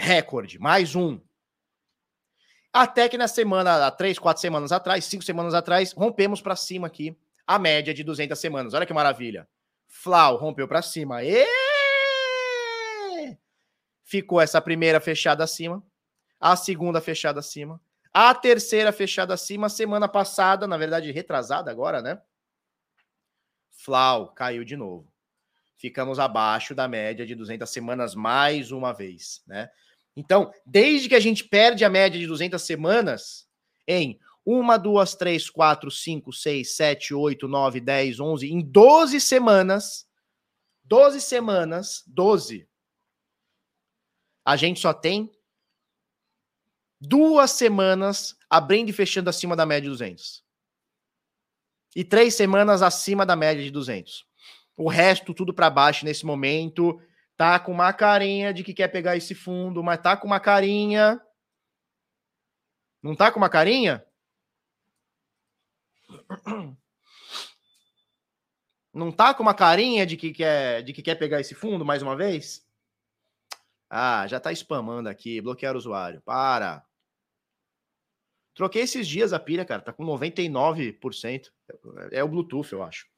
Recorde. 0.00 0.58
Mais 0.58 0.96
um. 0.96 1.20
Até 2.72 3.06
que 3.06 3.18
na 3.18 3.28
semana, 3.28 3.86
há 3.86 3.90
três, 3.90 4.18
quatro 4.18 4.40
semanas 4.40 4.72
atrás, 4.72 5.04
cinco 5.04 5.22
semanas 5.22 5.52
atrás, 5.52 5.92
rompemos 5.92 6.40
para 6.40 6.56
cima 6.56 6.86
aqui 6.86 7.14
a 7.46 7.58
média 7.58 7.92
de 7.92 8.02
200 8.02 8.38
semanas. 8.38 8.72
Olha 8.72 8.86
que 8.86 8.94
maravilha. 8.94 9.46
Flau 9.86 10.36
rompeu 10.36 10.66
para 10.66 10.80
cima. 10.80 11.22
E 11.22 11.44
ficou 14.02 14.40
essa 14.40 14.60
primeira 14.60 15.00
fechada 15.00 15.44
acima, 15.44 15.84
a 16.40 16.56
segunda 16.56 17.00
fechada 17.00 17.40
acima, 17.40 17.80
a 18.12 18.34
terceira 18.34 18.92
fechada 18.92 19.34
acima, 19.34 19.68
semana 19.68 20.08
passada, 20.08 20.66
na 20.66 20.76
verdade 20.76 21.12
retrasada 21.12 21.70
agora, 21.70 22.00
né? 22.00 22.20
Flau 23.70 24.32
caiu 24.32 24.64
de 24.64 24.76
novo. 24.76 25.12
Ficamos 25.76 26.18
abaixo 26.18 26.74
da 26.74 26.88
média 26.88 27.24
de 27.24 27.34
200 27.34 27.68
semanas 27.70 28.14
mais 28.14 28.72
uma 28.72 28.92
vez, 28.92 29.42
né? 29.46 29.70
Então, 30.16 30.52
desde 30.66 31.08
que 31.08 31.14
a 31.14 31.20
gente 31.20 31.44
perde 31.44 31.84
a 31.84 31.90
média 31.90 32.18
de 32.18 32.26
200 32.26 32.60
semanas 32.60 33.46
em 33.86 34.18
uma, 34.44 34.76
duas, 34.76 35.14
três, 35.14 35.48
quatro, 35.48 35.90
cinco, 35.90 36.32
seis, 36.32 36.74
sete, 36.74 37.14
oito, 37.14 37.46
nove, 37.46 37.80
dez, 37.80 38.18
onze, 38.18 38.50
em 38.50 38.60
12 38.60 39.20
semanas, 39.20 40.06
12 40.84 41.20
semanas, 41.20 42.02
12, 42.06 42.68
a 44.44 44.56
gente 44.56 44.80
só 44.80 44.92
tem 44.92 45.30
duas 47.00 47.52
semanas 47.52 48.36
abrindo 48.48 48.90
e 48.90 48.92
fechando 48.92 49.30
acima 49.30 49.54
da 49.54 49.64
média 49.64 49.82
de 49.82 49.90
200. 49.90 50.44
E 51.94 52.04
três 52.04 52.34
semanas 52.34 52.82
acima 52.82 53.24
da 53.24 53.34
média 53.34 53.62
de 53.62 53.70
200. 53.70 54.24
O 54.76 54.88
resto 54.88 55.34
tudo 55.34 55.52
para 55.52 55.70
baixo 55.70 56.04
nesse 56.04 56.24
momento. 56.24 57.00
Tá 57.40 57.58
com 57.58 57.72
uma 57.72 57.90
carinha 57.90 58.52
de 58.52 58.62
que 58.62 58.74
quer 58.74 58.88
pegar 58.88 59.16
esse 59.16 59.34
fundo, 59.34 59.82
mas 59.82 59.98
tá 60.02 60.14
com 60.14 60.26
uma 60.26 60.38
carinha. 60.38 61.18
Não 63.02 63.16
tá 63.16 63.32
com 63.32 63.38
uma 63.38 63.48
carinha? 63.48 64.04
Não 68.92 69.10
tá 69.10 69.32
com 69.32 69.42
uma 69.42 69.54
carinha 69.54 70.04
de 70.04 70.18
que 70.18 70.34
quer, 70.34 70.82
de 70.82 70.92
que 70.92 71.00
quer 71.00 71.14
pegar 71.14 71.40
esse 71.40 71.54
fundo 71.54 71.82
mais 71.82 72.02
uma 72.02 72.14
vez? 72.14 72.62
Ah, 73.88 74.26
já 74.26 74.38
tá 74.38 74.52
spamando 74.52 75.08
aqui, 75.08 75.40
bloquear 75.40 75.74
o 75.74 75.78
usuário. 75.78 76.20
Para. 76.20 76.84
Troquei 78.52 78.82
esses 78.82 79.08
dias 79.08 79.32
a 79.32 79.40
pilha, 79.40 79.64
cara, 79.64 79.80
tá 79.80 79.94
com 79.94 80.04
99%. 80.04 81.50
É 82.12 82.22
o 82.22 82.28
Bluetooth, 82.28 82.70
eu 82.74 82.82
acho. 82.82 83.08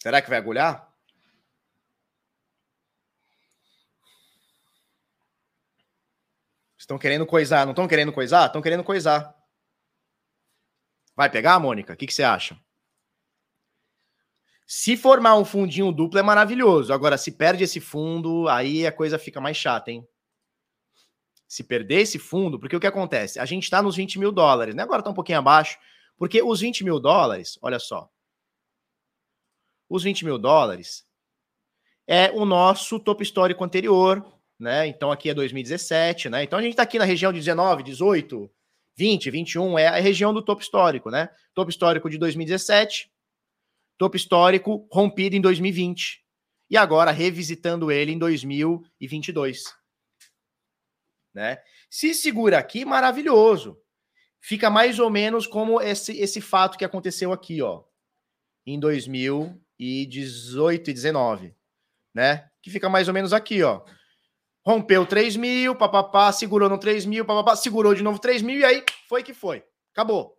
Será 0.00 0.22
que 0.22 0.30
vai 0.30 0.38
agulhar? 0.38 0.90
Estão 6.78 6.98
querendo 6.98 7.26
coisar, 7.26 7.66
não 7.66 7.72
estão 7.72 7.86
querendo 7.86 8.12
coisar? 8.12 8.46
Estão 8.46 8.62
querendo 8.62 8.82
coisar. 8.82 9.36
Vai 11.14 11.28
pegar, 11.28 11.58
Mônica? 11.58 11.92
O 11.92 11.96
que, 11.96 12.06
que 12.06 12.14
você 12.14 12.22
acha? 12.22 12.58
Se 14.66 14.96
formar 14.96 15.36
um 15.36 15.44
fundinho 15.44 15.92
duplo 15.92 16.18
é 16.18 16.22
maravilhoso. 16.22 16.92
Agora, 16.92 17.18
se 17.18 17.32
perde 17.32 17.64
esse 17.64 17.78
fundo, 17.78 18.48
aí 18.48 18.86
a 18.86 18.92
coisa 18.92 19.18
fica 19.18 19.40
mais 19.40 19.56
chata, 19.56 19.90
hein? 19.90 20.08
Se 21.46 21.62
perder 21.62 22.00
esse 22.00 22.18
fundo, 22.18 22.58
porque 22.58 22.76
o 22.76 22.80
que 22.80 22.86
acontece? 22.86 23.38
A 23.38 23.44
gente 23.44 23.64
está 23.64 23.82
nos 23.82 23.96
20 23.96 24.18
mil 24.18 24.32
dólares, 24.32 24.74
né? 24.74 24.82
Agora 24.82 25.00
está 25.00 25.10
um 25.10 25.14
pouquinho 25.14 25.38
abaixo, 25.38 25.78
porque 26.16 26.40
os 26.40 26.60
20 26.60 26.84
mil 26.84 26.98
dólares, 26.98 27.58
olha 27.60 27.78
só. 27.78 28.08
Os 29.90 30.04
20 30.04 30.24
mil 30.24 30.38
dólares 30.38 31.04
é 32.06 32.30
o 32.30 32.46
nosso 32.46 32.98
topo 32.98 33.22
histórico 33.22 33.62
anterior, 33.62 34.24
né? 34.58 34.86
Então 34.86 35.12
aqui 35.12 35.28
é 35.28 35.34
2017, 35.34 36.30
né? 36.30 36.44
Então 36.44 36.58
a 36.58 36.62
gente 36.62 36.72
está 36.72 36.84
aqui 36.84 36.98
na 36.98 37.04
região 37.04 37.32
de 37.32 37.40
19, 37.40 37.82
18, 37.82 38.50
20, 38.96 39.30
21, 39.30 39.78
é 39.78 39.88
a 39.88 39.96
região 39.96 40.32
do 40.32 40.42
topo 40.42 40.62
histórico, 40.62 41.10
né? 41.10 41.28
Topo 41.52 41.70
histórico 41.70 42.08
de 42.08 42.16
2017 42.16 43.10
topo 44.00 44.16
histórico 44.16 44.88
rompido 44.90 45.36
em 45.36 45.42
2020 45.42 46.24
e 46.70 46.76
agora 46.78 47.10
revisitando 47.10 47.92
ele 47.92 48.12
em 48.12 48.18
2022. 48.18 49.64
Né? 51.34 51.62
Se 51.90 52.14
segura 52.14 52.56
aqui, 52.58 52.82
maravilhoso. 52.86 53.78
Fica 54.40 54.70
mais 54.70 54.98
ou 54.98 55.10
menos 55.10 55.46
como 55.46 55.82
esse, 55.82 56.18
esse 56.18 56.40
fato 56.40 56.78
que 56.78 56.84
aconteceu 56.84 57.30
aqui, 57.30 57.60
ó, 57.60 57.84
em 58.64 58.80
2018 59.80 60.90
e 60.90 60.92
19, 60.92 61.54
né? 62.14 62.48
Que 62.62 62.70
fica 62.70 62.88
mais 62.88 63.08
ou 63.08 63.14
menos 63.14 63.32
aqui, 63.32 63.62
ó. 63.62 63.82
Rompeu 64.64 65.06
3 65.06 65.36
mil, 65.36 65.74
papapá, 65.74 66.30
segurou 66.32 66.68
no 66.68 66.78
3 66.78 67.06
mil, 67.06 67.24
papapá, 67.24 67.56
segurou 67.56 67.94
de 67.94 68.02
novo 68.02 68.18
3 68.18 68.42
mil 68.42 68.58
e 68.58 68.64
aí 68.64 68.84
foi 69.08 69.22
que 69.22 69.32
foi. 69.32 69.64
Acabou. 69.92 70.36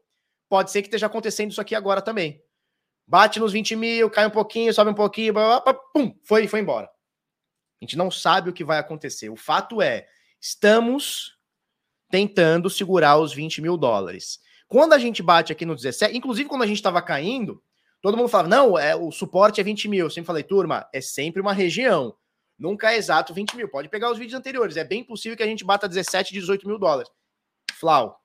Pode 0.48 0.72
ser 0.72 0.82
que 0.82 0.88
esteja 0.88 1.08
acontecendo 1.08 1.52
isso 1.52 1.62
aqui 1.62 1.74
agora 1.74 2.02
também 2.02 2.42
bate 3.12 3.42
nos 3.42 3.52
20 3.52 3.76
mil, 3.76 4.10
cai 4.10 4.26
um 4.26 4.32
pouquinho, 4.32 4.74
sobe 4.74 4.89
um 4.89 4.94
pouquinho, 4.94 5.34
blá, 5.34 5.46
blá, 5.46 5.60
blá, 5.60 5.74
pum, 5.94 6.16
foi, 6.24 6.48
foi 6.48 6.62
embora. 6.62 6.88
A 6.88 7.84
gente 7.84 7.98
não 7.98 8.10
sabe 8.10 8.50
o 8.50 8.54
que 8.54 8.64
vai 8.64 8.80
acontecer. 8.80 9.30
O 9.30 9.36
fato 9.36 9.82
é, 9.82 10.08
estamos 10.39 11.38
tentando 12.10 12.70
segurar 12.70 13.18
os 13.18 13.34
20 13.34 13.62
mil 13.62 13.76
dólares. 13.76 14.39
Quando 14.66 14.94
a 14.94 14.98
gente 14.98 15.22
bate 15.22 15.52
aqui 15.52 15.66
no 15.66 15.76
17, 15.76 16.16
inclusive 16.16 16.48
quando 16.48 16.62
a 16.62 16.68
gente 16.68 16.78
estava 16.78 17.02
caindo, 17.02 17.62
todo 18.02 18.18
mundo 18.18 18.30
falava, 18.30 18.49
não, 18.49 18.78
é, 18.78 18.95
o 18.95 19.12
suporte 19.12 19.62
é 19.62 19.64
20 19.64 19.88
mil. 19.88 20.06
Eu 20.06 20.10
sempre 20.10 20.28
falei, 20.28 20.43
turma, 20.43 20.89
é 20.93 21.02
sempre 21.02 21.41
uma 21.41 21.54
região. 21.54 22.16
Nunca 22.58 22.91
é 22.91 22.97
exato 22.97 23.34
20 23.34 23.56
mil. 23.56 23.70
Pode 23.70 23.89
pegar 23.89 24.12
os 24.12 24.18
vídeos 24.18 24.38
anteriores. 24.38 24.78
É 24.78 24.84
bem 24.84 25.04
possível 25.04 25.38
que 25.38 25.43
a 25.43 25.47
gente 25.47 25.64
bata 25.64 25.88
17, 25.88 26.34
18 26.34 26.68
mil 26.68 26.78
dólares. 26.78 27.12
Flau. 27.74 28.20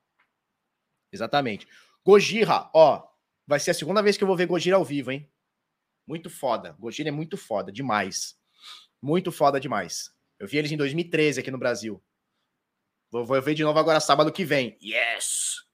Exatamente. 1.12 1.66
Gojira, 2.04 2.70
ó, 2.74 3.06
Vai 3.46 3.60
ser 3.60 3.70
a 3.70 3.74
segunda 3.74 4.02
vez 4.02 4.16
que 4.16 4.24
eu 4.24 4.26
vou 4.26 4.36
ver 4.36 4.46
Gojira 4.46 4.76
ao 4.76 4.84
vivo, 4.84 5.12
hein? 5.12 5.30
Muito 6.06 6.28
foda. 6.28 6.72
Gojira 6.80 7.10
é 7.10 7.12
muito 7.12 7.36
foda, 7.36 7.70
demais. 7.70 8.36
Muito 9.00 9.30
foda 9.30 9.60
demais. 9.60 10.10
Eu 10.38 10.48
vi 10.48 10.58
eles 10.58 10.72
em 10.72 10.76
2013 10.76 11.40
aqui 11.40 11.50
no 11.50 11.58
Brasil. 11.58 12.02
Vou, 13.10 13.24
vou 13.24 13.40
ver 13.40 13.54
de 13.54 13.62
novo 13.62 13.78
agora 13.78 14.00
sábado 14.00 14.32
que 14.32 14.44
vem. 14.44 14.76
Yes! 14.82 15.65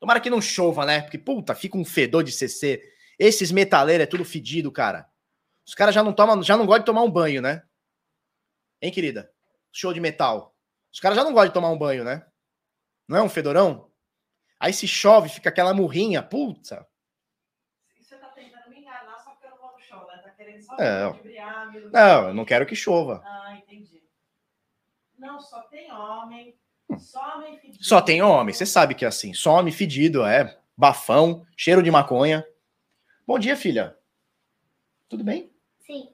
Tomara 0.00 0.18
que 0.18 0.30
não 0.30 0.40
chova, 0.40 0.86
né? 0.86 1.02
Porque, 1.02 1.18
puta, 1.18 1.54
fica 1.54 1.76
um 1.76 1.84
fedor 1.84 2.24
de 2.24 2.32
CC. 2.32 2.82
Esses 3.18 3.52
metaleiros 3.52 4.02
é 4.04 4.06
tudo 4.06 4.24
fedido, 4.24 4.72
cara. 4.72 5.06
Os 5.66 5.74
caras 5.74 5.94
já 5.94 6.02
não 6.02 6.12
tomam, 6.12 6.42
já 6.42 6.56
não 6.56 6.64
gostam 6.64 6.80
de 6.80 6.86
tomar 6.86 7.02
um 7.02 7.10
banho, 7.10 7.42
né? 7.42 7.62
Hein, 8.80 8.90
querida? 8.90 9.30
Show 9.70 9.92
de 9.92 10.00
metal. 10.00 10.56
Os 10.90 10.98
caras 10.98 11.16
já 11.16 11.22
não 11.22 11.32
gostam 11.34 11.48
de 11.48 11.54
tomar 11.54 11.68
um 11.68 11.78
banho, 11.78 12.02
né? 12.02 12.26
Não 13.06 13.18
é 13.18 13.22
um 13.22 13.28
fedorão? 13.28 13.92
Aí 14.58 14.72
se 14.72 14.88
chove, 14.88 15.28
fica 15.28 15.50
aquela 15.50 15.74
murrinha, 15.74 16.22
puta. 16.22 16.86
Você 17.98 18.16
tá 18.16 18.28
tentando 18.28 18.70
me 18.70 18.80
enganar 18.80 19.18
só 19.18 19.30
porque 19.32 19.46
eu 19.46 19.50
não 19.50 19.58
vou 19.58 19.72
no 19.72 19.80
show, 19.80 20.06
né? 20.06 20.18
Tá 20.18 20.30
querendo 20.30 20.62
só 20.62 20.76
não. 20.76 21.90
não, 21.92 22.28
eu 22.28 22.34
não 22.34 22.44
quero 22.44 22.66
que 22.66 22.74
chova. 22.74 23.22
Ah, 23.24 23.54
entendi. 23.56 24.02
Não, 25.18 25.40
só 25.40 25.60
tem 25.62 25.92
homem. 25.92 26.58
Só 26.98 27.36
homem 27.36 27.58
fedido. 27.58 27.84
Só 27.84 28.00
tem 28.00 28.22
homem, 28.22 28.54
você 28.54 28.66
sabe 28.66 28.94
que 28.94 29.04
é 29.04 29.08
assim. 29.08 29.32
Só 29.34 29.52
homem 29.52 29.72
fedido, 29.72 30.24
é. 30.24 30.56
Bafão, 30.76 31.46
cheiro 31.56 31.82
de 31.82 31.90
maconha. 31.90 32.44
Bom 33.26 33.38
dia, 33.38 33.56
filha. 33.56 33.96
Tudo 35.08 35.22
bem? 35.24 35.50
Sim. 35.78 36.08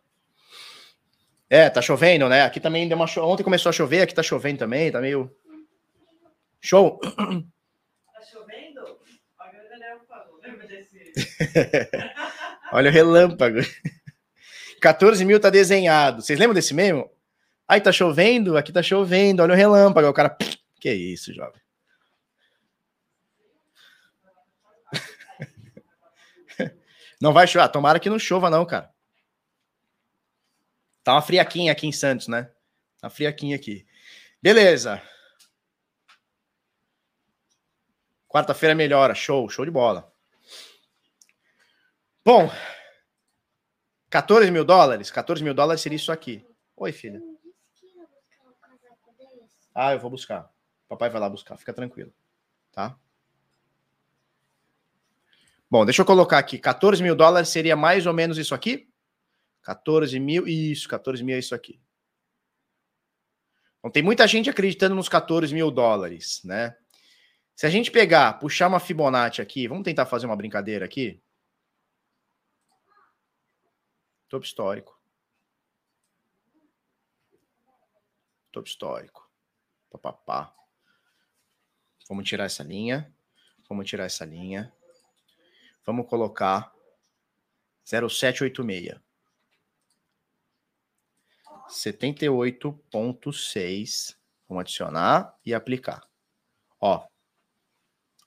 É, 1.49 1.71
tá 1.71 1.81
chovendo, 1.81 2.29
né? 2.29 2.43
Aqui 2.43 2.61
também 2.61 2.89
deu 2.89 2.97
uma 2.97 3.07
cho... 3.07 3.23
Ontem 3.23 3.45
começou 3.45 3.71
a 3.71 3.73
chover, 3.73 4.03
aqui 4.03 4.15
tá 4.15 4.23
chovendo 4.23 4.59
também, 4.59 4.91
tá 4.91 5.01
meio. 5.01 5.31
Show! 6.61 7.01
Olha 12.73 12.91
o 12.91 12.93
relâmpago. 12.93 13.61
14 14.81 15.25
mil 15.25 15.41
tá 15.41 15.51
desenhado. 15.51 16.23
Vocês 16.23 16.39
lembram 16.39 16.55
desse 16.55 16.75
mesmo? 16.75 17.11
Aí 17.69 17.81
tá 17.81 17.91
chovendo, 17.91 18.57
aqui 18.57 18.73
tá 18.73 18.83
chovendo, 18.83 19.43
olha 19.43 19.53
o 19.55 19.57
relâmpago. 19.57 20.09
O 20.09 20.13
cara, 20.13 20.37
que 20.87 20.95
isso, 20.95 21.35
jovem. 21.35 21.61
Não 27.21 27.33
vai 27.33 27.49
chover. 27.49 27.69
Tomara 27.71 27.99
que 27.99 28.09
não 28.09 28.21
chova, 28.21 28.49
não, 28.49 28.65
cara. 28.65 28.95
Tá 31.03 31.15
uma 31.15 31.23
friaquinha 31.23 31.73
aqui 31.73 31.89
em 31.89 31.93
Santos, 31.93 32.29
né? 32.29 32.53
Tá 33.01 33.11
friaquinha 33.11 33.57
aqui. 33.57 33.85
Beleza. 34.41 35.03
Quarta-feira 38.29 38.75
melhora. 38.75 39.15
Show, 39.15 39.49
show 39.49 39.65
de 39.65 39.71
bola. 39.71 40.13
Bom, 42.25 42.51
14 44.11 44.51
mil 44.51 44.65
dólares? 44.65 45.11
14 45.11 45.43
mil 45.43 45.55
dólares 45.55 45.81
seria 45.81 45.97
isso 45.97 46.13
aqui. 46.13 46.47
Oi, 46.77 46.93
filha. 46.93 47.21
Ah, 49.75 49.93
eu 49.93 49.99
vou 49.99 50.11
buscar. 50.11 50.51
Papai 50.89 51.11
vai 51.11 51.21
lá 51.21 51.29
buscar, 51.29 51.57
fica 51.57 51.73
tranquilo. 51.73 52.13
Tá? 52.73 52.99
Bom, 55.69 55.85
deixa 55.85 56.03
eu 56.03 56.07
colocar 56.07 56.39
aqui. 56.39 56.59
14 56.59 57.03
mil 57.03 57.17
dólares 57.17 57.49
seria 57.49 57.75
mais 57.75 58.07
ou 58.07 58.13
menos 58.13 58.39
isso 58.39 58.55
aqui? 58.55 58.89
14 59.63 60.19
mil, 60.21 60.47
isso, 60.47 60.89
14 60.89 61.25
mil 61.25 61.35
é 61.35 61.39
isso 61.41 61.55
aqui. 61.55 61.81
Então 63.79 63.91
tem 63.91 64.03
muita 64.03 64.27
gente 64.27 64.49
acreditando 64.49 64.95
nos 64.95 65.09
14 65.09 65.53
mil 65.53 65.71
dólares, 65.71 66.41
né? 66.45 66.77
Se 67.55 67.67
a 67.67 67.71
gente 67.71 67.91
pegar, 67.91 68.35
puxar 68.35 68.69
uma 68.69 68.79
Fibonacci 68.79 69.41
aqui, 69.41 69.67
vamos 69.67 69.85
tentar 69.85 70.07
fazer 70.07 70.27
uma 70.27 70.37
brincadeira 70.37 70.85
aqui. 70.85 71.23
Topo 74.29 74.45
histórico. 74.45 75.01
Topo 78.53 78.69
histórico. 78.69 79.31
Papapá. 79.91 80.55
Vamos 82.09 82.29
tirar 82.29 82.45
essa 82.45 82.63
linha. 82.63 83.13
Vamos 83.69 83.87
tirar 83.87 84.05
essa 84.05 84.25
linha. 84.25 84.73
Vamos 85.85 86.09
colocar 86.09 86.73
0786. 87.85 89.01
78.6. 91.69 94.17
Vamos 94.49 94.61
adicionar 94.61 95.37
e 95.45 95.53
aplicar. 95.53 96.07
Ó. 96.81 97.05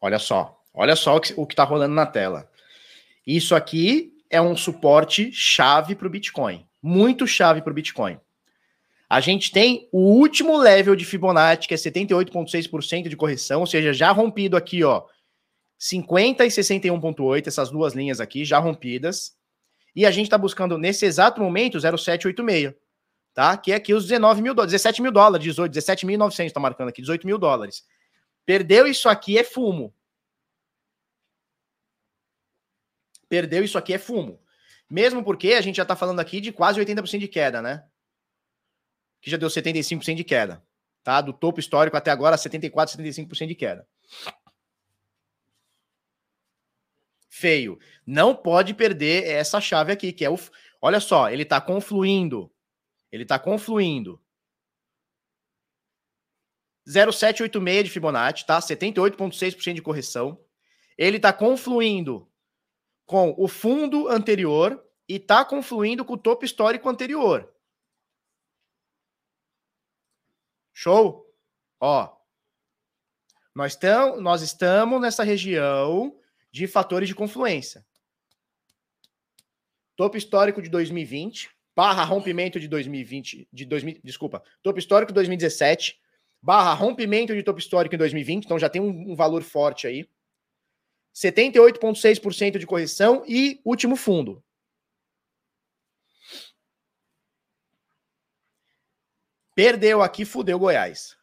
Olha 0.02 0.20
só. 0.20 0.62
Olha 0.74 0.96
só 0.96 1.16
o 1.16 1.22
que, 1.22 1.34
o 1.36 1.48
que 1.48 1.56
tá 1.56 1.64
rolando 1.64 1.96
na 1.96 2.06
tela. 2.06 2.52
Isso 3.26 3.56
aqui 3.56 4.14
é 4.30 4.42
um 4.42 4.56
suporte 4.56 5.32
chave 5.32 5.96
para 5.96 6.08
o 6.08 6.10
Bitcoin. 6.10 6.68
Muito 6.82 7.28
chave 7.28 7.62
para 7.62 7.72
o 7.72 7.74
Bitcoin. 7.74 8.20
A 9.10 9.20
gente 9.20 9.52
tem 9.52 9.90
o 9.92 10.02
último 10.02 10.56
level 10.56 10.96
de 10.96 11.04
Fibonacci, 11.04 11.68
que 11.68 11.74
é 11.74 11.78
78,6% 11.78 13.10
de 13.10 13.16
correção, 13.16 13.62
ou 13.62 13.66
seja, 13.66 13.92
já 13.92 14.12
rompido 14.12 14.56
aqui, 14.56 14.84
ó, 14.84 15.04
50 15.80 16.46
e 16.46 16.50
61,8, 16.50 17.48
essas 17.48 17.72
duas 17.72 17.96
linhas 17.96 18.22
aqui 18.22 18.46
já 18.46 18.60
rompidas. 18.60 19.36
E 19.96 20.06
a 20.06 20.12
gente 20.12 20.26
está 20.26 20.38
buscando 20.38 20.78
nesse 20.78 21.06
exato 21.06 21.42
momento 21.42 21.80
0,786, 21.80 22.76
tá? 23.34 23.58
Que 23.58 23.72
é 23.72 23.76
aqui 23.76 23.96
os 23.96 24.06
19 24.06 24.44
mil 24.44 24.54
dólares, 24.54 24.74
17 24.74 25.02
mil 25.02 25.12
dólares, 25.12 25.44
18, 25.44 25.74
17.900 25.74 26.46
está 26.46 26.60
marcando 26.60 26.90
aqui, 26.90 27.02
18 27.02 27.26
mil 27.26 27.40
dólares. 27.40 27.84
Perdeu 28.46 28.86
isso 28.86 29.10
aqui 29.10 29.40
é 29.40 29.44
fumo. 29.44 29.92
Perdeu 33.28 33.64
isso 33.64 33.78
aqui 33.78 33.94
é 33.94 33.98
fumo. 33.98 34.40
Mesmo 34.88 35.24
porque 35.24 35.54
a 35.54 35.62
gente 35.62 35.78
já 35.78 35.84
está 35.84 35.96
falando 35.96 36.20
aqui 36.20 36.40
de 36.40 36.52
quase 36.52 36.80
80% 36.80 37.20
de 37.20 37.28
queda, 37.28 37.62
né? 37.62 37.84
Que 39.22 39.30
já 39.30 39.38
deu 39.38 39.50
75% 39.50 40.16
de 40.16 40.24
queda. 40.24 40.64
Tá? 41.04 41.22
Do 41.22 41.34
topo 41.34 41.60
histórico 41.60 41.98
até 41.98 42.12
agora, 42.12 42.36
74%, 42.36 42.72
75% 42.72 43.48
de 43.48 43.56
queda. 43.56 43.88
Feio. 47.30 47.80
Não 48.06 48.36
pode 48.36 48.74
perder 48.74 49.26
essa 49.26 49.62
chave 49.62 49.92
aqui, 49.92 50.12
que 50.12 50.26
é 50.26 50.30
o. 50.30 50.38
Olha 50.82 51.00
só, 51.00 51.30
ele 51.30 51.44
está 51.44 51.62
confluindo. 51.62 52.52
Ele 53.12 53.24
está 53.24 53.40
confluindo. 53.40 54.22
0,786 56.90 57.84
de 57.84 57.90
Fibonacci, 57.92 58.46
tá? 58.46 58.60
78,6% 58.60 59.74
de 59.74 59.82
correção. 59.82 60.40
Ele 60.98 61.18
está 61.18 61.32
confluindo 61.32 62.28
com 63.06 63.34
o 63.38 63.48
fundo 63.48 64.08
anterior 64.08 64.84
e 65.08 65.16
está 65.16 65.46
confluindo 65.46 66.04
com 66.04 66.14
o 66.14 66.18
topo 66.18 66.46
histórico 66.46 66.90
anterior. 66.90 67.52
Show? 70.82 71.30
Ó, 71.78 72.10
nós, 73.54 73.78
nós 74.22 74.42
estamos 74.42 75.02
nessa 75.02 75.26
região 75.26 76.18
de 76.50 76.68
fatores 76.68 77.10
de 77.10 77.14
confluência. 77.14 77.86
Topo 79.98 80.16
histórico 80.16 80.62
de 80.62 80.70
2020, 80.70 81.50
barra 81.76 82.06
rompimento 82.06 82.62
de 82.62 82.70
2020, 82.70 83.50
de 83.52 83.66
2000, 83.66 84.00
desculpa, 84.06 84.42
topo 84.64 84.80
histórico 84.80 85.12
de 85.12 85.16
2017, 85.16 86.00
barra 86.42 86.74
rompimento 86.74 87.36
de 87.36 87.44
topo 87.44 87.60
histórico 87.60 87.96
em 87.96 87.98
2020, 87.98 88.46
então 88.46 88.58
já 88.58 88.70
tem 88.70 88.82
um, 88.82 89.12
um 89.12 89.16
valor 89.18 89.44
forte 89.44 89.86
aí. 89.86 90.10
78,6% 91.14 92.58
de 92.58 92.66
correção 92.66 93.26
e 93.28 93.60
último 93.66 93.98
fundo. 93.98 94.42
Perdeu 99.60 100.02
aqui, 100.02 100.24
fudeu 100.24 100.58
Goiás. 100.58 101.18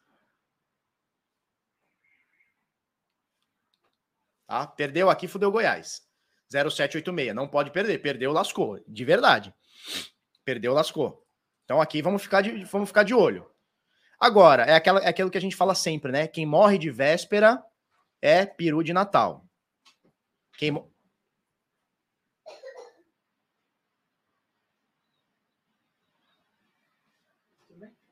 Tá? 4.45 4.67
Perdeu 4.67 5.09
aqui, 5.09 5.27
fudeu 5.27 5.51
Goiás. 5.51 6.03
0786. 6.51 7.33
Não 7.33 7.47
pode 7.47 7.71
perder. 7.71 7.97
Perdeu, 7.97 8.31
lascou. 8.31 8.79
De 8.87 9.03
verdade. 9.03 9.51
Perdeu, 10.45 10.71
lascou. 10.71 11.25
Então 11.65 11.81
aqui 11.81 11.99
vamos 11.99 12.21
ficar 12.21 12.41
de, 12.43 12.63
vamos 12.65 12.89
ficar 12.89 13.01
de 13.01 13.15
olho. 13.15 13.49
Agora, 14.19 14.65
é, 14.65 14.75
aquela, 14.75 14.99
é 14.99 15.07
aquilo 15.07 15.31
que 15.31 15.37
a 15.39 15.41
gente 15.41 15.55
fala 15.55 15.73
sempre, 15.73 16.11
né? 16.11 16.27
Quem 16.27 16.45
morre 16.45 16.77
de 16.77 16.91
véspera 16.91 17.59
é 18.21 18.45
peru 18.45 18.83
de 18.83 18.93
Natal. 18.93 19.49
Quem... 20.59 20.75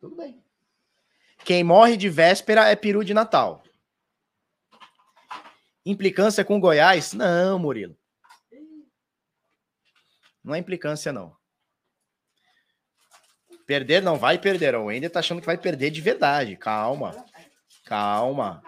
Tudo 0.06 0.18
bem. 0.18 0.40
Quem 1.44 1.64
morre 1.64 1.98
de 1.98 2.10
véspera 2.10 2.70
é 2.70 2.76
peru 2.76 3.04
de 3.04 3.12
Natal. 3.12 3.64
Implicância 5.84 6.46
com 6.46 6.60
Goiás? 6.60 7.14
Não, 7.14 7.58
Murilo. 7.58 7.98
Não 10.44 10.54
é 10.54 10.60
implicância, 10.60 11.12
não. 11.12 11.36
Perder 13.66 14.04
não 14.04 14.16
vai 14.16 14.38
perder. 14.38 14.76
O 14.76 14.86
Wender 14.86 15.10
tá 15.10 15.22
achando 15.22 15.40
que 15.40 15.48
vai 15.48 15.58
perder 15.58 15.90
de 15.90 16.02
verdade. 16.02 16.56
Calma. 16.56 17.26
Calma. 17.84 18.62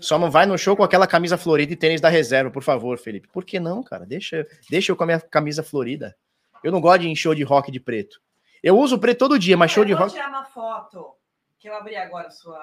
Só 0.00 0.18
não 0.18 0.28
vai 0.28 0.44
no 0.44 0.58
show 0.58 0.76
com 0.76 0.82
aquela 0.82 1.06
camisa 1.06 1.38
florida 1.38 1.72
e 1.72 1.76
tênis 1.76 2.00
da 2.00 2.08
reserva, 2.08 2.50
por 2.50 2.64
favor, 2.64 2.98
Felipe. 2.98 3.28
Por 3.28 3.44
que 3.44 3.60
não, 3.60 3.80
cara? 3.80 4.04
Deixa, 4.04 4.44
deixa 4.68 4.90
eu 4.90 4.96
com 4.96 5.04
a 5.04 5.06
minha 5.06 5.20
camisa 5.20 5.62
florida. 5.62 6.16
Eu 6.64 6.72
não 6.72 6.80
gosto 6.80 7.02
de 7.02 7.08
ir 7.08 7.10
em 7.10 7.14
show 7.14 7.34
de 7.34 7.42
rock 7.42 7.70
de 7.70 7.78
preto. 7.78 8.22
Eu 8.62 8.78
uso 8.78 8.98
preto 8.98 9.18
todo 9.18 9.38
dia, 9.38 9.54
mas 9.54 9.70
show 9.70 9.84
de 9.84 9.92
rock. 9.92 10.04
Eu 10.04 10.08
vou 10.08 10.16
tirar 10.16 10.28
uma 10.30 10.44
foto 10.46 11.14
que 11.58 11.68
eu 11.68 11.74
abri 11.76 11.94
agora 11.94 12.30
sua, 12.30 12.58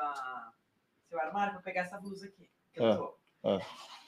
seu 1.08 1.20
armário 1.22 1.54
para 1.54 1.62
pegar 1.62 1.82
essa 1.82 1.99
blusa 1.99 2.26
aqui. 2.26 2.49
Ah, 2.80 2.99
ah. 3.43 3.60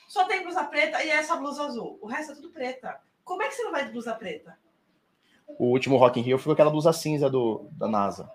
Só 0.08 0.26
tem 0.26 0.42
blusa 0.42 0.64
preta 0.64 1.04
e 1.04 1.12
essa 1.12 1.36
blusa 1.36 1.66
azul. 1.66 2.00
O 2.02 2.08
resto 2.08 2.32
é 2.32 2.36
tudo 2.36 2.50
preta. 2.50 3.00
Como 3.24 3.44
é 3.44 3.48
que 3.48 3.54
você 3.54 3.64
não 3.64 3.72
vai 3.72 3.86
de 3.86 3.92
blusa 3.92 4.16
preta? 4.16 4.58
O 5.60 5.66
último 5.66 5.98
Rock 5.98 6.20
in 6.20 6.24
Rio 6.24 6.40
foi 6.40 6.54
aquela 6.54 6.72
blusa 6.72 6.92
cinza 6.92 7.30
do, 7.30 7.68
da 7.74 7.88
NASA. 7.88 8.32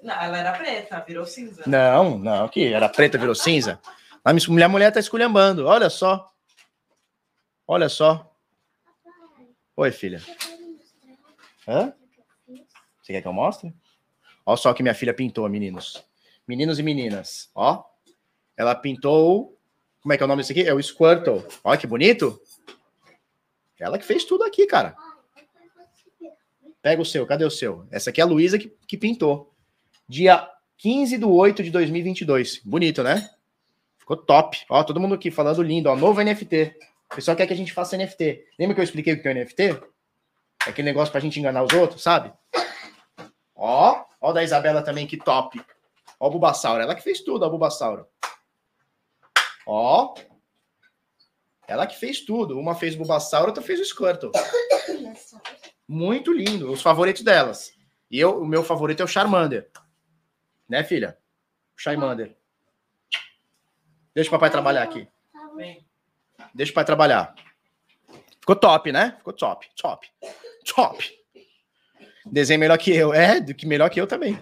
Não, 0.00 0.14
ela 0.14 0.38
era 0.38 0.52
preta, 0.52 1.04
virou 1.06 1.26
cinza. 1.26 1.64
Não, 1.66 2.16
não, 2.16 2.48
que 2.48 2.72
era 2.72 2.88
preta, 2.88 3.18
virou 3.18 3.34
cinza. 3.34 3.80
A 4.24 4.32
minha 4.32 4.68
mulher 4.68 4.92
tá 4.92 5.00
esculhambando, 5.00 5.66
olha 5.66 5.90
só. 5.90 6.32
Olha 7.66 7.88
só. 7.88 8.29
Oi, 9.80 9.90
filha. 9.90 10.20
Hã? 11.66 11.94
Você 13.00 13.14
quer 13.14 13.22
que 13.22 13.26
eu 13.26 13.32
mostre? 13.32 13.72
Olha 14.44 14.56
só 14.58 14.74
que 14.74 14.82
minha 14.82 14.94
filha 14.94 15.14
pintou, 15.14 15.48
meninos. 15.48 16.04
Meninos 16.46 16.78
e 16.78 16.82
meninas, 16.82 17.50
ó. 17.54 17.82
Ela 18.58 18.74
pintou. 18.74 19.58
Como 20.02 20.12
é 20.12 20.18
que 20.18 20.22
é 20.22 20.26
o 20.26 20.28
nome 20.28 20.42
desse 20.42 20.52
aqui? 20.52 20.68
É 20.68 20.74
o 20.74 20.82
Squirtle. 20.82 21.46
Olha 21.64 21.78
que 21.78 21.86
bonito. 21.86 22.38
Ela 23.78 23.98
que 23.98 24.04
fez 24.04 24.26
tudo 24.26 24.44
aqui, 24.44 24.66
cara. 24.66 24.94
Pega 26.82 27.00
o 27.00 27.06
seu, 27.06 27.26
cadê 27.26 27.46
o 27.46 27.50
seu? 27.50 27.86
Essa 27.90 28.10
aqui 28.10 28.20
é 28.20 28.24
a 28.24 28.26
Luísa 28.26 28.58
que, 28.58 28.76
que 28.86 28.98
pintou 28.98 29.50
dia 30.06 30.46
15 30.76 31.16
de 31.16 31.24
8 31.24 31.62
de 31.62 31.70
2022. 31.70 32.60
Bonito, 32.66 33.02
né? 33.02 33.30
Ficou 33.96 34.18
top. 34.18 34.58
Ó, 34.68 34.84
todo 34.84 35.00
mundo 35.00 35.14
aqui 35.14 35.30
falando 35.30 35.62
lindo, 35.62 35.88
ó, 35.88 35.96
novo 35.96 36.22
NFT. 36.22 36.76
O 37.10 37.16
pessoal 37.16 37.36
quer 37.36 37.46
que 37.46 37.52
a 37.52 37.56
gente 37.56 37.72
faça 37.72 37.96
NFT. 37.96 38.46
Lembra 38.58 38.74
que 38.74 38.80
eu 38.80 38.84
expliquei 38.84 39.14
o 39.14 39.20
que 39.20 39.28
é 39.28 39.34
NFT? 39.34 39.62
É 40.66 40.70
aquele 40.70 40.86
negócio 40.86 41.10
pra 41.10 41.20
gente 41.20 41.40
enganar 41.40 41.64
os 41.64 41.72
outros, 41.72 42.02
sabe? 42.02 42.32
Ó, 43.54 44.04
ó 44.20 44.32
da 44.32 44.44
Isabela 44.44 44.82
também, 44.82 45.06
que 45.06 45.16
top. 45.16 45.60
Ó 46.20 46.28
o 46.28 46.30
Bulbasauro, 46.30 46.82
ela 46.82 46.94
que 46.94 47.02
fez 47.02 47.20
tudo, 47.20 47.44
o 47.44 47.50
Bulbasauro. 47.50 48.06
Ó. 49.66 50.14
Ela 51.66 51.86
que 51.86 51.98
fez 51.98 52.20
tudo. 52.20 52.58
Uma 52.58 52.74
fez 52.74 52.94
o 52.94 52.98
Bulbasauro, 52.98 53.48
outra 53.48 53.62
fez 53.62 53.80
o 53.80 53.84
Squirtle. 53.84 54.30
Muito 55.88 56.32
lindo. 56.32 56.70
Os 56.70 56.82
favoritos 56.82 57.22
delas. 57.22 57.72
E 58.08 58.20
eu, 58.20 58.40
o 58.40 58.46
meu 58.46 58.62
favorito 58.62 59.00
é 59.00 59.04
o 59.04 59.08
Charmander. 59.08 59.68
Né, 60.68 60.84
filha? 60.84 61.18
Charmander. 61.76 62.36
Deixa 64.14 64.28
o 64.28 64.32
papai 64.32 64.50
trabalhar 64.50 64.82
aqui. 64.82 65.08
Deixa 66.54 66.72
o 66.72 66.74
pai 66.74 66.84
trabalhar. 66.84 67.34
Ficou 68.40 68.56
top, 68.56 68.90
né? 68.92 69.14
Ficou 69.18 69.32
top, 69.32 69.68
top, 69.76 70.10
top. 70.74 71.20
Desenho 72.26 72.60
melhor 72.60 72.78
que 72.78 72.90
eu. 72.90 73.12
É, 73.14 73.40
do 73.40 73.54
que 73.54 73.66
melhor 73.66 73.88
que 73.90 74.00
eu 74.00 74.06
também. 74.06 74.38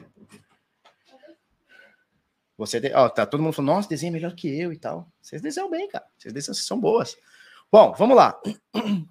Você, 2.56 2.92
ó, 2.94 3.08
tá 3.08 3.24
todo 3.24 3.40
mundo 3.42 3.52
falando, 3.52 3.74
nossa, 3.74 3.88
desenho 3.88 4.12
melhor 4.12 4.34
que 4.34 4.48
eu 4.48 4.72
e 4.72 4.76
tal. 4.76 5.08
Vocês 5.22 5.40
desenham 5.40 5.70
bem, 5.70 5.88
cara. 5.88 6.04
Vocês 6.18 6.34
desenham, 6.34 6.54
vocês 6.54 6.66
são 6.66 6.80
boas. 6.80 7.16
Bom, 7.70 7.92
vamos 7.92 8.16
lá. 8.16 8.40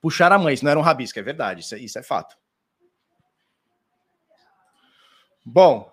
Puxar 0.00 0.30
a 0.30 0.38
mãe, 0.38 0.52
isso 0.54 0.64
não 0.64 0.70
era 0.70 0.78
um 0.78 0.82
rabisco, 0.82 1.18
é 1.18 1.22
verdade, 1.22 1.60
isso 1.60 1.74
é, 1.74 1.78
isso 1.78 1.98
é 1.98 2.02
fato. 2.02 2.36
Bom, 5.44 5.90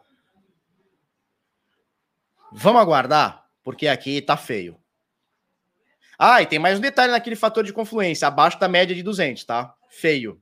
vamos 2.52 2.82
aguardar, 2.82 3.48
porque 3.64 3.88
aqui 3.88 4.22
tá 4.22 4.36
feio. 4.36 4.83
Ah, 6.26 6.42
e 6.42 6.46
tem 6.46 6.58
mais 6.58 6.78
um 6.78 6.82
detalhe 6.82 7.12
naquele 7.12 7.36
fator 7.36 7.66
de 7.66 7.74
confluência, 7.74 8.26
abaixo 8.26 8.58
da 8.58 8.70
média 8.70 8.96
de 8.96 9.04
200, 9.04 9.44
tá? 9.44 9.76
Feio. 9.90 10.42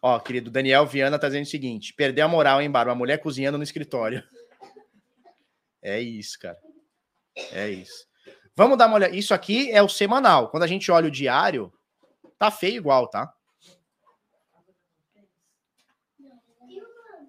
Ó, 0.00 0.18
querido 0.18 0.50
Daniel 0.50 0.86
Viana 0.86 1.18
tá 1.18 1.26
dizendo 1.26 1.42
o 1.42 1.46
seguinte: 1.46 1.92
perdeu 1.92 2.24
a 2.24 2.28
moral, 2.28 2.62
hein, 2.62 2.70
Barba? 2.70 2.92
A 2.92 2.94
mulher 2.94 3.18
cozinhando 3.18 3.58
no 3.58 3.62
escritório. 3.62 4.26
É 5.82 6.00
isso, 6.00 6.38
cara. 6.38 6.56
É 7.52 7.68
isso. 7.68 8.06
Vamos 8.56 8.78
dar 8.78 8.86
uma 8.86 8.96
olhada. 8.96 9.14
Isso 9.14 9.34
aqui 9.34 9.70
é 9.70 9.82
o 9.82 9.88
semanal. 9.88 10.48
Quando 10.48 10.62
a 10.62 10.66
gente 10.66 10.90
olha 10.90 11.08
o 11.08 11.10
diário, 11.10 11.70
tá 12.38 12.50
feio 12.50 12.76
igual, 12.76 13.06
tá? 13.06 13.30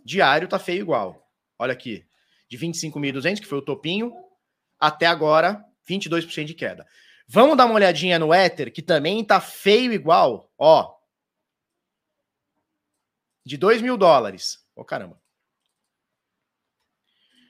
Diário 0.05 0.47
tá 0.47 0.57
feio 0.57 0.79
igual. 0.79 1.29
Olha 1.59 1.73
aqui. 1.73 2.05
De 2.47 2.57
25.200, 2.57 3.41
que 3.41 3.45
foi 3.45 3.57
o 3.57 3.61
topinho, 3.61 4.13
até 4.79 5.05
agora, 5.05 5.65
22% 5.87 6.45
de 6.45 6.53
queda. 6.53 6.87
Vamos 7.27 7.55
dar 7.55 7.65
uma 7.65 7.75
olhadinha 7.75 8.19
no 8.19 8.33
Ether, 8.33 8.71
que 8.73 8.81
também 8.81 9.23
tá 9.23 9.39
feio 9.39 9.93
igual. 9.93 10.51
Ó. 10.57 10.97
De 13.45 13.57
2 13.57 13.81
mil 13.81 13.97
dólares. 13.97 14.65
Ô, 14.75 14.81
oh, 14.81 14.85
caramba. 14.85 15.21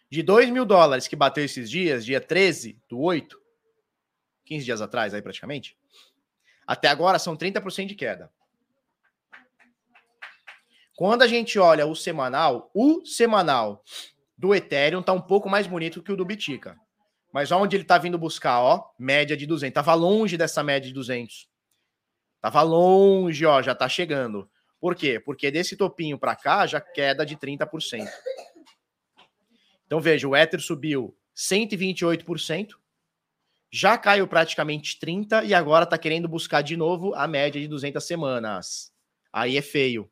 De 0.10 0.22
2 0.22 0.50
mil 0.50 0.66
dólares 0.66 1.08
que 1.08 1.16
bateu 1.16 1.44
esses 1.44 1.70
dias, 1.70 2.06
dia 2.06 2.20
13 2.20 2.80
do 2.90 3.00
8, 3.00 3.42
15 4.46 4.66
dias 4.66 4.82
atrás 4.82 5.14
aí 5.14 5.22
praticamente, 5.22 5.78
até 6.68 6.90
agora 6.90 7.18
são 7.18 7.38
30% 7.38 7.88
de 7.88 7.96
queda. 7.96 8.32
Quando 10.96 11.24
a 11.24 11.28
gente 11.28 11.58
olha 11.58 11.88
o 11.88 11.96
semanal, 11.96 12.70
o 12.74 13.06
semanal 13.06 13.84
do 14.38 14.54
Ethereum 14.54 15.02
tá 15.02 15.14
um 15.14 15.22
pouco 15.22 15.50
mais 15.50 15.66
bonito 15.66 16.04
que 16.04 16.12
o 16.12 16.16
do 16.16 16.26
Bitica. 16.26 16.80
Mas 17.32 17.52
onde 17.52 17.76
ele 17.76 17.84
tá 17.84 17.98
vindo 17.98 18.18
buscar, 18.18 18.60
ó, 18.60 18.92
média 19.00 19.38
de 19.38 19.46
200. 19.46 19.74
Tava 19.74 19.94
longe 19.94 20.38
dessa 20.38 20.62
média 20.64 20.88
de 20.88 20.94
200. 20.94 21.48
Tava 22.42 22.62
longe, 22.62 23.46
ó, 23.46 23.62
já 23.62 23.74
tá 23.74 23.88
chegando. 23.88 24.50
Por 24.80 24.96
quê? 24.96 25.20
Porque 25.20 25.52
desse 25.52 25.78
topinho 25.78 26.18
para 26.18 26.36
cá 26.36 26.66
já 26.66 26.82
queda 26.82 27.26
de 27.26 27.38
30%. 27.38 28.10
Então 29.86 30.02
veja, 30.02 30.28
o 30.28 30.36
Ether 30.36 30.60
subiu 30.60 31.16
128%, 31.36 32.70
já 33.72 33.98
caiu 33.98 34.28
praticamente 34.28 35.00
30 35.00 35.44
e 35.44 35.54
agora 35.54 35.86
tá 35.86 35.98
querendo 35.98 36.28
buscar 36.28 36.62
de 36.62 36.76
novo 36.76 37.14
a 37.14 37.28
média 37.28 37.62
de 37.62 37.68
200 37.68 38.04
semanas. 38.04 38.92
Aí 39.32 39.56
é 39.56 39.62
feio. 39.62 40.10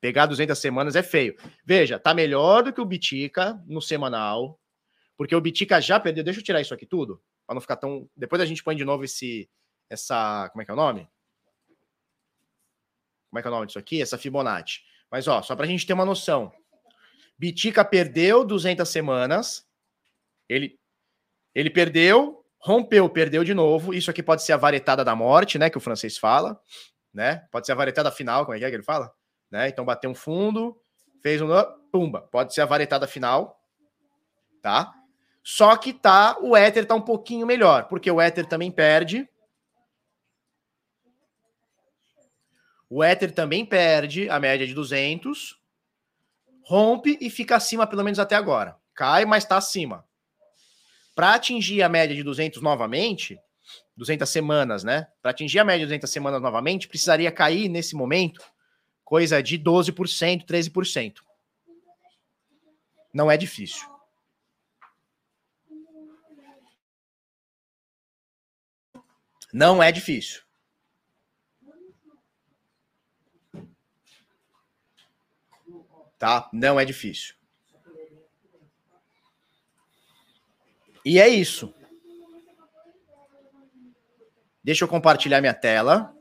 Pegar 0.00 0.26
200 0.26 0.58
semanas 0.58 0.96
é 0.96 1.02
feio. 1.02 1.36
Veja, 1.64 1.98
tá 1.98 2.14
melhor 2.14 2.62
do 2.62 2.72
que 2.72 2.80
o 2.80 2.84
Bitica 2.84 3.62
no 3.66 3.80
semanal, 3.80 4.58
porque 5.22 5.36
o 5.36 5.40
Bitica 5.40 5.80
já 5.80 6.00
perdeu. 6.00 6.24
Deixa 6.24 6.40
eu 6.40 6.44
tirar 6.44 6.60
isso 6.60 6.74
aqui 6.74 6.84
tudo, 6.84 7.22
para 7.46 7.54
não 7.54 7.60
ficar 7.60 7.76
tão. 7.76 8.10
Depois 8.16 8.42
a 8.42 8.44
gente 8.44 8.60
põe 8.60 8.74
de 8.74 8.84
novo 8.84 9.04
esse. 9.04 9.48
Essa. 9.88 10.48
Como 10.50 10.62
é 10.62 10.64
que 10.64 10.70
é 10.72 10.74
o 10.74 10.76
nome? 10.76 11.08
Como 13.30 13.38
é 13.38 13.42
que 13.42 13.46
é 13.46 13.50
o 13.50 13.54
nome 13.54 13.66
disso 13.66 13.78
aqui? 13.78 14.02
Essa 14.02 14.18
Fibonacci. 14.18 14.80
Mas, 15.08 15.28
ó, 15.28 15.40
só 15.40 15.54
para 15.54 15.64
a 15.64 15.68
gente 15.68 15.86
ter 15.86 15.92
uma 15.92 16.04
noção. 16.04 16.52
Bitica 17.38 17.84
perdeu 17.84 18.44
200 18.44 18.88
semanas. 18.88 19.64
Ele, 20.48 20.76
ele 21.54 21.70
perdeu, 21.70 22.44
rompeu, 22.58 23.08
perdeu 23.08 23.44
de 23.44 23.54
novo. 23.54 23.94
Isso 23.94 24.10
aqui 24.10 24.24
pode 24.24 24.42
ser 24.42 24.54
a 24.54 24.56
varetada 24.56 25.04
da 25.04 25.14
morte, 25.14 25.56
né? 25.56 25.70
Que 25.70 25.78
o 25.78 25.80
francês 25.80 26.18
fala, 26.18 26.60
né? 27.14 27.46
Pode 27.52 27.66
ser 27.66 27.72
a 27.72 27.76
varetada 27.76 28.10
final, 28.10 28.44
como 28.44 28.56
é 28.56 28.58
que, 28.58 28.64
é 28.64 28.70
que 28.70 28.74
ele 28.74 28.82
fala? 28.82 29.14
Né? 29.48 29.68
Então 29.68 29.84
bateu 29.84 30.10
um 30.10 30.16
fundo, 30.16 30.76
fez 31.22 31.40
um 31.40 31.48
pumba, 31.92 32.22
pode 32.22 32.52
ser 32.52 32.62
a 32.62 32.66
varetada 32.66 33.06
final, 33.06 33.56
tá? 34.60 34.92
Só 35.42 35.76
que 35.76 35.92
tá, 35.92 36.36
o 36.40 36.56
Ether 36.56 36.86
tá 36.86 36.94
um 36.94 37.00
pouquinho 37.00 37.46
melhor, 37.46 37.88
porque 37.88 38.10
o 38.10 38.20
Ether 38.20 38.46
também 38.46 38.70
perde. 38.70 39.28
O 42.88 43.02
Ether 43.02 43.32
também 43.32 43.64
perde 43.64 44.28
a 44.28 44.38
média 44.38 44.66
de 44.66 44.74
200, 44.74 45.58
rompe 46.64 47.18
e 47.20 47.30
fica 47.30 47.56
acima 47.56 47.86
pelo 47.86 48.04
menos 48.04 48.18
até 48.18 48.36
agora. 48.36 48.76
Cai, 48.94 49.24
mas 49.24 49.44
está 49.44 49.56
acima. 49.56 50.06
Para 51.14 51.34
atingir 51.34 51.82
a 51.82 51.88
média 51.88 52.14
de 52.14 52.22
200 52.22 52.62
novamente, 52.62 53.38
200 53.96 54.28
semanas, 54.28 54.84
né? 54.84 55.08
Para 55.20 55.30
atingir 55.30 55.58
a 55.58 55.64
média 55.64 55.80
de 55.80 55.86
200 55.86 56.10
semanas 56.10 56.40
novamente, 56.40 56.88
precisaria 56.88 57.32
cair 57.32 57.68
nesse 57.68 57.96
momento 57.96 58.42
coisa 59.04 59.42
de 59.42 59.58
12%, 59.58 60.46
13%. 60.46 61.16
Não 63.12 63.30
é 63.30 63.36
difícil. 63.36 63.91
Não 69.52 69.82
é 69.82 69.92
difícil. 69.92 70.42
Tá? 76.18 76.48
Não 76.52 76.80
é 76.80 76.84
difícil. 76.84 77.34
E 81.04 81.20
é 81.20 81.28
isso. 81.28 81.74
Deixa 84.64 84.84
eu 84.84 84.88
compartilhar 84.88 85.40
minha 85.40 85.52
tela. 85.52 86.16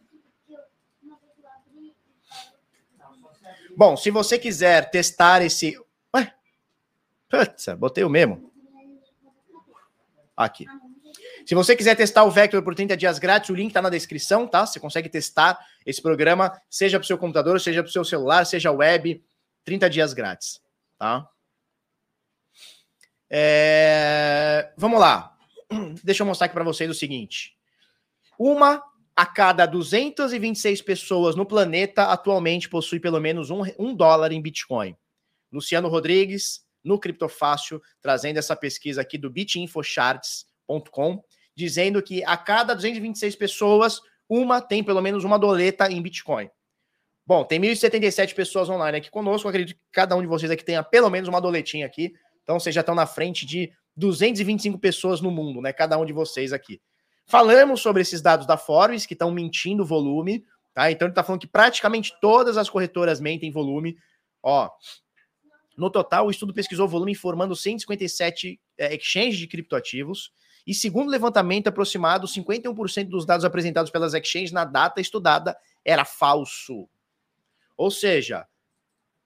Bom, 3.77 3.95
se 3.95 4.11
você 4.11 4.37
quiser 4.37 4.89
testar 4.89 5.41
esse. 5.41 5.79
Ué? 6.15 6.35
Putz, 7.29 7.67
botei 7.77 8.03
o 8.03 8.09
mesmo. 8.09 8.51
Aqui. 10.35 10.65
Se 11.45 11.55
você 11.55 11.75
quiser 11.75 11.95
testar 11.95 12.23
o 12.23 12.31
Vector 12.31 12.61
por 12.63 12.75
30 12.75 12.95
dias 12.95 13.19
grátis, 13.19 13.49
o 13.49 13.55
link 13.55 13.69
está 13.69 13.81
na 13.81 13.89
descrição, 13.89 14.47
tá? 14.47 14.65
Você 14.65 14.79
consegue 14.79 15.09
testar 15.09 15.59
esse 15.85 16.01
programa, 16.01 16.59
seja 16.69 16.99
para 16.99 17.03
o 17.03 17.07
seu 17.07 17.17
computador, 17.17 17.59
seja 17.59 17.81
para 17.81 17.89
o 17.89 17.91
seu 17.91 18.05
celular, 18.05 18.45
seja 18.45 18.71
web, 18.71 19.23
30 19.63 19.89
dias 19.89 20.13
grátis, 20.13 20.61
tá? 20.97 21.27
É... 23.29 24.73
Vamos 24.77 24.99
lá. 24.99 25.37
Deixa 26.03 26.23
eu 26.23 26.27
mostrar 26.27 26.45
aqui 26.45 26.53
para 26.53 26.63
vocês 26.63 26.89
o 26.89 26.93
seguinte. 26.93 27.55
Uma 28.37 28.83
a 29.15 29.25
cada 29.25 29.65
226 29.65 30.81
pessoas 30.81 31.35
no 31.35 31.45
planeta 31.45 32.05
atualmente 32.05 32.69
possui 32.69 32.99
pelo 32.99 33.19
menos 33.19 33.49
um, 33.49 33.61
um 33.77 33.95
dólar 33.95 34.31
em 34.31 34.41
Bitcoin. 34.41 34.95
Luciano 35.51 35.87
Rodrigues, 35.89 36.65
no 36.83 36.99
Criptofácil, 36.99 37.81
trazendo 38.01 38.37
essa 38.37 38.55
pesquisa 38.55 39.01
aqui 39.01 39.17
do 39.17 39.29
bitinfocharts.com, 39.29 41.23
dizendo 41.61 42.01
que 42.01 42.23
a 42.23 42.35
cada 42.35 42.73
226 42.73 43.35
pessoas, 43.35 44.01
uma 44.27 44.59
tem 44.59 44.83
pelo 44.83 45.01
menos 45.01 45.23
uma 45.23 45.37
doleta 45.37 45.91
em 45.91 46.01
Bitcoin. 46.01 46.49
Bom, 47.25 47.43
tem 47.45 47.61
1.077 47.61 48.33
pessoas 48.33 48.67
online 48.67 48.97
aqui 48.97 49.11
conosco. 49.11 49.47
acredito 49.47 49.77
que 49.77 49.83
cada 49.91 50.15
um 50.15 50.21
de 50.21 50.27
vocês 50.27 50.51
aqui 50.51 50.65
tenha 50.65 50.83
pelo 50.83 51.09
menos 51.09 51.29
uma 51.29 51.39
doletinha 51.39 51.85
aqui. 51.85 52.13
Então 52.43 52.59
vocês 52.59 52.73
já 52.73 52.81
estão 52.81 52.95
na 52.95 53.05
frente 53.05 53.45
de 53.45 53.71
225 53.95 54.79
pessoas 54.79 55.21
no 55.21 55.29
mundo, 55.29 55.61
né? 55.61 55.71
Cada 55.71 55.97
um 55.99 56.05
de 56.05 56.11
vocês 56.11 56.51
aqui. 56.51 56.81
Falamos 57.27 57.79
sobre 57.79 58.01
esses 58.01 58.21
dados 58.21 58.47
da 58.47 58.57
Forbes, 58.57 59.05
que 59.05 59.13
estão 59.13 59.31
mentindo 59.31 59.85
volume, 59.85 60.43
tá? 60.73 60.91
Então 60.91 61.05
ele 61.05 61.11
está 61.11 61.23
falando 61.23 61.41
que 61.41 61.47
praticamente 61.47 62.11
todas 62.19 62.57
as 62.57 62.69
corretoras 62.69 63.21
mentem 63.21 63.51
volume. 63.51 63.95
Ó, 64.41 64.67
no 65.77 65.89
total, 65.89 66.25
o 66.25 66.31
estudo 66.31 66.53
pesquisou 66.53 66.87
volume 66.87 67.11
informando 67.11 67.55
157 67.55 68.59
é, 68.77 68.95
exchanges 68.95 69.37
de 69.37 69.47
criptoativos. 69.47 70.31
E 70.65 70.73
segundo 70.73 71.09
levantamento 71.09 71.67
aproximado, 71.67 72.27
51% 72.27 73.09
dos 73.09 73.25
dados 73.25 73.45
apresentados 73.45 73.91
pelas 73.91 74.13
exchanges 74.13 74.51
na 74.51 74.65
data 74.65 75.01
estudada 75.01 75.57
era 75.83 76.05
falso. 76.05 76.87
Ou 77.75 77.89
seja, 77.89 78.47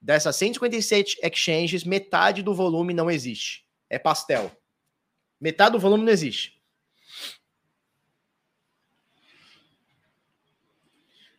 dessas 0.02 0.36
157 0.36 1.18
exchanges, 1.22 1.84
metade 1.84 2.42
do 2.42 2.54
volume 2.54 2.94
não 2.94 3.12
existe. 3.12 3.66
É 3.90 4.00
pastel. 4.00 4.52
Metade 5.40 5.74
do 5.74 5.80
volume 5.80 6.06
não 6.06 6.12
existe. 6.12 6.56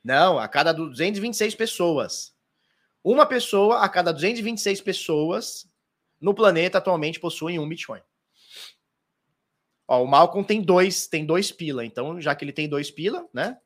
Não, 0.05 0.38
a 0.38 0.47
cada 0.47 0.72
226 0.72 1.55
pessoas. 1.55 2.36
Uma 3.03 3.26
pessoa 3.26 3.80
a 3.80 3.88
cada 3.88 4.12
226 4.12 4.80
pessoas 4.80 5.68
no 6.20 6.34
planeta 6.34 6.78
atualmente 6.78 7.18
possuem 7.18 7.59
um 7.59 7.68
Bitcoin. 7.68 8.01
Ó, 9.89 10.03
o 10.03 10.07
Malcolm 10.07 10.45
tem 10.45 10.61
dois, 10.61 11.07
tem 11.07 11.24
dois 11.24 11.53
pila. 11.53 11.84
Então, 11.84 12.20
já 12.20 12.34
que 12.34 12.45
ele 12.45 12.53
tem 12.53 12.68
dois 12.68 12.91
pila, 12.91 13.26
né? 13.32 13.57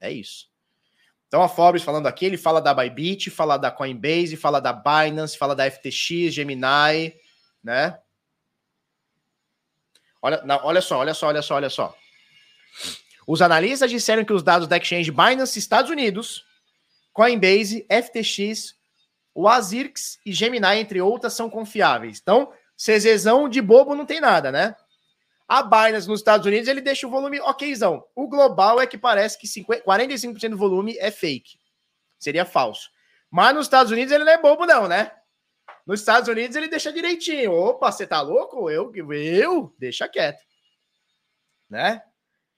É 0.00 0.10
isso. 0.10 0.48
Então, 1.26 1.42
a 1.42 1.48
Forbes 1.48 1.82
falando 1.82 2.06
aqui, 2.06 2.24
ele 2.24 2.38
fala 2.38 2.60
da 2.60 2.72
Bybit, 2.72 3.30
fala 3.30 3.58
da 3.58 3.70
Coinbase, 3.70 4.34
fala 4.36 4.60
da 4.60 4.72
Binance, 4.72 5.36
fala 5.36 5.54
da 5.54 5.70
FTX, 5.70 6.32
Gemini, 6.32 7.14
né? 7.62 7.98
Olha, 10.22 10.42
não, 10.44 10.58
olha 10.64 10.80
só, 10.80 10.98
olha 10.98 11.12
só, 11.12 11.26
olha 11.28 11.42
só, 11.42 11.54
olha 11.56 11.68
só. 11.68 11.94
Os 13.26 13.42
analistas 13.42 13.90
disseram 13.90 14.24
que 14.24 14.32
os 14.32 14.42
dados 14.42 14.66
da 14.66 14.78
exchange 14.78 15.10
Binance 15.10 15.58
Estados 15.58 15.90
Unidos, 15.90 16.46
Coinbase, 17.12 17.86
FTX, 17.90 18.74
o 19.34 19.46
Azirx 19.46 20.18
e 20.24 20.32
Gemini, 20.32 20.78
entre 20.78 21.00
outras, 21.02 21.34
são 21.34 21.50
confiáveis. 21.50 22.18
Então, 22.22 22.50
CZzão 22.74 23.48
de 23.50 23.60
bobo 23.60 23.94
não 23.94 24.06
tem 24.06 24.20
nada, 24.20 24.50
né? 24.50 24.74
A 25.48 25.62
Binance 25.62 26.06
nos 26.06 26.20
Estados 26.20 26.46
Unidos, 26.46 26.68
ele 26.68 26.82
deixa 26.82 27.06
o 27.06 27.10
volume 27.10 27.40
okzão. 27.40 28.04
O 28.14 28.28
global 28.28 28.78
é 28.78 28.86
que 28.86 28.98
parece 28.98 29.38
que 29.38 29.46
50, 29.48 29.82
45% 29.82 30.50
do 30.50 30.58
volume 30.58 30.94
é 30.98 31.10
fake. 31.10 31.58
Seria 32.18 32.44
falso. 32.44 32.90
Mas 33.30 33.54
nos 33.54 33.64
Estados 33.66 33.90
Unidos 33.90 34.12
ele 34.12 34.24
não 34.24 34.32
é 34.32 34.38
bobo 34.38 34.66
não, 34.66 34.86
né? 34.86 35.10
Nos 35.86 36.00
Estados 36.00 36.28
Unidos 36.28 36.54
ele 36.54 36.68
deixa 36.68 36.92
direitinho. 36.92 37.52
Opa, 37.52 37.90
você 37.90 38.06
tá 38.06 38.20
louco? 38.20 38.68
Eu, 38.68 38.92
eu, 38.94 39.74
deixa 39.78 40.06
quieto. 40.06 40.42
Né? 41.68 42.02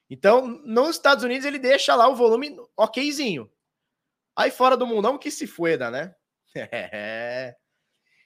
Então, 0.09 0.47
nos 0.47 0.97
Estados 0.97 1.23
Unidos 1.23 1.45
ele 1.45 1.59
deixa 1.61 1.95
lá 1.95 2.09
o 2.09 2.17
volume 2.17 2.57
okzinho. 2.77 3.49
Aí 4.35 4.51
fora 4.51 4.77
do 4.77 4.87
mundão 4.87 5.17
que 5.17 5.31
se 5.31 5.47
fueda, 5.47 5.91
né? 5.91 6.15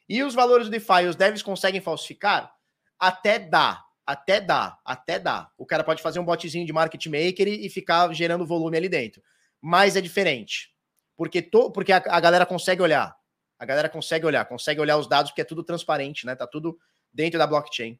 E 0.07 0.23
os 0.23 0.35
valores 0.35 0.67
do 0.67 0.71
DeFi, 0.71 1.07
os 1.09 1.17
devs 1.17 1.43
conseguem 1.43 1.81
falsificar? 1.81 2.55
Até 2.99 3.39
dá. 3.39 3.83
Até 4.07 4.41
dá, 4.41 4.79
até 4.85 5.19
dá. 5.19 5.51
O 5.57 5.65
cara 5.65 5.83
pode 5.83 6.03
fazer 6.03 6.19
um 6.19 6.25
botzinho 6.25 6.67
de 6.67 6.73
market 6.73 7.07
maker 7.07 7.49
e, 7.49 7.71
ficar 7.71 8.13
gerando 8.13 8.47
volume 8.47 8.77
ali 8.77 8.89
dentro. 8.89 9.23
Mas 9.61 9.97
é 9.97 10.01
diferente. 10.01 10.75
Porque, 11.17 11.41
to, 11.41 11.71
porque 11.71 11.91
a, 11.93 11.97
a, 11.97 12.21
galera 12.21 12.45
consegue 12.45 12.83
olhar. 12.83 13.17
A 13.59 13.65
galera 13.65 13.89
consegue 13.89 14.27
olhar, 14.27 14.45
consegue 14.45 14.81
olhar 14.81 14.99
os 14.99 15.09
dados, 15.09 15.31
porque 15.31 15.41
é 15.41 15.45
tudo 15.45 15.65
transparente, 15.65 16.27
né? 16.27 16.35
Tá 16.35 16.47
tudo 16.47 16.79
dentro 17.13 17.39
da 17.39 17.47
blockchain. 17.47 17.99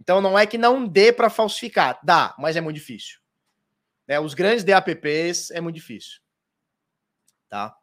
Então 0.00 0.20
não 0.20 0.38
é 0.38 0.46
que 0.46 0.56
não 0.56 0.86
dê 0.86 1.12
para 1.12 1.28
falsificar. 1.28 1.98
Dá, 2.04 2.34
mas 2.38 2.54
é 2.54 2.60
muito 2.60 2.76
difícil. 2.76 3.18
Né? 4.06 4.20
Os 4.20 4.34
grandes 4.34 4.62
DApps 4.62 5.50
é 5.50 5.60
muito 5.60 5.74
difícil. 5.74 6.20
Tá? 7.48 7.74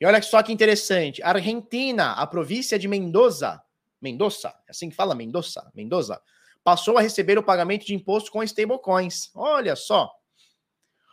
E 0.00 0.06
olha 0.06 0.20
só 0.22 0.42
que 0.42 0.52
interessante. 0.52 1.22
Argentina, 1.22 2.12
a 2.12 2.26
província 2.26 2.78
de 2.78 2.88
Mendoza. 2.88 3.62
Mendoza, 4.00 4.48
é 4.66 4.70
assim 4.70 4.90
que 4.90 4.96
fala 4.96 5.14
Mendoza, 5.14 5.70
Mendoza 5.74 6.20
passou 6.66 6.98
a 6.98 7.00
receber 7.00 7.38
o 7.38 7.44
pagamento 7.44 7.86
de 7.86 7.94
imposto 7.94 8.32
com 8.32 8.42
stablecoins. 8.42 9.30
Olha 9.36 9.76
só. 9.76 10.12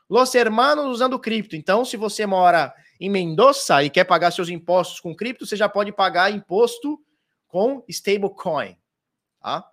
Los 0.10 0.34
hermanos 0.34 0.88
usando 0.88 1.20
cripto. 1.20 1.56
Então, 1.56 1.86
se 1.86 1.96
você 1.96 2.26
mora 2.26 2.74
em 3.00 3.08
Mendoza 3.08 3.84
e 3.84 3.90
quer 3.92 4.04
pagar 4.04 4.32
seus 4.32 4.50
impostos 4.50 5.00
com 5.00 5.16
cripto, 5.16 5.46
você 5.46 5.56
já 5.56 5.70
pode 5.70 5.92
pagar 5.92 6.32
imposto 6.32 7.00
com 7.48 7.86
stablecoin. 7.88 8.76
Tá? 9.40 9.64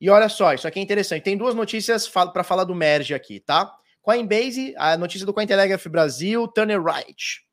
E 0.00 0.08
olha 0.08 0.30
só, 0.30 0.54
isso 0.54 0.66
aqui 0.66 0.78
é 0.78 0.82
interessante. 0.82 1.22
Tem 1.22 1.36
duas 1.36 1.54
notícias 1.54 2.08
para 2.08 2.42
falar 2.42 2.64
do 2.64 2.74
merge 2.74 3.12
aqui, 3.12 3.38
tá? 3.38 3.70
Coinbase, 4.00 4.72
a 4.78 4.96
notícia 4.96 5.26
do 5.26 5.34
Cointelegraph 5.34 5.86
Brasil, 5.88 6.48
Turner 6.48 6.82
Wright. 6.82 7.44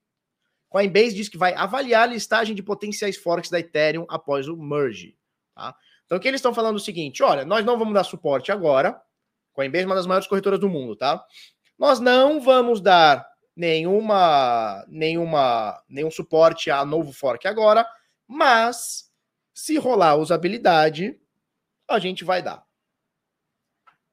Coinbase 0.70 1.14
diz 1.14 1.28
que 1.28 1.38
vai 1.38 1.54
avaliar 1.56 2.04
a 2.04 2.14
listagem 2.14 2.56
de 2.56 2.64
potenciais 2.64 3.18
forks 3.18 3.50
da 3.50 3.60
Ethereum 3.60 4.06
após 4.08 4.48
o 4.48 4.56
merge. 4.56 5.18
Tá? 5.54 5.76
Então, 6.06 6.18
o 6.18 6.22
que 6.22 6.28
eles 6.28 6.40
estão 6.40 6.54
falando 6.54 6.76
é 6.76 6.78
o 6.78 6.84
seguinte: 6.84 7.24
olha, 7.24 7.46
nós 7.46 7.66
não 7.66 7.78
vamos 7.78 7.94
dar 7.94 8.04
suporte 8.04 8.52
agora. 8.52 9.02
Coinbase 9.54 9.84
é 9.84 9.86
uma 9.86 9.96
das 9.96 10.08
maiores 10.08 10.28
corretoras 10.28 10.60
do 10.60 10.70
mundo, 10.70 10.96
tá? 10.96 11.24
Nós 11.78 12.00
não 12.00 12.42
vamos 12.42 12.82
dar 12.82 13.26
nenhuma, 13.56 14.84
nenhuma, 14.88 15.82
nenhum 15.88 16.10
suporte 16.10 16.72
a 16.72 16.84
novo 16.84 17.12
fork 17.12 17.48
agora, 17.48 17.88
mas 18.28 19.12
se 19.54 19.78
rolar 19.78 20.16
usabilidade, 20.16 21.20
a 21.88 22.00
gente 22.00 22.24
vai 22.24 22.42
dar. 22.42 22.64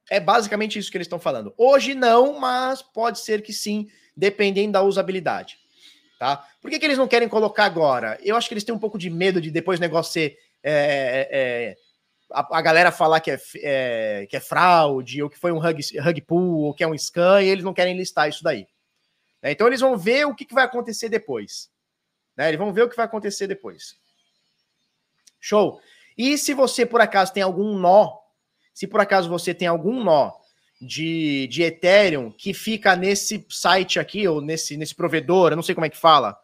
É 0.09 0.19
basicamente 0.19 0.77
isso 0.77 0.91
que 0.91 0.97
eles 0.97 1.05
estão 1.05 1.19
falando. 1.19 1.53
Hoje 1.57 1.95
não, 1.95 2.39
mas 2.39 2.81
pode 2.81 3.19
ser 3.19 3.41
que 3.41 3.53
sim, 3.53 3.87
dependendo 4.15 4.73
da 4.73 4.83
usabilidade. 4.83 5.57
Tá? 6.19 6.45
Por 6.61 6.69
que, 6.69 6.77
que 6.77 6.85
eles 6.85 6.97
não 6.97 7.07
querem 7.07 7.27
colocar 7.27 7.65
agora? 7.65 8.19
Eu 8.21 8.35
acho 8.35 8.47
que 8.47 8.53
eles 8.53 8.63
têm 8.63 8.75
um 8.75 8.79
pouco 8.79 8.97
de 8.97 9.09
medo 9.09 9.41
de 9.41 9.49
depois 9.49 9.79
o 9.79 9.81
negócio 9.81 10.13
ser 10.13 10.37
é, 10.63 10.73
é, 10.73 11.27
é, 11.31 11.75
a, 12.31 12.57
a, 12.57 12.61
galera 12.61 12.91
falar 12.91 13.19
que 13.19 13.31
é, 13.31 13.39
é, 13.57 14.27
que 14.29 14.35
é 14.35 14.39
fraude, 14.39 15.21
ou 15.21 15.29
que 15.29 15.39
foi 15.39 15.51
um 15.51 15.59
rug, 15.59 15.81
rug 15.99 16.21
pull, 16.21 16.63
ou 16.63 16.73
que 16.73 16.83
é 16.83 16.87
um 16.87 16.97
scan, 16.97 17.41
e 17.41 17.49
eles 17.49 17.63
não 17.63 17.73
querem 17.73 17.97
listar 17.97 18.29
isso 18.29 18.43
daí. 18.43 18.67
Né? 19.41 19.51
Então 19.51 19.67
eles 19.67 19.81
vão 19.81 19.97
ver 19.97 20.25
o 20.25 20.35
que, 20.35 20.45
que 20.45 20.53
vai 20.53 20.65
acontecer 20.65 21.09
depois. 21.09 21.69
Né? 22.37 22.49
Eles 22.49 22.59
vão 22.59 22.73
ver 22.73 22.83
o 22.83 22.89
que 22.89 22.95
vai 22.95 23.05
acontecer 23.05 23.47
depois. 23.47 23.99
Show. 25.39 25.81
E 26.17 26.37
se 26.37 26.53
você, 26.53 26.85
por 26.85 27.01
acaso, 27.01 27.33
tem 27.33 27.41
algum 27.41 27.77
nó, 27.77 28.17
se 28.73 28.87
por 28.87 29.01
acaso 29.01 29.27
você 29.29 29.53
tem 29.53 29.67
algum 29.67 30.03
nó 30.03 30.31
de, 30.79 31.47
de 31.47 31.63
Ethereum 31.63 32.31
que 32.31 32.53
fica 32.53 32.95
nesse 32.95 33.45
site 33.49 33.99
aqui, 33.99 34.27
ou 34.27 34.41
nesse, 34.41 34.77
nesse 34.77 34.95
provedor, 34.95 35.51
eu 35.51 35.55
não 35.55 35.63
sei 35.63 35.73
como 35.73 35.85
é 35.85 35.89
que 35.89 35.97
fala, 35.97 36.39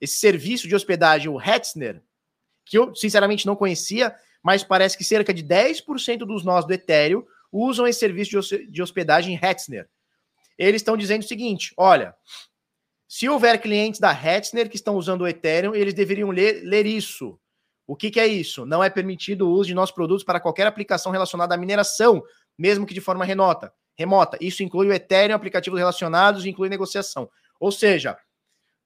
esse 0.00 0.18
serviço 0.18 0.68
de 0.68 0.74
hospedagem, 0.74 1.28
o 1.28 1.40
Hetzner, 1.40 2.02
que 2.66 2.76
eu 2.76 2.94
sinceramente 2.94 3.46
não 3.46 3.56
conhecia, 3.56 4.14
mas 4.42 4.62
parece 4.62 4.98
que 4.98 5.04
cerca 5.04 5.32
de 5.32 5.42
10% 5.42 6.18
dos 6.18 6.44
nós 6.44 6.66
do 6.66 6.74
Ethereum 6.74 7.24
usam 7.50 7.86
esse 7.86 8.00
serviço 8.00 8.40
de 8.68 8.82
hospedagem 8.82 9.38
Hetzner. 9.40 9.88
Eles 10.58 10.82
estão 10.82 10.96
dizendo 10.96 11.22
o 11.22 11.26
seguinte: 11.26 11.72
olha, 11.76 12.14
se 13.08 13.28
houver 13.28 13.60
clientes 13.60 14.00
da 14.00 14.12
Hetzner 14.12 14.68
que 14.68 14.76
estão 14.76 14.96
usando 14.96 15.22
o 15.22 15.28
Ethereum, 15.28 15.74
eles 15.74 15.94
deveriam 15.94 16.30
ler, 16.30 16.62
ler 16.64 16.86
isso. 16.86 17.38
O 17.86 17.94
que, 17.94 18.10
que, 18.10 18.18
é 18.18 18.26
isso? 18.26 18.66
Não 18.66 18.82
é 18.82 18.90
permitido 18.90 19.48
o 19.48 19.52
uso 19.52 19.68
de 19.68 19.74
nossos 19.74 19.94
produtos 19.94 20.24
para 20.24 20.40
qualquer 20.40 20.66
aplicação 20.66 21.12
relacionada 21.12 21.54
à 21.54 21.58
mineração, 21.58 22.22
mesmo 22.58 22.84
que 22.84 22.94
de 22.94 23.00
forma 23.00 23.24
remota. 23.24 23.72
remota. 23.96 24.36
Isso 24.40 24.64
inclui 24.64 24.88
o 24.88 24.92
Ethereum, 24.92 25.36
aplicativos 25.36 25.78
relacionados 25.78 26.44
e 26.44 26.48
inclui 26.48 26.68
negociação. 26.68 27.30
Ou 27.60 27.70
seja, 27.70 28.18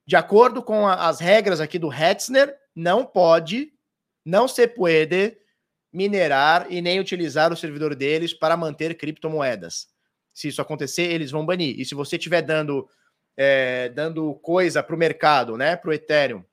de 0.05 0.15
acordo 0.15 0.61
com 0.61 0.87
a, 0.87 1.07
as 1.07 1.19
regras 1.19 1.59
aqui 1.59 1.79
do 1.79 1.91
Hetzner, 1.91 2.55
não 2.75 3.03
pode, 3.03 3.70
não 4.25 4.47
se 4.47 4.67
pode 4.67 5.37
minerar 5.91 6.67
e 6.71 6.81
nem 6.81 6.99
utilizar 6.99 7.51
o 7.51 7.57
servidor 7.57 7.95
deles 7.95 8.33
para 8.33 8.55
manter 8.55 8.95
criptomoedas. 8.95 9.87
Se 10.33 10.47
isso 10.47 10.61
acontecer, 10.61 11.11
eles 11.11 11.31
vão 11.31 11.45
banir. 11.45 11.79
E 11.79 11.83
se 11.83 11.93
você 11.93 12.15
estiver 12.15 12.41
dando, 12.41 12.87
é, 13.35 13.89
dando 13.89 14.33
coisa 14.35 14.81
para 14.81 14.95
o 14.95 14.99
mercado, 14.99 15.57
né, 15.57 15.75
para 15.75 15.89
o 15.89 15.93
Ethereum, 15.93 16.43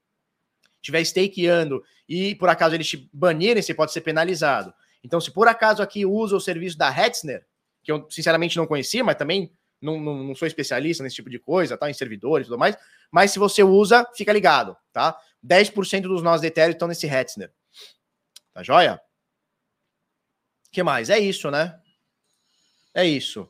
estiver 0.83 1.01
stakeando 1.03 1.83
e 2.09 2.35
por 2.35 2.49
acaso 2.49 2.75
eles 2.75 2.89
te 2.89 3.09
banirem, 3.12 3.62
você 3.62 3.75
pode 3.75 3.93
ser 3.93 4.01
penalizado. 4.01 4.73
Então, 5.05 5.21
se 5.21 5.31
por 5.31 5.47
acaso 5.47 5.83
aqui 5.83 6.05
usa 6.05 6.37
o 6.37 6.41
serviço 6.41 6.77
da 6.77 6.91
Hetzner, 6.91 7.47
que 7.83 7.93
eu 7.93 8.07
sinceramente 8.11 8.57
não 8.57 8.66
conhecia, 8.66 9.05
mas 9.05 9.16
também 9.16 9.53
não, 9.81 10.01
não, 10.01 10.25
não, 10.25 10.35
sou 10.35 10.49
especialista 10.49 11.05
nesse 11.05 11.16
tipo 11.16 11.31
de 11.31 11.39
coisa, 11.39 11.77
tá? 11.77 11.89
Em 11.89 11.95
servidores 11.95 12.47
e 12.47 12.51
tudo 12.51 12.59
mais. 12.59 12.77
Mas 13.11 13.31
se 13.31 13.39
você 13.39 13.62
usa, 13.62 14.05
fica 14.14 14.33
ligado, 14.33 14.77
tá? 14.93 15.16
10% 15.45 16.03
dos 16.03 16.22
nós 16.22 16.41
de 16.41 16.49
Ethereum 16.49 16.72
estão 16.72 16.89
nesse 16.89 17.07
Hetzner. 17.07 17.53
Tá 18.53 18.62
joia? 18.62 19.01
que 20.70 20.82
mais? 20.82 21.11
É 21.11 21.18
isso, 21.18 21.51
né? 21.51 21.78
É 22.95 23.05
isso. 23.05 23.49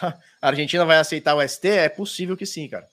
A 0.40 0.48
Argentina 0.48 0.84
vai 0.84 0.96
aceitar 0.98 1.34
o 1.34 1.46
ST? 1.46 1.68
É 1.68 1.88
possível 1.88 2.36
que 2.36 2.46
sim, 2.46 2.68
cara. 2.68 2.88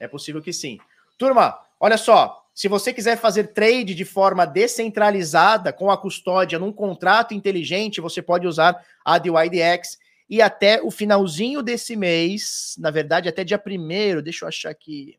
É 0.00 0.08
possível 0.08 0.40
que 0.40 0.52
sim. 0.52 0.78
Turma, 1.18 1.58
olha 1.78 1.98
só. 1.98 2.42
Se 2.54 2.68
você 2.68 2.94
quiser 2.94 3.18
fazer 3.18 3.48
trade 3.48 3.94
de 3.94 4.04
forma 4.06 4.46
descentralizada 4.46 5.74
com 5.74 5.90
a 5.90 5.98
custódia 5.98 6.58
num 6.58 6.72
contrato 6.72 7.34
inteligente, 7.34 8.00
você 8.00 8.22
pode 8.22 8.46
usar 8.46 8.82
a 9.04 9.18
DYDX 9.18 9.98
e 10.28 10.42
até 10.42 10.82
o 10.82 10.90
finalzinho 10.90 11.62
desse 11.62 11.94
mês, 11.94 12.74
na 12.78 12.90
verdade, 12.90 13.28
até 13.28 13.44
dia 13.44 13.58
primeiro, 13.58 14.20
deixa 14.20 14.44
eu 14.44 14.48
achar 14.48 14.70
aqui. 14.70 15.18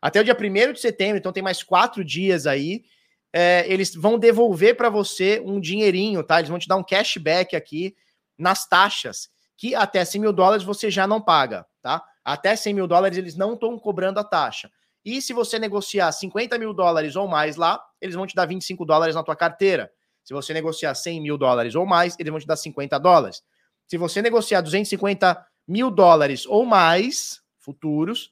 Até 0.00 0.20
o 0.20 0.24
dia 0.24 0.34
primeiro 0.34 0.72
de 0.72 0.80
setembro, 0.80 1.18
então 1.18 1.32
tem 1.32 1.42
mais 1.42 1.62
quatro 1.62 2.04
dias 2.04 2.46
aí. 2.46 2.84
É, 3.32 3.64
eles 3.68 3.94
vão 3.94 4.18
devolver 4.18 4.76
para 4.76 4.88
você 4.88 5.42
um 5.44 5.60
dinheirinho, 5.60 6.22
tá? 6.22 6.38
Eles 6.38 6.48
vão 6.48 6.58
te 6.58 6.68
dar 6.68 6.76
um 6.76 6.84
cashback 6.84 7.54
aqui 7.54 7.94
nas 8.38 8.66
taxas, 8.66 9.28
que 9.56 9.74
até 9.74 10.04
100 10.04 10.20
mil 10.20 10.32
dólares 10.32 10.64
você 10.64 10.90
já 10.90 11.06
não 11.06 11.20
paga, 11.20 11.66
tá? 11.82 12.02
Até 12.24 12.56
100 12.56 12.74
mil 12.74 12.86
dólares 12.86 13.18
eles 13.18 13.36
não 13.36 13.54
estão 13.54 13.78
cobrando 13.78 14.20
a 14.20 14.24
taxa. 14.24 14.70
E 15.04 15.20
se 15.20 15.32
você 15.32 15.58
negociar 15.58 16.10
50 16.12 16.58
mil 16.58 16.72
dólares 16.72 17.16
ou 17.16 17.26
mais 17.28 17.56
lá, 17.56 17.82
eles 18.00 18.14
vão 18.14 18.26
te 18.26 18.34
dar 18.34 18.46
25 18.46 18.84
dólares 18.84 19.14
na 19.14 19.22
tua 19.22 19.36
carteira. 19.36 19.90
Se 20.24 20.32
você 20.32 20.52
negociar 20.54 20.94
100 20.94 21.20
mil 21.20 21.36
dólares 21.38 21.74
ou 21.74 21.86
mais, 21.86 22.14
eles 22.18 22.30
vão 22.30 22.40
te 22.40 22.46
dar 22.46 22.56
50 22.56 22.98
dólares. 22.98 23.42
Se 23.88 23.96
você 23.96 24.20
negociar 24.22 24.60
250 24.60 25.46
mil 25.66 25.90
dólares 25.90 26.46
ou 26.46 26.64
mais 26.64 27.40
futuros, 27.58 28.30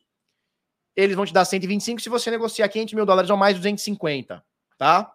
eles 0.95 1.17
vão 1.17 1.27
te 1.27 1.33
dar 1.33 1.45
125 1.45 2.01
se 2.01 2.09
você 2.09 2.31
negociar 2.31 2.69
500 2.69 2.95
mil 2.95 3.07
dólares 3.07 3.31
ou 3.31 3.37
mais, 3.37 3.57
250, 3.57 4.45
tá? 4.79 5.13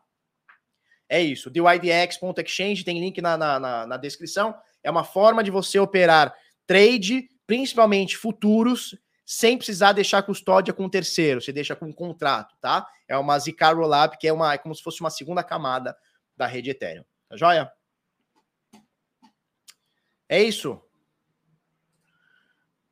É 1.07 1.21
isso. 1.21 1.49
DYDX.exchange, 1.49 2.83
tem 2.83 2.99
link 2.99 3.21
na, 3.21 3.37
na, 3.37 3.85
na, 3.85 3.97
descrição. 3.97 4.55
É 4.83 4.89
uma 4.89 5.03
forma 5.03 5.43
de 5.43 5.51
você 5.51 5.77
operar 5.77 6.33
trade, 6.65 7.27
principalmente 7.45 8.15
futuros, 8.15 8.97
sem 9.25 9.57
precisar 9.57 9.91
deixar 9.91 10.23
custódia 10.23 10.73
com 10.73 10.87
terceiro. 10.87 11.41
Você 11.41 11.51
deixa 11.51 11.75
com 11.75 11.87
um 11.87 11.93
contrato, 11.93 12.55
tá? 12.61 12.87
É 13.07 13.17
uma 13.17 13.37
Zcash 13.37 13.75
Rollup, 13.75 14.17
que 14.17 14.27
é, 14.27 14.33
uma, 14.33 14.53
é 14.53 14.57
como 14.57 14.73
se 14.73 14.81
fosse 14.81 15.01
uma 15.01 15.09
segunda 15.09 15.43
camada 15.43 15.95
da 16.37 16.47
rede 16.47 16.69
Ethereum. 16.69 17.03
Tá 17.27 17.35
joia? 17.35 17.71
É 20.31 20.41
isso. 20.41 20.81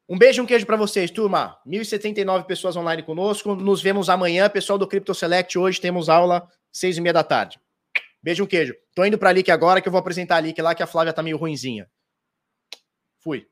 Um 0.09 0.17
beijo 0.17 0.41
e 0.41 0.43
um 0.43 0.45
queijo 0.45 0.65
para 0.65 0.75
vocês, 0.75 1.09
turma. 1.09 1.57
1.079 1.65 2.43
pessoas 2.43 2.75
online 2.75 3.01
conosco. 3.01 3.55
Nos 3.55 3.81
vemos 3.81 4.09
amanhã. 4.09 4.49
Pessoal 4.49 4.77
do 4.77 4.85
Crypto 4.85 5.15
Select, 5.15 5.57
hoje 5.57 5.79
temos 5.79 6.09
aula 6.09 6.51
seis 6.69 6.97
e 6.97 7.01
meia 7.01 7.13
da 7.13 7.23
tarde. 7.23 7.57
Beijo, 8.21 8.43
um 8.43 8.47
queijo. 8.47 8.75
Tô 8.93 9.05
indo 9.05 9.17
pra 9.17 9.31
Lick 9.31 9.49
agora 9.49 9.79
que 9.79 9.87
eu 9.87 9.91
vou 9.91 9.99
apresentar 9.99 10.35
a 10.35 10.39
Lick 10.41 10.61
lá, 10.61 10.75
que 10.75 10.83
a 10.83 10.87
Flávia 10.87 11.13
tá 11.13 11.23
meio 11.23 11.37
ruinzinha. 11.37 11.89
Fui. 13.19 13.47